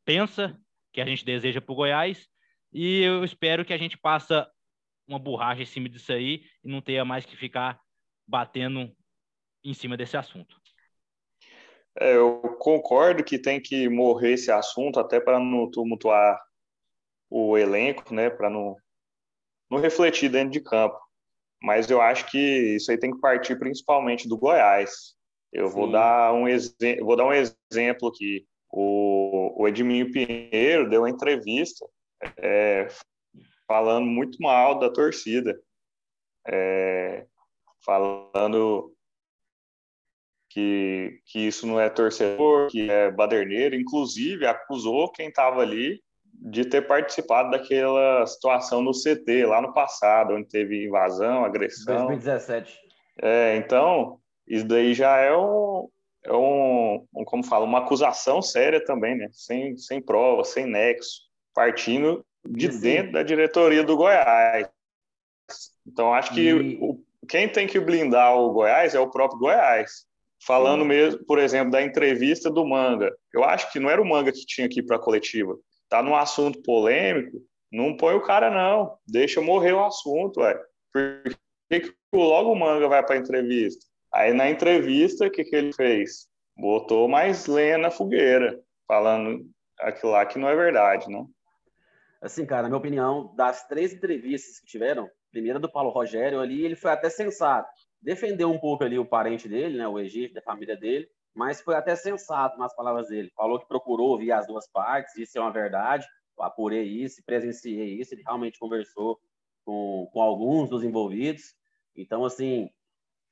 pensa, 0.02 0.58
que 0.94 1.00
a 1.02 1.04
gente 1.04 1.24
deseja 1.26 1.60
para 1.60 1.72
o 1.72 1.76
Goiás. 1.76 2.26
E 2.72 3.02
eu 3.02 3.22
espero 3.22 3.66
que 3.66 3.74
a 3.74 3.78
gente 3.78 3.98
passe 3.98 4.32
uma 5.06 5.18
borracha 5.18 5.62
em 5.62 5.66
cima 5.66 5.88
disso 5.88 6.10
aí 6.10 6.42
e 6.64 6.68
não 6.68 6.80
tenha 6.80 7.04
mais 7.04 7.26
que 7.26 7.36
ficar 7.36 7.78
batendo 8.26 8.90
em 9.62 9.74
cima 9.74 9.94
desse 9.94 10.16
assunto. 10.16 10.56
É, 11.98 12.16
eu 12.16 12.40
concordo 12.58 13.22
que 13.22 13.38
tem 13.38 13.60
que 13.60 13.88
morrer 13.90 14.32
esse 14.32 14.50
assunto 14.50 14.98
até 14.98 15.20
para 15.20 15.38
não 15.38 15.70
tumultuar 15.70 16.38
o 17.30 17.56
elenco, 17.56 18.14
né, 18.14 18.30
para 18.30 18.48
não, 18.48 18.76
não 19.70 19.78
refletir 19.78 20.30
dentro 20.30 20.50
de 20.50 20.60
campo. 20.60 20.98
Mas 21.62 21.90
eu 21.90 22.00
acho 22.00 22.30
que 22.30 22.38
isso 22.76 22.90
aí 22.90 22.98
tem 22.98 23.10
que 23.10 23.20
partir 23.20 23.58
principalmente 23.58 24.28
do 24.28 24.36
Goiás. 24.36 25.16
Eu 25.52 25.68
vou 25.68 25.90
dar, 25.90 26.32
um 26.34 26.44
vou 27.02 27.16
dar 27.16 27.24
um 27.24 27.32
exemplo 27.32 28.08
aqui. 28.08 28.46
O, 28.70 29.62
o 29.62 29.66
Edminho 29.66 30.10
Pinheiro 30.12 30.88
deu 30.88 31.02
uma 31.02 31.10
entrevista 31.10 31.86
é, 32.36 32.88
falando 33.66 34.06
muito 34.06 34.40
mal 34.40 34.78
da 34.78 34.90
torcida, 34.90 35.58
é, 36.46 37.26
falando 37.84 38.92
que, 40.50 41.20
que 41.26 41.40
isso 41.40 41.66
não 41.66 41.80
é 41.80 41.88
torcedor, 41.88 42.68
que 42.68 42.90
é 42.90 43.10
baderneiro, 43.10 43.74
inclusive 43.74 44.46
acusou 44.46 45.10
quem 45.12 45.28
estava 45.28 45.60
ali 45.60 46.02
de 46.40 46.64
ter 46.64 46.86
participado 46.86 47.50
daquela 47.50 48.26
situação 48.26 48.82
no 48.82 48.92
CT 48.92 49.46
lá 49.46 49.60
no 49.60 49.72
passado, 49.72 50.34
onde 50.34 50.48
teve 50.48 50.84
invasão, 50.84 51.44
agressão. 51.44 52.06
2017. 52.06 52.78
É, 53.22 53.56
então, 53.56 54.20
isso 54.46 54.66
daí 54.66 54.94
já 54.94 55.16
é 55.18 55.34
um, 55.36 55.88
é 56.24 56.32
um, 56.32 57.06
um, 57.14 57.24
como 57.24 57.44
fala, 57.44 57.64
uma 57.64 57.78
acusação 57.78 58.42
séria 58.42 58.84
também, 58.84 59.16
né? 59.16 59.28
Sem, 59.32 59.76
sem 59.76 60.00
prova, 60.00 60.44
sem 60.44 60.66
nexo, 60.66 61.22
partindo 61.54 62.24
de 62.44 62.70
Sim. 62.70 62.80
dentro 62.80 63.12
da 63.12 63.22
diretoria 63.22 63.82
do 63.82 63.96
Goiás. 63.96 64.68
Então, 65.86 66.12
acho 66.12 66.34
que 66.34 66.48
e... 66.48 66.78
o, 66.80 67.02
quem 67.28 67.48
tem 67.48 67.66
que 67.66 67.80
blindar 67.80 68.36
o 68.36 68.52
Goiás 68.52 68.94
é 68.94 69.00
o 69.00 69.10
próprio 69.10 69.40
Goiás. 69.40 70.04
Falando 70.44 70.84
mesmo, 70.84 71.24
por 71.24 71.38
exemplo, 71.38 71.72
da 71.72 71.82
entrevista 71.82 72.50
do 72.50 72.64
Manga. 72.64 73.12
Eu 73.32 73.42
acho 73.42 73.72
que 73.72 73.80
não 73.80 73.90
era 73.90 74.00
o 74.00 74.04
Manga 74.04 74.30
que 74.30 74.44
tinha 74.46 74.68
ir 74.70 74.82
para 74.82 74.96
a 74.96 75.00
coletiva 75.00 75.58
tá 75.88 76.02
num 76.02 76.14
assunto 76.14 76.62
polêmico, 76.62 77.38
não 77.70 77.96
põe 77.96 78.14
o 78.14 78.22
cara, 78.22 78.50
não. 78.50 78.96
Deixa 79.06 79.40
morrer 79.40 79.72
o 79.72 79.84
assunto, 79.84 80.40
ué. 80.40 80.54
Por 80.92 81.36
que, 81.70 81.80
que 81.80 81.94
logo 82.14 82.52
o 82.52 82.58
manga 82.58 82.88
vai 82.88 83.04
para 83.04 83.16
entrevista? 83.16 83.84
Aí 84.12 84.32
na 84.32 84.48
entrevista, 84.48 85.26
o 85.26 85.30
que, 85.30 85.44
que 85.44 85.54
ele 85.54 85.72
fez? 85.72 86.28
Botou 86.56 87.08
mais 87.08 87.46
lenha 87.46 87.76
na 87.76 87.90
fogueira, 87.90 88.60
falando 88.86 89.46
aquilo 89.78 90.12
lá 90.12 90.24
que 90.24 90.38
não 90.38 90.48
é 90.48 90.56
verdade, 90.56 91.10
né? 91.10 91.24
Assim, 92.22 92.46
cara, 92.46 92.62
na 92.62 92.68
minha 92.68 92.78
opinião, 92.78 93.34
das 93.36 93.66
três 93.66 93.92
entrevistas 93.92 94.58
que 94.58 94.66
tiveram, 94.66 95.08
primeira 95.30 95.58
do 95.58 95.70
Paulo 95.70 95.90
Rogério 95.90 96.40
ali, 96.40 96.64
ele 96.64 96.74
foi 96.74 96.90
até 96.90 97.10
sensato. 97.10 97.68
Defendeu 98.00 98.50
um 98.50 98.58
pouco 98.58 98.84
ali 98.84 98.98
o 98.98 99.04
parente 99.04 99.48
dele, 99.48 99.76
né, 99.76 99.86
o 99.86 99.98
Egito, 99.98 100.34
da 100.34 100.40
família 100.40 100.76
dele, 100.76 101.08
mas 101.36 101.60
foi 101.60 101.74
até 101.74 101.94
sensato 101.94 102.58
nas 102.58 102.74
palavras 102.74 103.08
dele. 103.08 103.30
Falou 103.36 103.60
que 103.60 103.68
procurou 103.68 104.08
ouvir 104.08 104.32
as 104.32 104.46
duas 104.46 104.66
partes, 104.68 105.14
isso 105.16 105.36
é 105.36 105.40
uma 105.40 105.52
verdade, 105.52 106.06
apurei 106.40 106.84
isso, 106.84 107.22
presenciei 107.24 108.00
isso, 108.00 108.14
ele 108.14 108.22
realmente 108.22 108.58
conversou 108.58 109.20
com, 109.64 110.08
com 110.12 110.20
alguns 110.22 110.70
dos 110.70 110.82
envolvidos. 110.82 111.54
Então, 111.94 112.24
assim, 112.24 112.70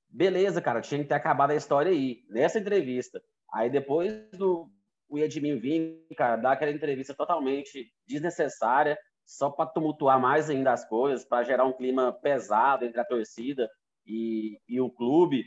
beleza, 0.08 0.60
cara, 0.60 0.82
tinha 0.82 1.02
que 1.02 1.08
ter 1.08 1.14
acabado 1.14 1.52
a 1.52 1.56
história 1.56 1.90
aí, 1.90 2.22
nessa 2.28 2.58
entrevista. 2.58 3.22
Aí 3.52 3.70
depois 3.70 4.30
do 4.32 4.70
o 5.08 5.18
Edmin 5.18 5.58
vir, 5.58 6.04
cara, 6.16 6.36
dar 6.36 6.52
aquela 6.52 6.72
entrevista 6.72 7.14
totalmente 7.14 7.90
desnecessária, 8.06 8.98
só 9.24 9.48
para 9.48 9.70
tumultuar 9.70 10.20
mais 10.20 10.50
ainda 10.50 10.72
as 10.72 10.86
coisas, 10.86 11.24
para 11.24 11.44
gerar 11.44 11.64
um 11.64 11.72
clima 11.72 12.12
pesado 12.12 12.84
entre 12.84 13.00
a 13.00 13.04
torcida 13.04 13.70
e, 14.04 14.58
e 14.68 14.80
o 14.80 14.90
clube 14.90 15.44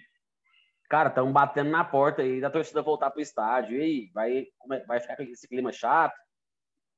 cara, 0.87 1.09
estão 1.09 1.31
batendo 1.31 1.69
na 1.69 1.83
porta 1.83 2.21
aí 2.21 2.39
da 2.39 2.49
torcida 2.49 2.81
voltar 2.81 3.11
pro 3.11 3.21
estádio. 3.21 3.77
E 3.77 3.81
aí, 3.81 4.11
vai, 4.13 4.47
vai 4.85 4.99
ficar 4.99 5.15
com 5.15 5.23
esse 5.23 5.47
clima 5.47 5.71
chato? 5.71 6.15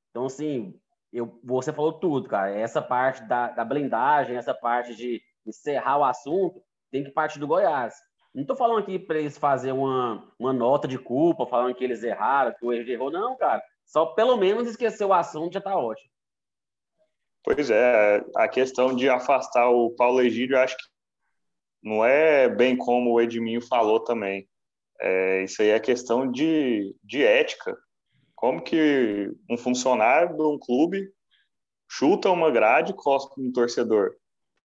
Então, 0.09 0.25
assim, 0.25 0.79
eu, 1.11 1.39
você 1.43 1.73
falou 1.73 1.93
tudo, 1.93 2.29
cara. 2.29 2.51
Essa 2.51 2.81
parte 2.81 3.23
da, 3.23 3.49
da 3.49 3.65
blindagem, 3.65 4.37
essa 4.37 4.53
parte 4.53 4.95
de 4.95 5.21
encerrar 5.45 5.97
o 5.97 6.03
assunto, 6.03 6.61
tem 6.91 7.03
que 7.03 7.11
partir 7.11 7.39
do 7.39 7.47
Goiás. 7.47 7.95
Não 8.33 8.43
estou 8.43 8.55
falando 8.55 8.79
aqui 8.79 8.99
para 8.99 9.17
eles 9.17 9.37
fazer 9.37 9.71
uma, 9.71 10.31
uma 10.37 10.53
nota 10.53 10.87
de 10.87 10.99
culpa, 10.99 11.47
falando 11.47 11.73
que 11.73 11.83
eles 11.83 12.03
erraram, 12.03 12.53
que 12.53 12.65
o 12.65 12.71
erro 12.71 12.89
errou. 12.89 13.11
Não, 13.11 13.35
cara. 13.35 13.61
Só 13.85 14.05
pelo 14.07 14.37
menos 14.37 14.67
esquecer 14.67 15.05
o 15.05 15.13
assunto 15.13 15.53
já 15.53 15.59
está 15.59 15.75
ótimo. 15.75 16.11
Pois 17.43 17.71
é, 17.71 18.23
a 18.35 18.47
questão 18.47 18.95
de 18.95 19.09
afastar 19.09 19.69
o 19.69 19.89
Paulo 19.91 20.21
Egídio, 20.21 20.59
acho 20.59 20.77
que 20.77 20.83
não 21.83 22.03
é 22.03 22.49
bem 22.49 22.75
como 22.77 23.13
o 23.13 23.21
Edminho 23.21 23.61
falou 23.61 23.99
também. 23.99 24.47
É, 25.01 25.43
isso 25.43 25.61
aí 25.61 25.69
é 25.69 25.79
questão 25.79 26.29
de, 26.29 26.95
de 27.03 27.23
ética. 27.23 27.77
Como 28.35 28.61
que 28.61 29.31
um 29.49 29.57
funcionário 29.57 30.35
de 30.35 30.41
um 30.41 30.57
clube 30.57 31.09
chuta 31.89 32.29
uma 32.29 32.51
grade 32.51 32.91
e 32.91 32.95
cospe 32.95 33.41
um 33.41 33.51
torcedor? 33.51 34.15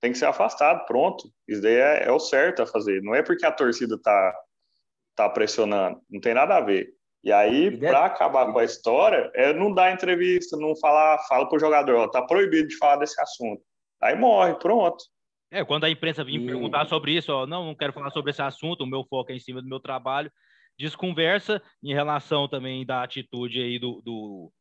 Tem 0.01 0.13
que 0.13 0.19
ser 0.19 0.27
afastado, 0.27 0.85
pronto. 0.87 1.31
Isso 1.49 1.63
daí 1.63 1.75
é, 1.75 2.05
é 2.05 2.13
o 2.13 2.19
certo 2.19 2.63
a 2.63 2.67
fazer. 2.67 3.03
Não 3.03 3.15
é 3.15 3.23
porque 3.23 3.47
a 3.47 3.53
torcida 3.53 3.99
tá, 4.03 4.35
tá 5.15 5.29
pressionando. 5.29 6.01
Não 6.11 6.21
tem 6.21 6.35
nada 6.35 6.57
a 6.57 6.61
ver. 6.61 6.97
E 7.25 7.33
aí, 7.33 7.77
para 7.77 8.05
acabar 8.05 8.53
com 8.53 8.59
a 8.61 8.65
história, 8.65 9.31
é 9.35 9.53
não 9.53 9.75
dar 9.75 9.93
entrevista, 9.93 10.57
não 10.57 10.77
falar, 10.77 11.19
fala 11.27 11.49
pro 11.49 11.59
jogador, 11.59 11.97
ó, 11.97 12.09
tá 12.09 12.23
proibido 12.23 12.69
de 12.69 12.77
falar 12.77 12.99
desse 12.99 13.21
assunto. 13.21 13.61
Aí 14.01 14.15
morre, 14.15 14.55
pronto. 14.55 15.03
É, 15.51 15.65
quando 15.65 15.85
a 15.85 15.91
imprensa 15.91 16.25
vinha 16.25 16.41
e... 16.41 16.47
perguntar 16.47 16.87
sobre 16.87 17.13
isso, 17.13 17.33
ó, 17.33 17.47
não, 17.47 17.67
não 17.67 17.75
quero 17.75 17.93
falar 17.93 18.11
sobre 18.11 18.31
esse 18.31 18.43
assunto, 18.43 18.83
o 18.83 18.87
meu 18.87 19.05
foco 19.05 19.31
é 19.33 19.37
em 19.37 19.41
cima 19.41 19.63
do 19.63 19.69
meu 19.69 19.81
trabalho, 19.81 20.31
desconversa 20.79 21.63
em 21.83 21.95
relação 21.95 22.49
também 22.49 22.85
da 22.85 23.03
atitude 23.03 23.61
aí 23.61 23.79
do, 23.79 24.03
do, 24.05 24.53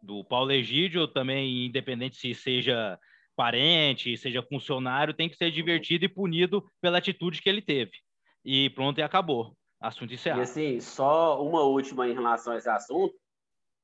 do 0.00 0.24
Paulo 0.24 0.52
Egídio, 0.52 1.08
também 1.08 1.66
independente 1.66 2.16
se 2.16 2.34
seja 2.34 2.98
parente, 3.34 4.16
seja 4.16 4.42
funcionário, 4.42 5.14
tem 5.14 5.28
que 5.28 5.36
ser 5.36 5.50
divertido 5.50 6.04
e 6.04 6.08
punido 6.08 6.70
pela 6.80 6.98
atitude 6.98 7.40
que 7.40 7.48
ele 7.48 7.62
teve. 7.62 7.92
e 8.44 8.70
pronto, 8.70 8.98
e 8.98 9.02
acabou. 9.02 9.56
Assunto 9.80 10.14
encerrado. 10.14 10.40
E 10.40 10.42
assim, 10.42 10.80
só 10.80 11.42
uma 11.42 11.62
última 11.62 12.06
em 12.06 12.14
relação 12.14 12.52
a 12.52 12.56
esse 12.56 12.68
assunto. 12.68 13.14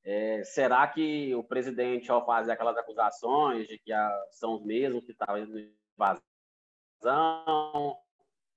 É, 0.05 0.45
será 0.45 0.87
que 0.87 1.35
o 1.35 1.43
presidente, 1.43 2.11
ao 2.11 2.25
fazer 2.25 2.53
aquelas 2.53 2.77
acusações 2.77 3.67
de 3.67 3.79
que 3.79 3.93
a, 3.93 4.11
são 4.31 4.55
os 4.55 4.65
mesmos 4.65 5.05
que 5.05 5.11
estavam 5.11 5.45
invasão, 5.99 7.97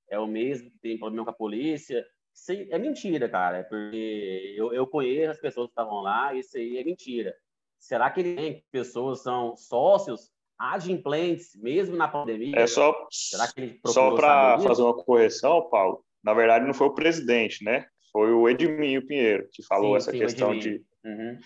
é 0.09 0.19
o 0.19 0.27
mesmo 0.27 0.69
que 0.69 0.79
tem 0.79 0.97
problema 0.97 1.25
com 1.25 1.31
a 1.31 1.33
polícia? 1.33 2.05
Sim, 2.33 2.67
é 2.69 2.77
mentira, 2.77 3.27
cara. 3.27 3.63
Porque 3.63 4.55
eu, 4.57 4.73
eu 4.73 4.87
conheço 4.87 5.31
as 5.31 5.39
pessoas 5.39 5.67
que 5.67 5.71
estavam 5.71 6.01
lá, 6.01 6.33
isso 6.33 6.57
aí 6.57 6.77
é 6.77 6.83
mentira. 6.83 7.35
Será 7.79 8.09
que 8.11 8.19
ele 8.19 8.35
tem 8.35 8.65
pessoas 8.71 9.23
são 9.23 9.55
sócios 9.55 10.29
adimplentes, 10.57 11.55
mesmo 11.55 11.95
na 11.95 12.07
pandemia? 12.07 12.53
É 12.55 12.67
só, 12.67 13.07
só 13.09 14.15
para 14.15 14.59
fazer 14.59 14.83
uma 14.83 15.03
correção, 15.03 15.67
Paulo. 15.69 16.05
Na 16.23 16.33
verdade, 16.33 16.65
não 16.65 16.73
foi 16.73 16.87
o 16.87 16.93
presidente, 16.93 17.63
né? 17.63 17.87
Foi 18.11 18.31
o 18.31 18.47
Edminho 18.47 19.05
Pinheiro 19.05 19.47
que 19.51 19.63
falou 19.63 19.91
sim, 19.91 19.97
essa 19.97 20.11
sim, 20.11 20.19
questão 20.19 20.57
de. 20.57 20.83
Uhum. 21.03 21.39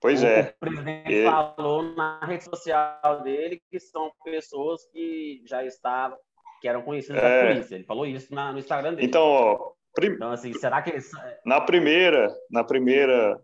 Pois 0.00 0.22
o 0.22 0.26
é. 0.26 0.54
O 0.56 0.60
presidente 0.60 1.12
ele... 1.12 1.30
falou 1.30 1.82
na 1.94 2.20
rede 2.24 2.44
social 2.44 3.22
dele 3.22 3.60
que 3.70 3.78
são 3.78 4.10
pessoas 4.24 4.84
que 4.92 5.42
já 5.44 5.64
estavam, 5.64 6.16
que 6.60 6.68
eram 6.68 6.82
conhecidas 6.82 7.22
é... 7.22 7.42
da 7.42 7.52
polícia. 7.52 7.74
Ele 7.74 7.84
falou 7.84 8.06
isso 8.06 8.34
na, 8.34 8.52
no 8.52 8.58
Instagram 8.58 8.94
dele. 8.94 9.06
Então, 9.06 9.22
ó, 9.22 9.72
prim... 9.94 10.12
então 10.12 10.32
assim, 10.32 10.52
será 10.54 10.80
que 10.80 10.90
eles... 10.90 11.10
na 11.44 11.60
primeira, 11.60 12.34
na 12.50 12.64
primeira 12.64 13.38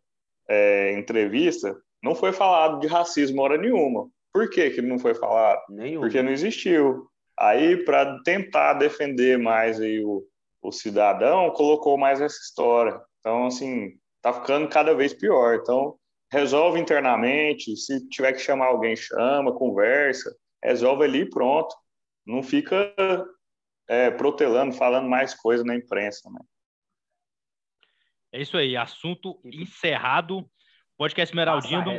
é, 0.49 0.93
entrevista 0.93 1.77
não 2.03 2.15
foi 2.15 2.33
falado 2.33 2.79
de 2.81 2.87
racismo 2.87 3.43
hora 3.43 3.59
nenhuma. 3.59 4.09
Por 4.33 4.49
que 4.51 4.71
que 4.71 4.83
não 4.83 4.99
foi 4.99 5.15
falado? 5.15 5.61
Nenhum. 5.69 6.01
Porque 6.01 6.23
não 6.23 6.31
existiu. 6.31 7.09
Aí, 7.39 7.85
para 7.85 8.23
tentar 8.23 8.75
defender 8.75 9.39
mais 9.39 9.81
aí 9.81 10.03
o, 10.03 10.23
o 10.63 10.73
cidadão, 10.73 11.51
colocou 11.51 11.99
mais 11.99 12.21
essa 12.21 12.39
história. 12.39 13.01
Então, 13.21 13.47
assim, 13.47 13.93
tá 14.23 14.33
ficando 14.33 14.69
cada 14.69 14.95
vez 14.95 15.13
pior. 15.13 15.55
Então, 15.57 15.97
resolve 16.31 16.81
internamente, 16.81 17.77
se 17.77 18.09
tiver 18.09 18.33
que 18.33 18.39
chamar 18.39 18.67
alguém, 18.67 18.97
chama, 18.97 19.53
conversa, 19.53 20.35
resolve 20.63 21.05
ali 21.05 21.21
e 21.21 21.31
pronto. 21.31 21.75
Não 22.27 22.43
fica 22.43 22.95
é, 23.89 24.11
protelando, 24.11 24.75
falando 24.75 25.09
mais 25.09 25.35
coisa 25.35 25.63
na 25.65 25.77
imprensa, 25.77 26.29
né? 26.31 26.41
É 28.33 28.41
isso 28.41 28.57
aí, 28.57 28.77
assunto 28.77 29.41
encerrado. 29.45 30.49
Podcast 30.99 31.33
Esmeraldino 31.33 31.91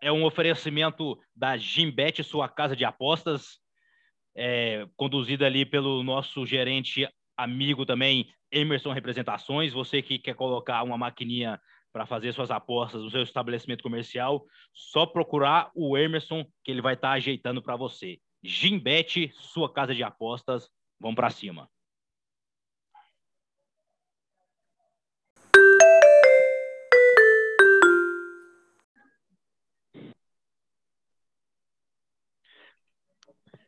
é 0.00 0.12
um 0.12 0.24
oferecimento 0.24 1.18
da 1.34 1.56
Gimbet, 1.56 2.22
sua 2.22 2.48
casa 2.48 2.76
de 2.76 2.84
apostas, 2.84 3.58
é, 4.36 4.86
conduzida 4.96 5.46
ali 5.46 5.64
pelo 5.64 6.02
nosso 6.02 6.46
gerente 6.46 7.08
amigo 7.36 7.86
também, 7.86 8.32
Emerson 8.52 8.92
Representações. 8.92 9.72
Você 9.72 10.02
que 10.02 10.18
quer 10.18 10.34
colocar 10.34 10.82
uma 10.82 10.98
maquininha 10.98 11.60
para 11.98 12.06
fazer 12.06 12.32
suas 12.32 12.48
apostas 12.48 13.02
no 13.02 13.10
seu 13.10 13.24
estabelecimento 13.24 13.82
comercial, 13.82 14.46
só 14.72 15.04
procurar 15.04 15.68
o 15.74 15.98
Emerson 15.98 16.44
que 16.62 16.70
ele 16.70 16.80
vai 16.80 16.94
estar 16.94 17.08
tá 17.08 17.14
ajeitando 17.14 17.60
para 17.60 17.74
você. 17.74 18.20
Gimbet, 18.40 19.32
sua 19.34 19.72
casa 19.72 19.92
de 19.92 20.04
apostas. 20.04 20.70
Vamos 21.00 21.16
para 21.16 21.28
cima. 21.30 21.68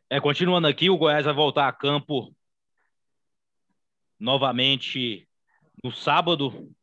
É, 0.09 0.21
continuando 0.21 0.67
aqui, 0.67 0.89
o 0.89 0.97
Goiás 0.97 1.25
vai 1.25 1.33
voltar 1.33 1.67
a 1.67 1.73
campo 1.73 2.33
novamente 4.17 5.27
no 5.83 5.91
sábado 5.91 6.73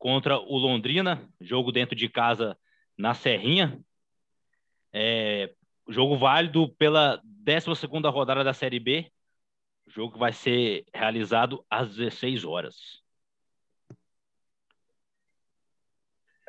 contra 0.00 0.38
o 0.38 0.56
Londrina, 0.56 1.30
jogo 1.38 1.70
dentro 1.70 1.94
de 1.94 2.08
casa 2.08 2.58
na 2.96 3.12
Serrinha. 3.12 3.78
É, 4.92 5.52
jogo 5.86 6.16
válido 6.16 6.70
pela 6.76 7.20
12 7.22 7.86
rodada 8.08 8.42
da 8.42 8.54
Série 8.54 8.80
B. 8.80 9.12
Jogo 9.86 10.14
que 10.14 10.18
vai 10.18 10.32
ser 10.32 10.86
realizado 10.94 11.64
às 11.68 11.94
16 11.94 12.44
horas. 12.44 13.02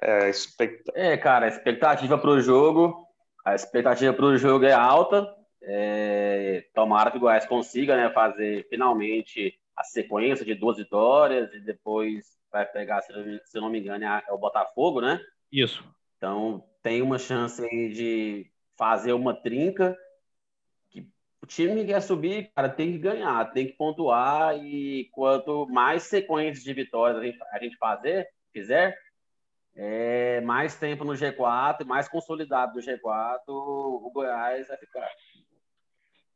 É, 0.02 0.30
expect... 0.30 0.90
é 0.96 1.18
cara, 1.18 1.46
a 1.46 1.50
expectativa 1.50 2.18
para 2.18 2.30
o 2.30 2.42
jogo, 2.42 3.06
a 3.46 3.54
expectativa 3.54 4.14
para 4.14 4.26
o 4.26 4.38
jogo 4.38 4.64
é 4.64 4.72
alta. 4.72 5.28
É, 5.62 6.70
tomara 6.74 7.12
que 7.12 7.18
o 7.18 7.20
Goiás 7.20 7.46
consiga 7.46 7.98
né, 7.98 8.10
fazer 8.12 8.66
finalmente 8.70 9.60
a 9.76 9.84
sequência 9.84 10.46
de 10.46 10.56
duas 10.56 10.78
vitórias 10.78 11.54
e 11.54 11.60
depois 11.60 12.41
vai 12.52 12.66
pegar, 12.66 13.02
se 13.02 13.12
eu 13.14 13.62
não 13.62 13.70
me 13.70 13.80
engano, 13.80 14.04
é, 14.04 14.24
é 14.28 14.34
o 14.34 14.38
Botafogo, 14.38 15.02
né? 15.02 15.20
Isso. 15.52 15.84
Então 16.18 16.64
tem 16.84 17.02
uma 17.02 17.18
chance 17.18 17.64
aí 17.64 17.90
de 17.94 18.52
fazer 18.78 19.14
uma 19.14 19.34
trinca. 19.34 19.98
Que 20.90 21.08
o 21.42 21.46
time 21.46 21.76
que 21.76 21.86
quer 21.86 22.02
subir, 22.02 22.52
cara, 22.56 22.70
tem 22.70 22.92
que 22.92 22.98
ganhar, 22.98 23.52
tem 23.52 23.68
que 23.68 23.74
pontuar 23.74 24.58
e 24.58 25.10
quanto 25.12 25.68
mais 25.68 26.04
sequências 26.04 26.64
de 26.64 26.74
vitórias 26.74 27.20
a 27.20 27.26
gente, 27.26 27.40
a 27.52 27.60
gente 27.60 27.78
fazer, 27.78 28.28
fizer, 28.52 28.98
é, 29.76 30.42
mais 30.42 30.76
tempo 30.76 31.04
no 31.04 31.14
G4, 31.14 31.86
mais 31.86 32.08
consolidado 32.08 32.74
do 32.74 32.80
G4, 32.80 33.40
o 33.48 34.12
Goiás 34.14 34.68
vai 34.68 34.78
ficar. 34.78 35.10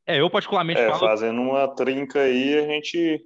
É, 0.07 0.21
eu 0.21 0.29
particularmente 0.29 0.79
é, 0.79 0.87
falo... 0.89 0.99
fazendo 0.99 1.41
uma 1.41 1.67
trinca 1.75 2.21
aí, 2.21 2.57
a 2.59 2.67
gente... 2.67 3.25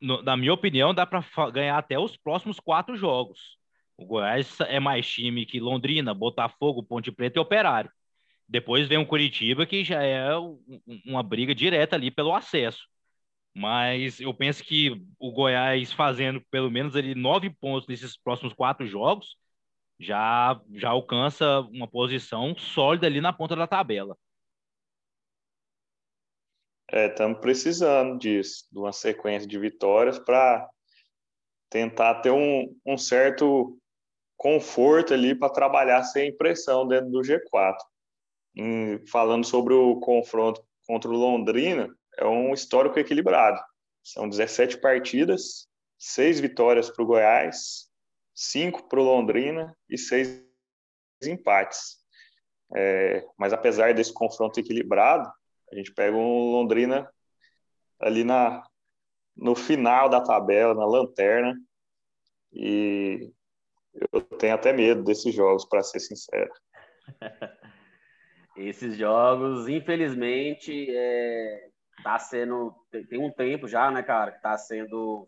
No, 0.00 0.22
na 0.22 0.36
minha 0.36 0.52
opinião, 0.52 0.94
dá 0.94 1.06
para 1.06 1.24
ganhar 1.50 1.78
até 1.78 1.98
os 1.98 2.16
próximos 2.16 2.60
quatro 2.60 2.96
jogos. 2.96 3.56
O 3.96 4.04
Goiás 4.04 4.60
é 4.60 4.78
mais 4.78 5.08
time 5.08 5.46
que 5.46 5.58
Londrina, 5.60 6.12
Botafogo, 6.14 6.82
Ponte 6.82 7.10
Preta 7.10 7.38
e 7.38 7.42
Operário. 7.42 7.90
Depois 8.48 8.88
vem 8.88 8.98
o 8.98 9.06
Curitiba, 9.06 9.66
que 9.66 9.84
já 9.84 10.02
é 10.02 10.30
uma 11.04 11.22
briga 11.22 11.54
direta 11.54 11.96
ali 11.96 12.10
pelo 12.10 12.34
acesso. 12.34 12.86
Mas 13.54 14.20
eu 14.20 14.34
penso 14.34 14.62
que 14.64 15.02
o 15.18 15.32
Goiás 15.32 15.92
fazendo 15.92 16.42
pelo 16.50 16.70
menos 16.70 16.94
ali 16.96 17.14
nove 17.14 17.50
pontos 17.50 17.88
nesses 17.88 18.16
próximos 18.16 18.52
quatro 18.54 18.86
jogos 18.86 19.36
já, 19.98 20.60
já 20.74 20.90
alcança 20.90 21.60
uma 21.72 21.88
posição 21.88 22.56
sólida 22.58 23.06
ali 23.06 23.20
na 23.20 23.32
ponta 23.32 23.56
da 23.56 23.66
tabela. 23.66 24.16
Estamos 26.92 27.38
é, 27.38 27.40
precisando 27.40 28.18
disso, 28.18 28.66
de 28.70 28.78
uma 28.78 28.92
sequência 28.92 29.48
de 29.48 29.58
vitórias 29.58 30.18
para 30.18 30.68
tentar 31.68 32.16
ter 32.16 32.30
um, 32.30 32.74
um 32.86 32.96
certo 32.96 33.76
conforto 34.36 35.12
ali 35.12 35.34
para 35.34 35.52
trabalhar 35.52 36.04
sem 36.04 36.36
pressão 36.36 36.86
dentro 36.86 37.10
do 37.10 37.20
G4. 37.20 37.76
Em, 38.54 39.04
falando 39.06 39.44
sobre 39.44 39.74
o 39.74 39.96
confronto 39.96 40.64
contra 40.86 41.10
o 41.10 41.16
Londrina, 41.16 41.88
é 42.16 42.24
um 42.24 42.54
histórico 42.54 42.98
equilibrado. 42.98 43.60
São 44.02 44.28
17 44.28 44.78
partidas, 44.78 45.66
seis 45.98 46.38
vitórias 46.38 46.88
para 46.88 47.02
o 47.02 47.06
Goiás, 47.06 47.90
cinco 48.32 48.88
para 48.88 49.00
o 49.00 49.04
Londrina 49.04 49.76
e 49.90 49.98
seis 49.98 50.44
empates. 51.24 51.96
É, 52.74 53.24
mas 53.36 53.52
apesar 53.52 53.92
desse 53.92 54.12
confronto 54.12 54.60
equilibrado, 54.60 55.30
a 55.70 55.74
gente 55.74 55.92
pega 55.92 56.16
um 56.16 56.52
Londrina 56.52 57.10
ali 58.00 58.24
na, 58.24 58.62
no 59.36 59.54
final 59.54 60.08
da 60.08 60.20
tabela, 60.20 60.74
na 60.74 60.86
lanterna, 60.86 61.56
e 62.52 63.32
eu 64.12 64.20
tenho 64.20 64.54
até 64.54 64.72
medo 64.72 65.02
desses 65.02 65.34
jogos, 65.34 65.64
para 65.64 65.82
ser 65.82 66.00
sincero. 66.00 66.50
Esses 68.56 68.96
jogos, 68.96 69.68
infelizmente, 69.68 70.86
é, 70.88 71.68
tá 72.02 72.18
sendo. 72.18 72.74
Tem 72.90 73.22
um 73.22 73.30
tempo 73.30 73.68
já, 73.68 73.90
né, 73.90 74.02
cara, 74.02 74.32
que 74.32 74.40
tá 74.40 74.56
sendo 74.56 75.26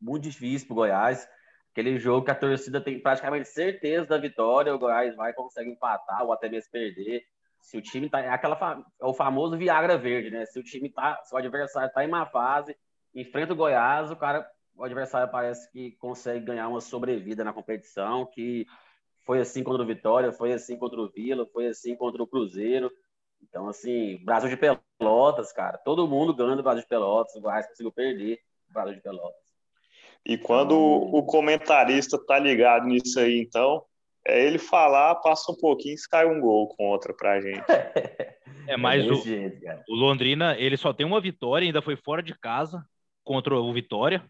muito 0.00 0.22
difícil 0.22 0.66
pro 0.66 0.76
Goiás. 0.76 1.28
Aquele 1.70 1.98
jogo 1.98 2.24
que 2.24 2.30
a 2.30 2.34
torcida 2.34 2.80
tem 2.80 2.98
praticamente 2.98 3.50
certeza 3.50 4.06
da 4.06 4.16
vitória, 4.16 4.74
o 4.74 4.78
Goiás 4.78 5.14
vai 5.14 5.34
conseguir 5.34 5.70
empatar 5.70 6.24
ou 6.24 6.32
até 6.32 6.48
mesmo 6.48 6.70
perder. 6.70 7.26
Se 7.66 7.76
o 7.76 7.82
time 7.82 8.08
tá. 8.08 8.20
É, 8.20 8.28
aquela, 8.28 8.56
é 9.00 9.04
o 9.04 9.12
famoso 9.12 9.56
Viagra 9.56 9.98
verde, 9.98 10.30
né? 10.30 10.46
Se 10.46 10.56
o 10.56 10.62
time 10.62 10.88
tá. 10.88 11.20
Se 11.24 11.34
o 11.34 11.36
adversário 11.36 11.92
tá 11.92 12.04
em 12.04 12.08
má 12.08 12.24
fase, 12.24 12.76
enfrenta 13.12 13.54
o 13.54 13.56
Goiás, 13.56 14.08
o 14.08 14.14
cara. 14.14 14.48
O 14.76 14.84
adversário 14.84 15.28
parece 15.32 15.68
que 15.72 15.90
consegue 15.92 16.44
ganhar 16.44 16.68
uma 16.68 16.80
sobrevida 16.80 17.42
na 17.42 17.52
competição, 17.52 18.24
que 18.24 18.66
foi 19.24 19.40
assim 19.40 19.64
contra 19.64 19.82
o 19.82 19.86
Vitória, 19.86 20.30
foi 20.30 20.52
assim 20.52 20.76
contra 20.76 21.00
o 21.00 21.08
Vila, 21.08 21.44
foi 21.46 21.66
assim 21.66 21.96
contra 21.96 22.22
o 22.22 22.26
Cruzeiro. 22.26 22.88
Então, 23.42 23.68
assim, 23.68 24.22
Brasil 24.24 24.48
de 24.48 24.56
Pelotas, 24.56 25.52
cara, 25.52 25.76
todo 25.78 26.06
mundo 26.06 26.34
ganha 26.34 26.54
do 26.54 26.62
Brasil 26.62 26.82
de 26.82 26.88
Pelotas, 26.88 27.34
o 27.34 27.40
Goiás 27.40 27.66
conseguiu 27.66 27.90
perder 27.90 28.38
o 28.70 28.74
Brasil 28.74 28.94
de 28.94 29.00
Pelotas. 29.00 29.42
E 30.24 30.38
quando 30.38 30.74
então... 30.74 31.18
o 31.18 31.24
comentarista 31.24 32.16
tá 32.24 32.38
ligado 32.38 32.86
nisso 32.86 33.18
aí, 33.18 33.40
então, 33.40 33.82
é 34.26 34.44
ele 34.44 34.58
falar, 34.58 35.14
passa 35.16 35.52
um 35.52 35.56
pouquinho 35.56 35.94
e 35.94 35.98
sai 35.98 36.26
um 36.26 36.40
gol 36.40 36.68
contra 36.76 37.14
pra 37.14 37.40
gente. 37.40 37.64
É, 38.68 38.76
mais 38.76 39.04
é 39.04 39.12
o, 39.12 39.14
jeito, 39.14 39.64
o 39.88 39.94
Londrina, 39.94 40.56
ele 40.58 40.76
só 40.76 40.92
tem 40.92 41.06
uma 41.06 41.20
vitória, 41.20 41.64
ainda 41.64 41.80
foi 41.80 41.94
fora 41.94 42.20
de 42.20 42.36
casa 42.36 42.84
contra 43.22 43.54
o 43.56 43.72
Vitória. 43.72 44.24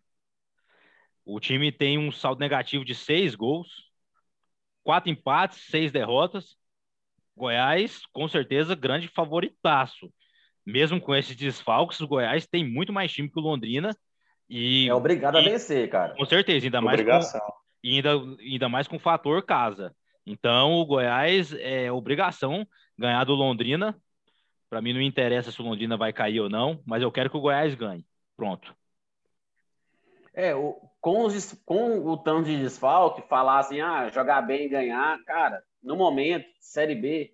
O 1.25 1.41
time 1.41 1.73
tem 1.73 1.97
um 1.97 2.13
saldo 2.13 2.39
negativo 2.39 2.85
de 2.85 2.95
seis 2.95 3.35
gols, 3.35 3.91
quatro 4.83 5.11
empates, 5.11 5.67
seis 5.71 5.91
derrotas. 5.91 6.55
Goiás, 7.35 8.03
com 8.13 8.29
certeza, 8.29 8.75
grande 8.75 9.09
favoritaço. 9.09 10.13
Mesmo 10.67 11.01
com 11.01 11.15
esses 11.15 11.35
desfalques, 11.35 12.01
o 12.01 12.09
Goiás 12.09 12.47
tem 12.47 12.63
muito 12.63 12.93
mais 12.93 13.11
time 13.11 13.31
que 13.31 13.39
o 13.39 13.43
Londrina. 13.43 13.97
E, 14.49 14.87
é 14.87 14.95
obrigado 14.95 15.39
e, 15.39 15.41
a 15.41 15.43
vencer, 15.43 15.89
cara. 15.89 16.15
Com 16.15 16.27
certeza, 16.27 16.67
ainda 16.67 16.81
mais 16.83 17.01
Obrigação. 17.01 17.41
Com, 17.87 17.97
ainda, 17.97 18.41
ainda 18.41 18.69
mais 18.69 18.89
com 18.89 18.97
o 18.97 19.01
fator 19.01 19.43
casa. 19.43 19.95
Então, 20.27 20.75
o 20.75 20.87
Goiás 20.87 21.53
é 21.53 21.91
obrigação 21.91 22.67
ganhar 22.99 23.25
do 23.25 23.35
Londrina. 23.35 23.97
Para 24.69 24.83
mim, 24.83 24.93
não 24.93 25.01
interessa 25.01 25.53
se 25.53 25.61
o 25.61 25.65
Londrina 25.65 25.97
vai 25.97 26.13
cair 26.13 26.41
ou 26.41 26.49
não, 26.49 26.83
mas 26.85 27.03
eu 27.03 27.13
quero 27.13 27.31
que 27.31 27.37
o 27.37 27.41
Goiás 27.41 27.75
ganhe. 27.75 28.05
Pronto. 28.37 28.75
É, 30.35 30.55
o, 30.55 30.75
com, 31.01 31.25
os, 31.25 31.53
com 31.65 32.01
o 32.01 32.17
tanto 32.17 32.47
de 32.47 32.59
desfalque, 32.59 33.27
falar 33.29 33.61
assim, 33.61 33.81
ah, 33.81 34.11
jogar 34.11 34.43
bem 34.43 34.67
e 34.67 34.69
ganhar, 34.69 35.23
cara, 35.25 35.63
no 35.83 35.97
momento, 35.97 36.47
Série 36.61 36.95
B, 36.95 37.33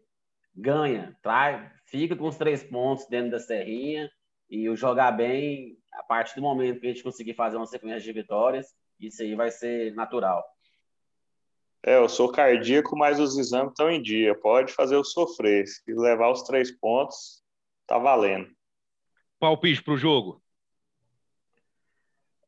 ganha, 0.55 1.17
traz, 1.23 1.69
fica 1.87 2.15
com 2.15 2.29
os 2.29 2.37
três 2.37 2.63
pontos 2.63 3.07
dentro 3.07 3.31
da 3.31 3.39
serrinha 3.39 4.11
e 4.49 4.69
o 4.69 4.77
jogar 4.77 5.13
bem, 5.13 5.79
a 5.93 6.03
partir 6.03 6.37
do 6.37 6.43
momento 6.43 6.79
que 6.79 6.87
a 6.87 6.91
gente 6.91 7.03
conseguir 7.03 7.35
fazer 7.35 7.57
uma 7.57 7.67
sequência 7.67 8.01
de 8.01 8.13
vitórias, 8.13 8.75
isso 9.07 9.23
aí 9.23 9.35
vai 9.35 9.51
ser 9.51 9.95
natural. 9.95 10.45
É, 11.85 11.97
eu 11.97 12.09
sou 12.09 12.31
cardíaco, 12.31 12.97
mas 12.97 13.19
os 13.19 13.37
exames 13.37 13.73
estão 13.73 13.91
em 13.91 14.01
dia. 14.01 14.37
Pode 14.37 14.73
fazer 14.73 14.95
eu 14.95 15.03
sofrer. 15.03 15.67
Se 15.67 15.83
levar 15.93 16.31
os 16.31 16.43
três 16.43 16.71
pontos, 16.71 17.43
tá 17.87 17.99
valendo. 17.99 18.49
Palpite 19.41 19.83
pro 19.83 19.97
jogo? 19.97 20.41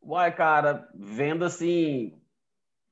Uai, 0.01 0.33
cara, 0.35 0.89
vendo 0.95 1.45
assim, 1.45 2.17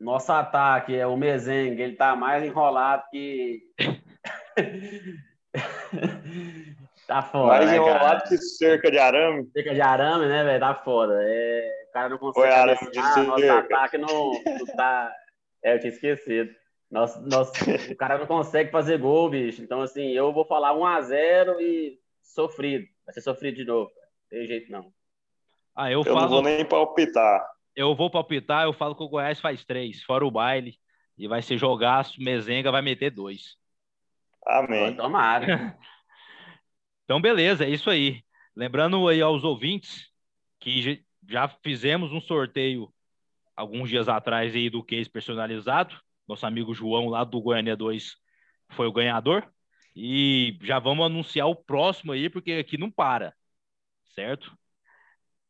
nosso 0.00 0.32
ataque 0.32 0.96
é 0.96 1.06
o 1.06 1.16
Mezengue, 1.16 1.80
ele 1.80 1.94
tá 1.94 2.16
mais 2.16 2.42
enrolado 2.42 3.04
que. 3.10 3.62
tá 7.06 7.22
foda. 7.22 7.46
Mais 7.46 7.66
né, 7.66 7.76
enrolado 7.76 8.22
cara? 8.22 8.28
que 8.28 8.36
cerca 8.38 8.90
de 8.90 8.98
arame. 8.98 9.48
Cerca 9.52 9.74
de 9.74 9.80
arame, 9.80 10.26
né, 10.26 10.42
velho? 10.42 10.58
Tá 10.58 10.74
foda. 10.74 11.16
É, 11.22 11.68
o 11.68 11.82
cara 11.93 12.09
não 12.09 12.18
consegue. 12.18 12.47
Arame 12.53 12.90
de 12.90 13.01
cabecear, 13.01 13.26
nosso 13.26 13.51
ataque 13.51 13.99
não, 13.99 14.32
não 14.32 14.66
tá. 14.76 15.12
É, 15.62 15.74
eu 15.74 15.80
tinha 15.80 15.93
esquecido. 15.93 16.51
Nosso, 16.90 17.20
nosso, 17.22 17.53
o 17.90 17.97
cara 17.97 18.18
não 18.18 18.26
consegue 18.26 18.70
fazer 18.70 18.99
gol, 18.99 19.30
bicho. 19.30 19.62
Então, 19.62 19.80
assim, 19.80 20.09
eu 20.11 20.32
vou 20.32 20.45
falar 20.45 20.74
1x0 20.74 21.59
e 21.61 21.99
sofrido. 22.22 22.86
Vai 23.07 23.14
ser 23.14 23.22
sofrido 23.22 23.57
de 23.57 23.64
novo. 23.64 23.90
Não 23.90 24.38
tem 24.38 24.47
jeito, 24.47 24.70
não. 24.70 24.93
Ah, 25.74 25.90
eu, 25.90 26.01
Eu 26.01 26.05
falo. 26.05 26.20
não 26.20 26.28
vou 26.28 26.43
nem 26.43 26.64
palpitar. 26.64 27.47
Eu 27.74 27.95
vou 27.95 28.11
palpitar, 28.11 28.64
eu 28.64 28.74
falo 28.74 28.95
que 28.95 29.03
o 29.03 29.09
Goiás 29.09 29.40
faz 29.40 29.64
três, 29.64 30.03
fora 30.03 30.26
o 30.26 30.30
baile. 30.30 30.78
E 31.16 31.26
vai 31.26 31.40
ser 31.40 31.57
jogaço, 31.57 32.20
Mezenga 32.20 32.70
vai 32.70 32.82
meter 32.82 33.11
dois. 33.11 33.57
Amém. 34.47 34.95
Tomara. 34.95 35.76
Então, 37.05 37.20
beleza, 37.20 37.64
é 37.64 37.68
isso 37.68 37.90
aí. 37.90 38.22
Lembrando 38.57 39.07
aí 39.09 39.20
aos 39.20 39.45
ouvintes 39.45 40.09
que 40.59 41.05
já 41.29 41.49
fizemos 41.49 42.12
um 42.12 42.20
sorteio 42.20 42.93
alguns 43.57 43.89
dias 43.91 44.09
atrás 44.09 44.55
aí 44.55 44.70
do 44.70 44.85
case 44.85 45.11
personalizado. 45.11 46.01
Nosso 46.29 46.47
amigo 46.47 46.75
João, 46.75 47.09
lá 47.09 47.25
do 47.25 47.41
Goiânia 47.41 47.77
2, 47.77 48.16
foi 48.70 48.87
o 48.87 48.93
ganhador. 48.93 49.51
E 49.97 50.59
já 50.62 50.79
vamos 50.79 51.07
anunciar 51.07 51.49
o 51.49 51.57
próximo 51.57 52.12
aí, 52.12 52.31
porque 52.31 52.53
aqui 52.55 52.79
não 52.79 52.91
para, 52.91 53.35
certo? 54.14 54.57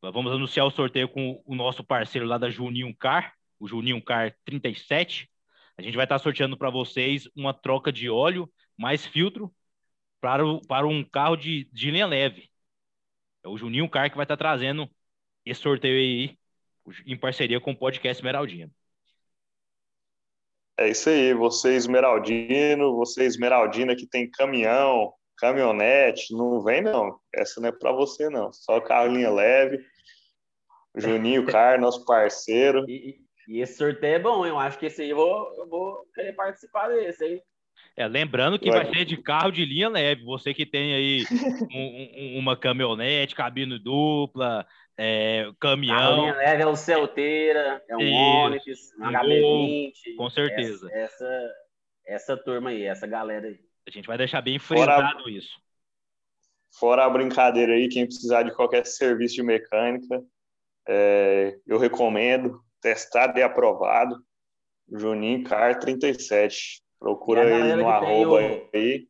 Vamos 0.01 0.31
anunciar 0.33 0.65
o 0.65 0.71
sorteio 0.71 1.07
com 1.07 1.41
o 1.45 1.55
nosso 1.55 1.83
parceiro 1.83 2.27
lá 2.27 2.37
da 2.37 2.49
Juninho 2.49 2.93
Car, 2.95 3.33
o 3.59 3.67
Juninho 3.67 4.01
Car 4.03 4.35
37. 4.43 5.29
A 5.77 5.81
gente 5.81 5.95
vai 5.95 6.05
estar 6.05 6.19
sorteando 6.19 6.57
para 6.57 6.69
vocês 6.69 7.27
uma 7.35 7.53
troca 7.53 7.91
de 7.91 8.09
óleo 8.09 8.51
mais 8.77 9.05
filtro 9.05 9.53
para, 10.21 10.45
o- 10.45 10.61
para 10.67 10.87
um 10.87 11.03
carro 11.03 11.35
de, 11.37 11.65
de 11.73 11.91
linha 11.91 12.07
leve. 12.07 12.49
É 13.43 13.47
o 13.49 13.57
Juninho 13.57 13.89
Car 13.89 14.09
que 14.09 14.17
vai 14.17 14.25
estar 14.25 14.37
trazendo 14.37 14.89
esse 15.45 15.61
sorteio 15.61 15.97
aí 15.97 16.37
em 17.05 17.17
parceria 17.17 17.59
com 17.61 17.71
o 17.71 17.77
podcast 17.77 18.19
Esmeraldino. 18.21 18.71
É 20.77 20.89
isso 20.89 21.09
aí. 21.09 21.33
Você 21.33 21.75
esmeraldino, 21.75 22.95
você 22.95 23.23
esmeraldina 23.25 23.95
que 23.95 24.07
tem 24.07 24.29
caminhão, 24.29 25.13
caminhonete, 25.37 26.33
não 26.33 26.61
vem 26.63 26.81
não. 26.81 27.19
Essa 27.33 27.61
não 27.61 27.69
é 27.69 27.71
para 27.71 27.91
você 27.91 28.29
não. 28.29 28.51
Só 28.51 28.79
carro 28.81 29.07
linha 29.13 29.29
leve. 29.31 29.79
Juninho 30.95 31.45
Car, 31.47 31.79
nosso 31.79 32.05
parceiro. 32.05 32.85
E, 32.89 33.19
e- 33.47 33.59
esse 33.61 33.77
sorteio 33.77 34.15
é 34.15 34.19
bom, 34.19 34.45
hein? 34.45 34.51
eu 34.51 34.59
acho 34.59 34.79
que 34.79 34.85
esse 34.85 35.01
aí 35.01 35.09
eu 35.09 35.17
vou, 35.17 35.53
eu 35.57 35.67
vou 35.67 36.05
querer 36.15 36.33
participar 36.33 36.87
desse, 36.87 37.25
hein? 37.25 37.41
É, 37.95 38.07
lembrando 38.07 38.57
que 38.57 38.69
Vai. 38.71 38.85
vai 38.85 38.93
ser 38.93 39.05
de 39.05 39.17
carro 39.17 39.51
de 39.51 39.65
linha 39.65 39.89
leve. 39.89 40.23
Você 40.23 40.53
que 40.53 40.65
tem 40.65 40.93
aí 40.93 41.23
um- 41.71 42.37
um- 42.37 42.39
uma 42.39 42.55
caminhonete, 42.57 43.35
cabine 43.35 43.77
dupla, 43.77 44.65
é, 44.97 45.49
caminhão, 45.59 45.97
Carlinha 45.97 46.33
leve 46.35 46.63
é 46.63 46.67
um 46.67 46.75
Celteira, 46.75 47.83
é 47.87 47.95
um 47.97 48.01
Isso, 48.01 48.13
Onix, 48.45 48.91
um 48.99 49.03
um 49.05 49.11
HB20. 49.11 50.15
com 50.17 50.29
certeza. 50.29 50.87
Essa, 50.91 51.25
essa, 51.25 51.53
essa 52.05 52.37
turma 52.37 52.69
aí, 52.69 52.83
essa 52.83 53.07
galera 53.07 53.47
aí. 53.47 53.59
a 53.87 53.91
gente 53.91 54.07
vai 54.07 54.17
deixar 54.17 54.41
bem 54.41 54.59
Fora- 54.59 54.95
frisado 54.97 55.29
isso. 55.29 55.61
Fora 56.79 57.05
a 57.05 57.09
brincadeira 57.09 57.73
aí, 57.73 57.87
quem 57.87 58.05
precisar 58.05 58.43
de 58.43 58.51
qualquer 58.55 58.85
serviço 58.85 59.35
de 59.35 59.43
mecânica, 59.43 60.23
é, 60.87 61.55
eu 61.67 61.77
recomendo. 61.77 62.61
Testado 62.81 63.39
e 63.39 63.43
aprovado. 63.43 64.17
Juninho 64.91 65.43
Car 65.45 65.79
37. 65.79 66.81
Procura 66.99 67.41
a 67.41 67.45
ele 67.45 67.75
no 67.81 67.87
arroba 67.87 68.41
o- 68.41 68.69
aí. 68.73 69.07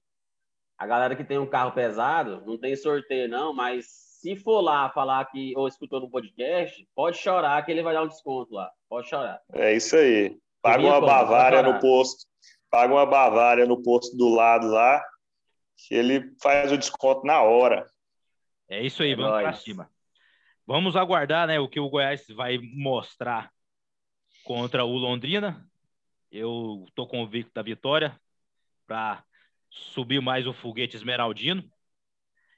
A 0.78 0.86
galera 0.86 1.16
que 1.16 1.24
tem 1.24 1.40
um 1.40 1.50
carro 1.50 1.72
pesado, 1.72 2.44
não 2.46 2.58
tem 2.58 2.76
sorteio 2.76 3.28
não, 3.28 3.52
mas 3.54 4.13
se 4.24 4.38
for 4.38 4.62
lá 4.62 4.90
falar 4.90 5.26
que 5.26 5.54
ou 5.58 5.68
escutou 5.68 6.00
no 6.00 6.10
podcast, 6.10 6.88
pode 6.96 7.18
chorar 7.18 7.62
que 7.66 7.70
ele 7.70 7.84
vai 7.84 7.94
dar 7.94 8.04
um 8.04 8.08
desconto 8.08 8.54
lá. 8.54 8.72
Pode 8.88 9.10
chorar. 9.10 9.42
É 9.52 9.74
isso 9.74 9.98
aí. 9.98 10.40
Paga 10.62 10.82
uma 10.82 11.02
Bavária 11.02 11.62
no 11.62 11.78
posto. 11.78 12.26
Paga 12.70 12.94
uma 12.94 13.06
Bavária 13.06 13.66
no 13.66 13.84
posto 13.84 14.16
do 14.16 14.30
lado 14.30 14.68
lá, 14.68 15.04
que 15.76 15.94
ele 15.94 16.34
faz 16.42 16.72
o 16.72 16.78
desconto 16.78 17.28
na 17.28 17.42
hora. 17.42 17.86
É 18.70 18.82
isso 18.82 19.04
aí, 19.04 19.12
É 19.12 19.16
vamos 19.18 19.42
para 19.42 19.54
cima. 19.54 19.90
Vamos 20.66 20.96
aguardar 20.96 21.46
né, 21.46 21.60
o 21.60 21.68
que 21.68 21.82
o 21.82 21.90
Goiás 21.90 22.26
vai 22.30 22.58
mostrar 22.58 23.52
contra 24.46 24.86
o 24.86 24.96
Londrina. 24.96 25.70
Eu 26.32 26.86
estou 26.88 27.06
convicto 27.06 27.52
da 27.54 27.62
vitória 27.62 28.18
para 28.88 29.22
subir 29.70 30.22
mais 30.22 30.48
o 30.48 30.54
foguete 30.54 30.96
esmeraldino. 30.96 31.70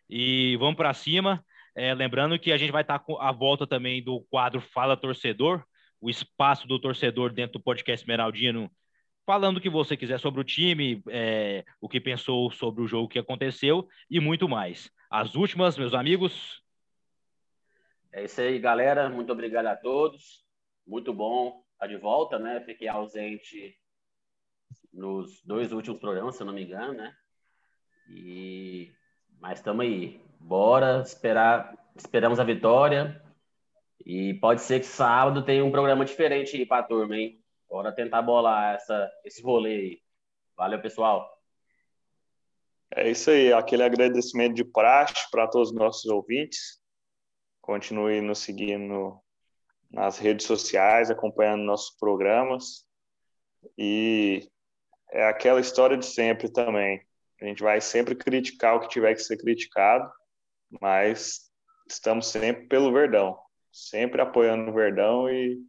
E 0.08 0.56
vamos 0.58 0.76
para 0.76 0.94
cima. 0.94 1.44
É, 1.76 1.94
lembrando 1.94 2.40
que 2.40 2.54
a 2.54 2.58
gente 2.58 2.72
vai 2.72 2.82
estar 2.82 3.00
com 3.00 3.20
a 3.20 3.32
volta 3.32 3.68
também 3.68 4.02
do 4.02 4.22
quadro 4.30 4.62
Fala 4.62 4.96
Torcedor, 4.96 5.64
o 6.00 6.10
espaço 6.10 6.68
do 6.68 6.80
torcedor 6.80 7.34
dentro 7.34 7.60
do 7.60 7.64
podcast 7.64 8.02
Esmeraldino, 8.02 8.72
falando 9.26 9.58
o 9.58 9.62
que 9.62 9.70
você 9.70 9.98
quiser 9.98 10.20
sobre 10.20 10.40
o 10.40 10.44
time, 10.44 11.04
é, 11.10 11.66
o 11.82 11.90
que 11.90 12.00
pensou 12.00 12.50
sobre 12.52 12.82
o 12.82 12.88
jogo 12.88 13.10
que 13.10 13.20
aconteceu 13.20 13.88
e 14.10 14.20
muito 14.20 14.48
mais. 14.48 14.90
As 15.10 15.36
últimas, 15.36 15.78
meus 15.78 15.94
amigos. 15.94 16.64
É 18.14 18.24
isso 18.24 18.40
aí, 18.40 18.58
galera. 18.58 19.10
Muito 19.10 19.34
obrigado 19.34 19.66
a 19.66 19.76
todos. 19.76 20.46
Muito 20.88 21.14
bom 21.14 21.62
estar 21.74 21.88
de 21.88 21.98
volta, 21.98 22.40
né? 22.40 22.62
Fiquei 22.62 22.88
ausente 22.88 23.76
nos 24.94 25.44
dois 25.44 25.74
últimos 25.74 26.00
programas, 26.00 26.36
se 26.36 26.42
eu 26.42 26.46
não 26.48 26.54
me 26.54 26.64
engano, 26.64 26.94
né? 26.94 27.14
E 28.10 28.94
mas 29.40 29.60
estamos 29.60 29.86
aí. 29.86 30.25
Bora 30.48 31.02
esperar, 31.02 31.76
esperamos 31.96 32.40
a 32.40 32.44
vitória. 32.44 33.20
E 34.06 34.36
pode 34.36 34.62
ser 34.62 34.80
que 34.80 34.86
sábado 34.86 35.44
tenha 35.44 35.66
um 35.66 35.72
programa 35.72 36.06
diferente 36.06 36.56
aí 36.56 36.68
para 36.68 36.84
a 36.84 36.88
turma, 36.88 37.18
hein? 37.18 37.44
Bora 37.68 37.92
tentar 37.92 38.22
bolar 38.22 38.76
essa, 38.76 39.12
esse 39.26 39.42
rolê 39.42 39.76
aí. 39.76 40.02
Valeu, 40.56 40.80
pessoal. 40.80 41.28
É 42.96 43.10
isso 43.10 43.32
aí, 43.32 43.52
aquele 43.52 43.82
agradecimento 43.82 44.54
de 44.54 44.64
praxe 44.64 45.28
para 45.32 45.48
todos 45.48 45.72
os 45.72 45.76
nossos 45.76 46.06
ouvintes. 46.06 46.80
Continue 47.60 48.22
nos 48.22 48.38
seguindo 48.38 49.20
nas 49.90 50.20
redes 50.20 50.46
sociais, 50.46 51.10
acompanhando 51.10 51.64
nossos 51.64 51.98
programas. 51.98 52.86
E 53.76 54.48
é 55.12 55.26
aquela 55.28 55.60
história 55.60 55.98
de 55.98 56.06
sempre 56.06 56.50
também. 56.54 57.02
A 57.42 57.46
gente 57.46 57.64
vai 57.64 57.82
sempre 57.82 58.14
criticar 58.14 58.76
o 58.76 58.82
que 58.82 58.90
tiver 58.90 59.16
que 59.16 59.24
ser 59.24 59.38
criticado, 59.38 60.08
mas 60.82 61.50
estamos 61.88 62.28
sempre 62.28 62.68
pelo 62.68 62.92
Verdão, 62.94 63.38
sempre 63.72 64.22
apoiando 64.22 64.72
o 64.72 64.74
Verdão 64.74 65.30
e, 65.30 65.60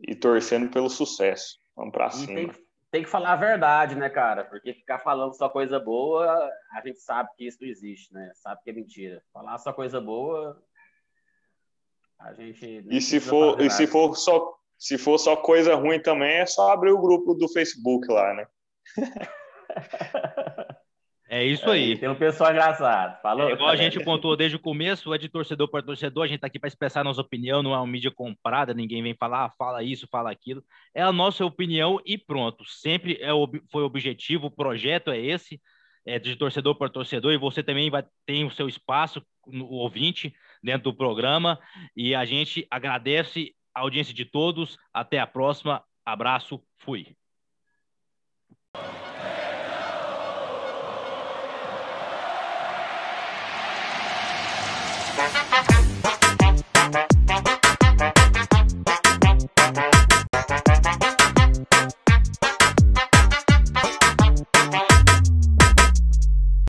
e 0.00 0.14
torcendo 0.14 0.70
pelo 0.70 0.88
sucesso. 0.88 1.58
Vamos 1.74 1.92
para 1.92 2.10
cima. 2.10 2.26
tem, 2.34 2.48
que- 2.48 2.66
tem 2.90 3.02
que 3.02 3.10
falar 3.10 3.32
a 3.32 3.36
verdade, 3.36 3.94
né, 3.94 4.08
cara? 4.08 4.44
Porque 4.44 4.72
ficar 4.72 4.98
falando 5.00 5.34
só 5.36 5.48
coisa 5.48 5.78
boa, 5.78 6.50
a 6.72 6.80
gente 6.86 7.00
sabe 7.00 7.28
que 7.36 7.46
isso 7.46 7.58
não 7.60 7.68
existe, 7.68 8.14
né? 8.14 8.30
Sabe 8.36 8.62
que 8.62 8.70
é 8.70 8.72
mentira. 8.72 9.22
Falar 9.32 9.58
só 9.58 9.72
coisa 9.72 10.00
boa 10.00 10.62
A 12.18 12.32
gente 12.32 12.84
e 12.88 13.00
se 13.00 13.20
for 13.20 13.60
e 13.60 13.68
se 13.70 13.86
for 13.86 14.16
só 14.16 14.56
se 14.78 14.96
for 14.98 15.18
só 15.18 15.36
coisa 15.36 15.74
ruim 15.74 16.00
também, 16.00 16.36
é 16.38 16.46
só 16.46 16.70
abrir 16.72 16.92
o 16.92 17.00
grupo 17.00 17.34
do 17.34 17.48
Facebook 17.48 18.06
lá, 18.10 18.32
né? 18.34 18.46
É 21.36 21.44
isso 21.44 21.68
aí. 21.68 21.92
É, 21.92 21.96
tem 21.96 22.08
um 22.08 22.14
pessoal 22.14 22.50
engraçado. 22.50 23.20
Falou. 23.20 23.50
É 23.50 23.52
igual 23.52 23.68
a 23.68 23.76
gente 23.76 24.02
contou 24.02 24.34
desde 24.34 24.56
o 24.56 24.60
começo, 24.60 25.12
é 25.12 25.18
de 25.18 25.28
torcedor 25.28 25.68
para 25.68 25.84
torcedor, 25.84 26.24
a 26.24 26.26
gente 26.26 26.36
está 26.36 26.46
aqui 26.46 26.58
para 26.58 26.68
expressar 26.68 27.02
a 27.02 27.04
nossa 27.04 27.20
opinião, 27.20 27.62
não 27.62 27.74
é 27.74 27.76
uma 27.76 27.86
mídia 27.86 28.10
comprada, 28.10 28.72
ninguém 28.72 29.02
vem 29.02 29.14
falar, 29.14 29.44
ah, 29.44 29.52
fala 29.58 29.82
isso, 29.82 30.08
fala 30.10 30.30
aquilo. 30.30 30.64
É 30.94 31.02
a 31.02 31.12
nossa 31.12 31.44
opinião 31.44 32.00
e 32.06 32.16
pronto. 32.16 32.64
Sempre 32.64 33.18
é, 33.20 33.28
foi 33.70 33.82
o 33.82 33.86
objetivo, 33.86 34.46
o 34.46 34.50
projeto 34.50 35.10
é 35.10 35.18
esse, 35.18 35.60
é 36.06 36.18
de 36.18 36.36
torcedor 36.36 36.74
para 36.74 36.88
torcedor, 36.88 37.32
e 37.32 37.38
você 37.38 37.62
também 37.62 37.90
vai 37.90 38.02
ter 38.24 38.42
o 38.44 38.50
seu 38.50 38.66
espaço, 38.66 39.22
o 39.46 39.76
ouvinte, 39.76 40.34
dentro 40.62 40.90
do 40.90 40.96
programa. 40.96 41.58
E 41.94 42.14
a 42.14 42.24
gente 42.24 42.66
agradece 42.70 43.54
a 43.74 43.80
audiência 43.80 44.14
de 44.14 44.24
todos. 44.24 44.78
Até 44.92 45.18
a 45.18 45.26
próxima. 45.26 45.84
Abraço. 46.04 46.62
Fui. 46.78 47.14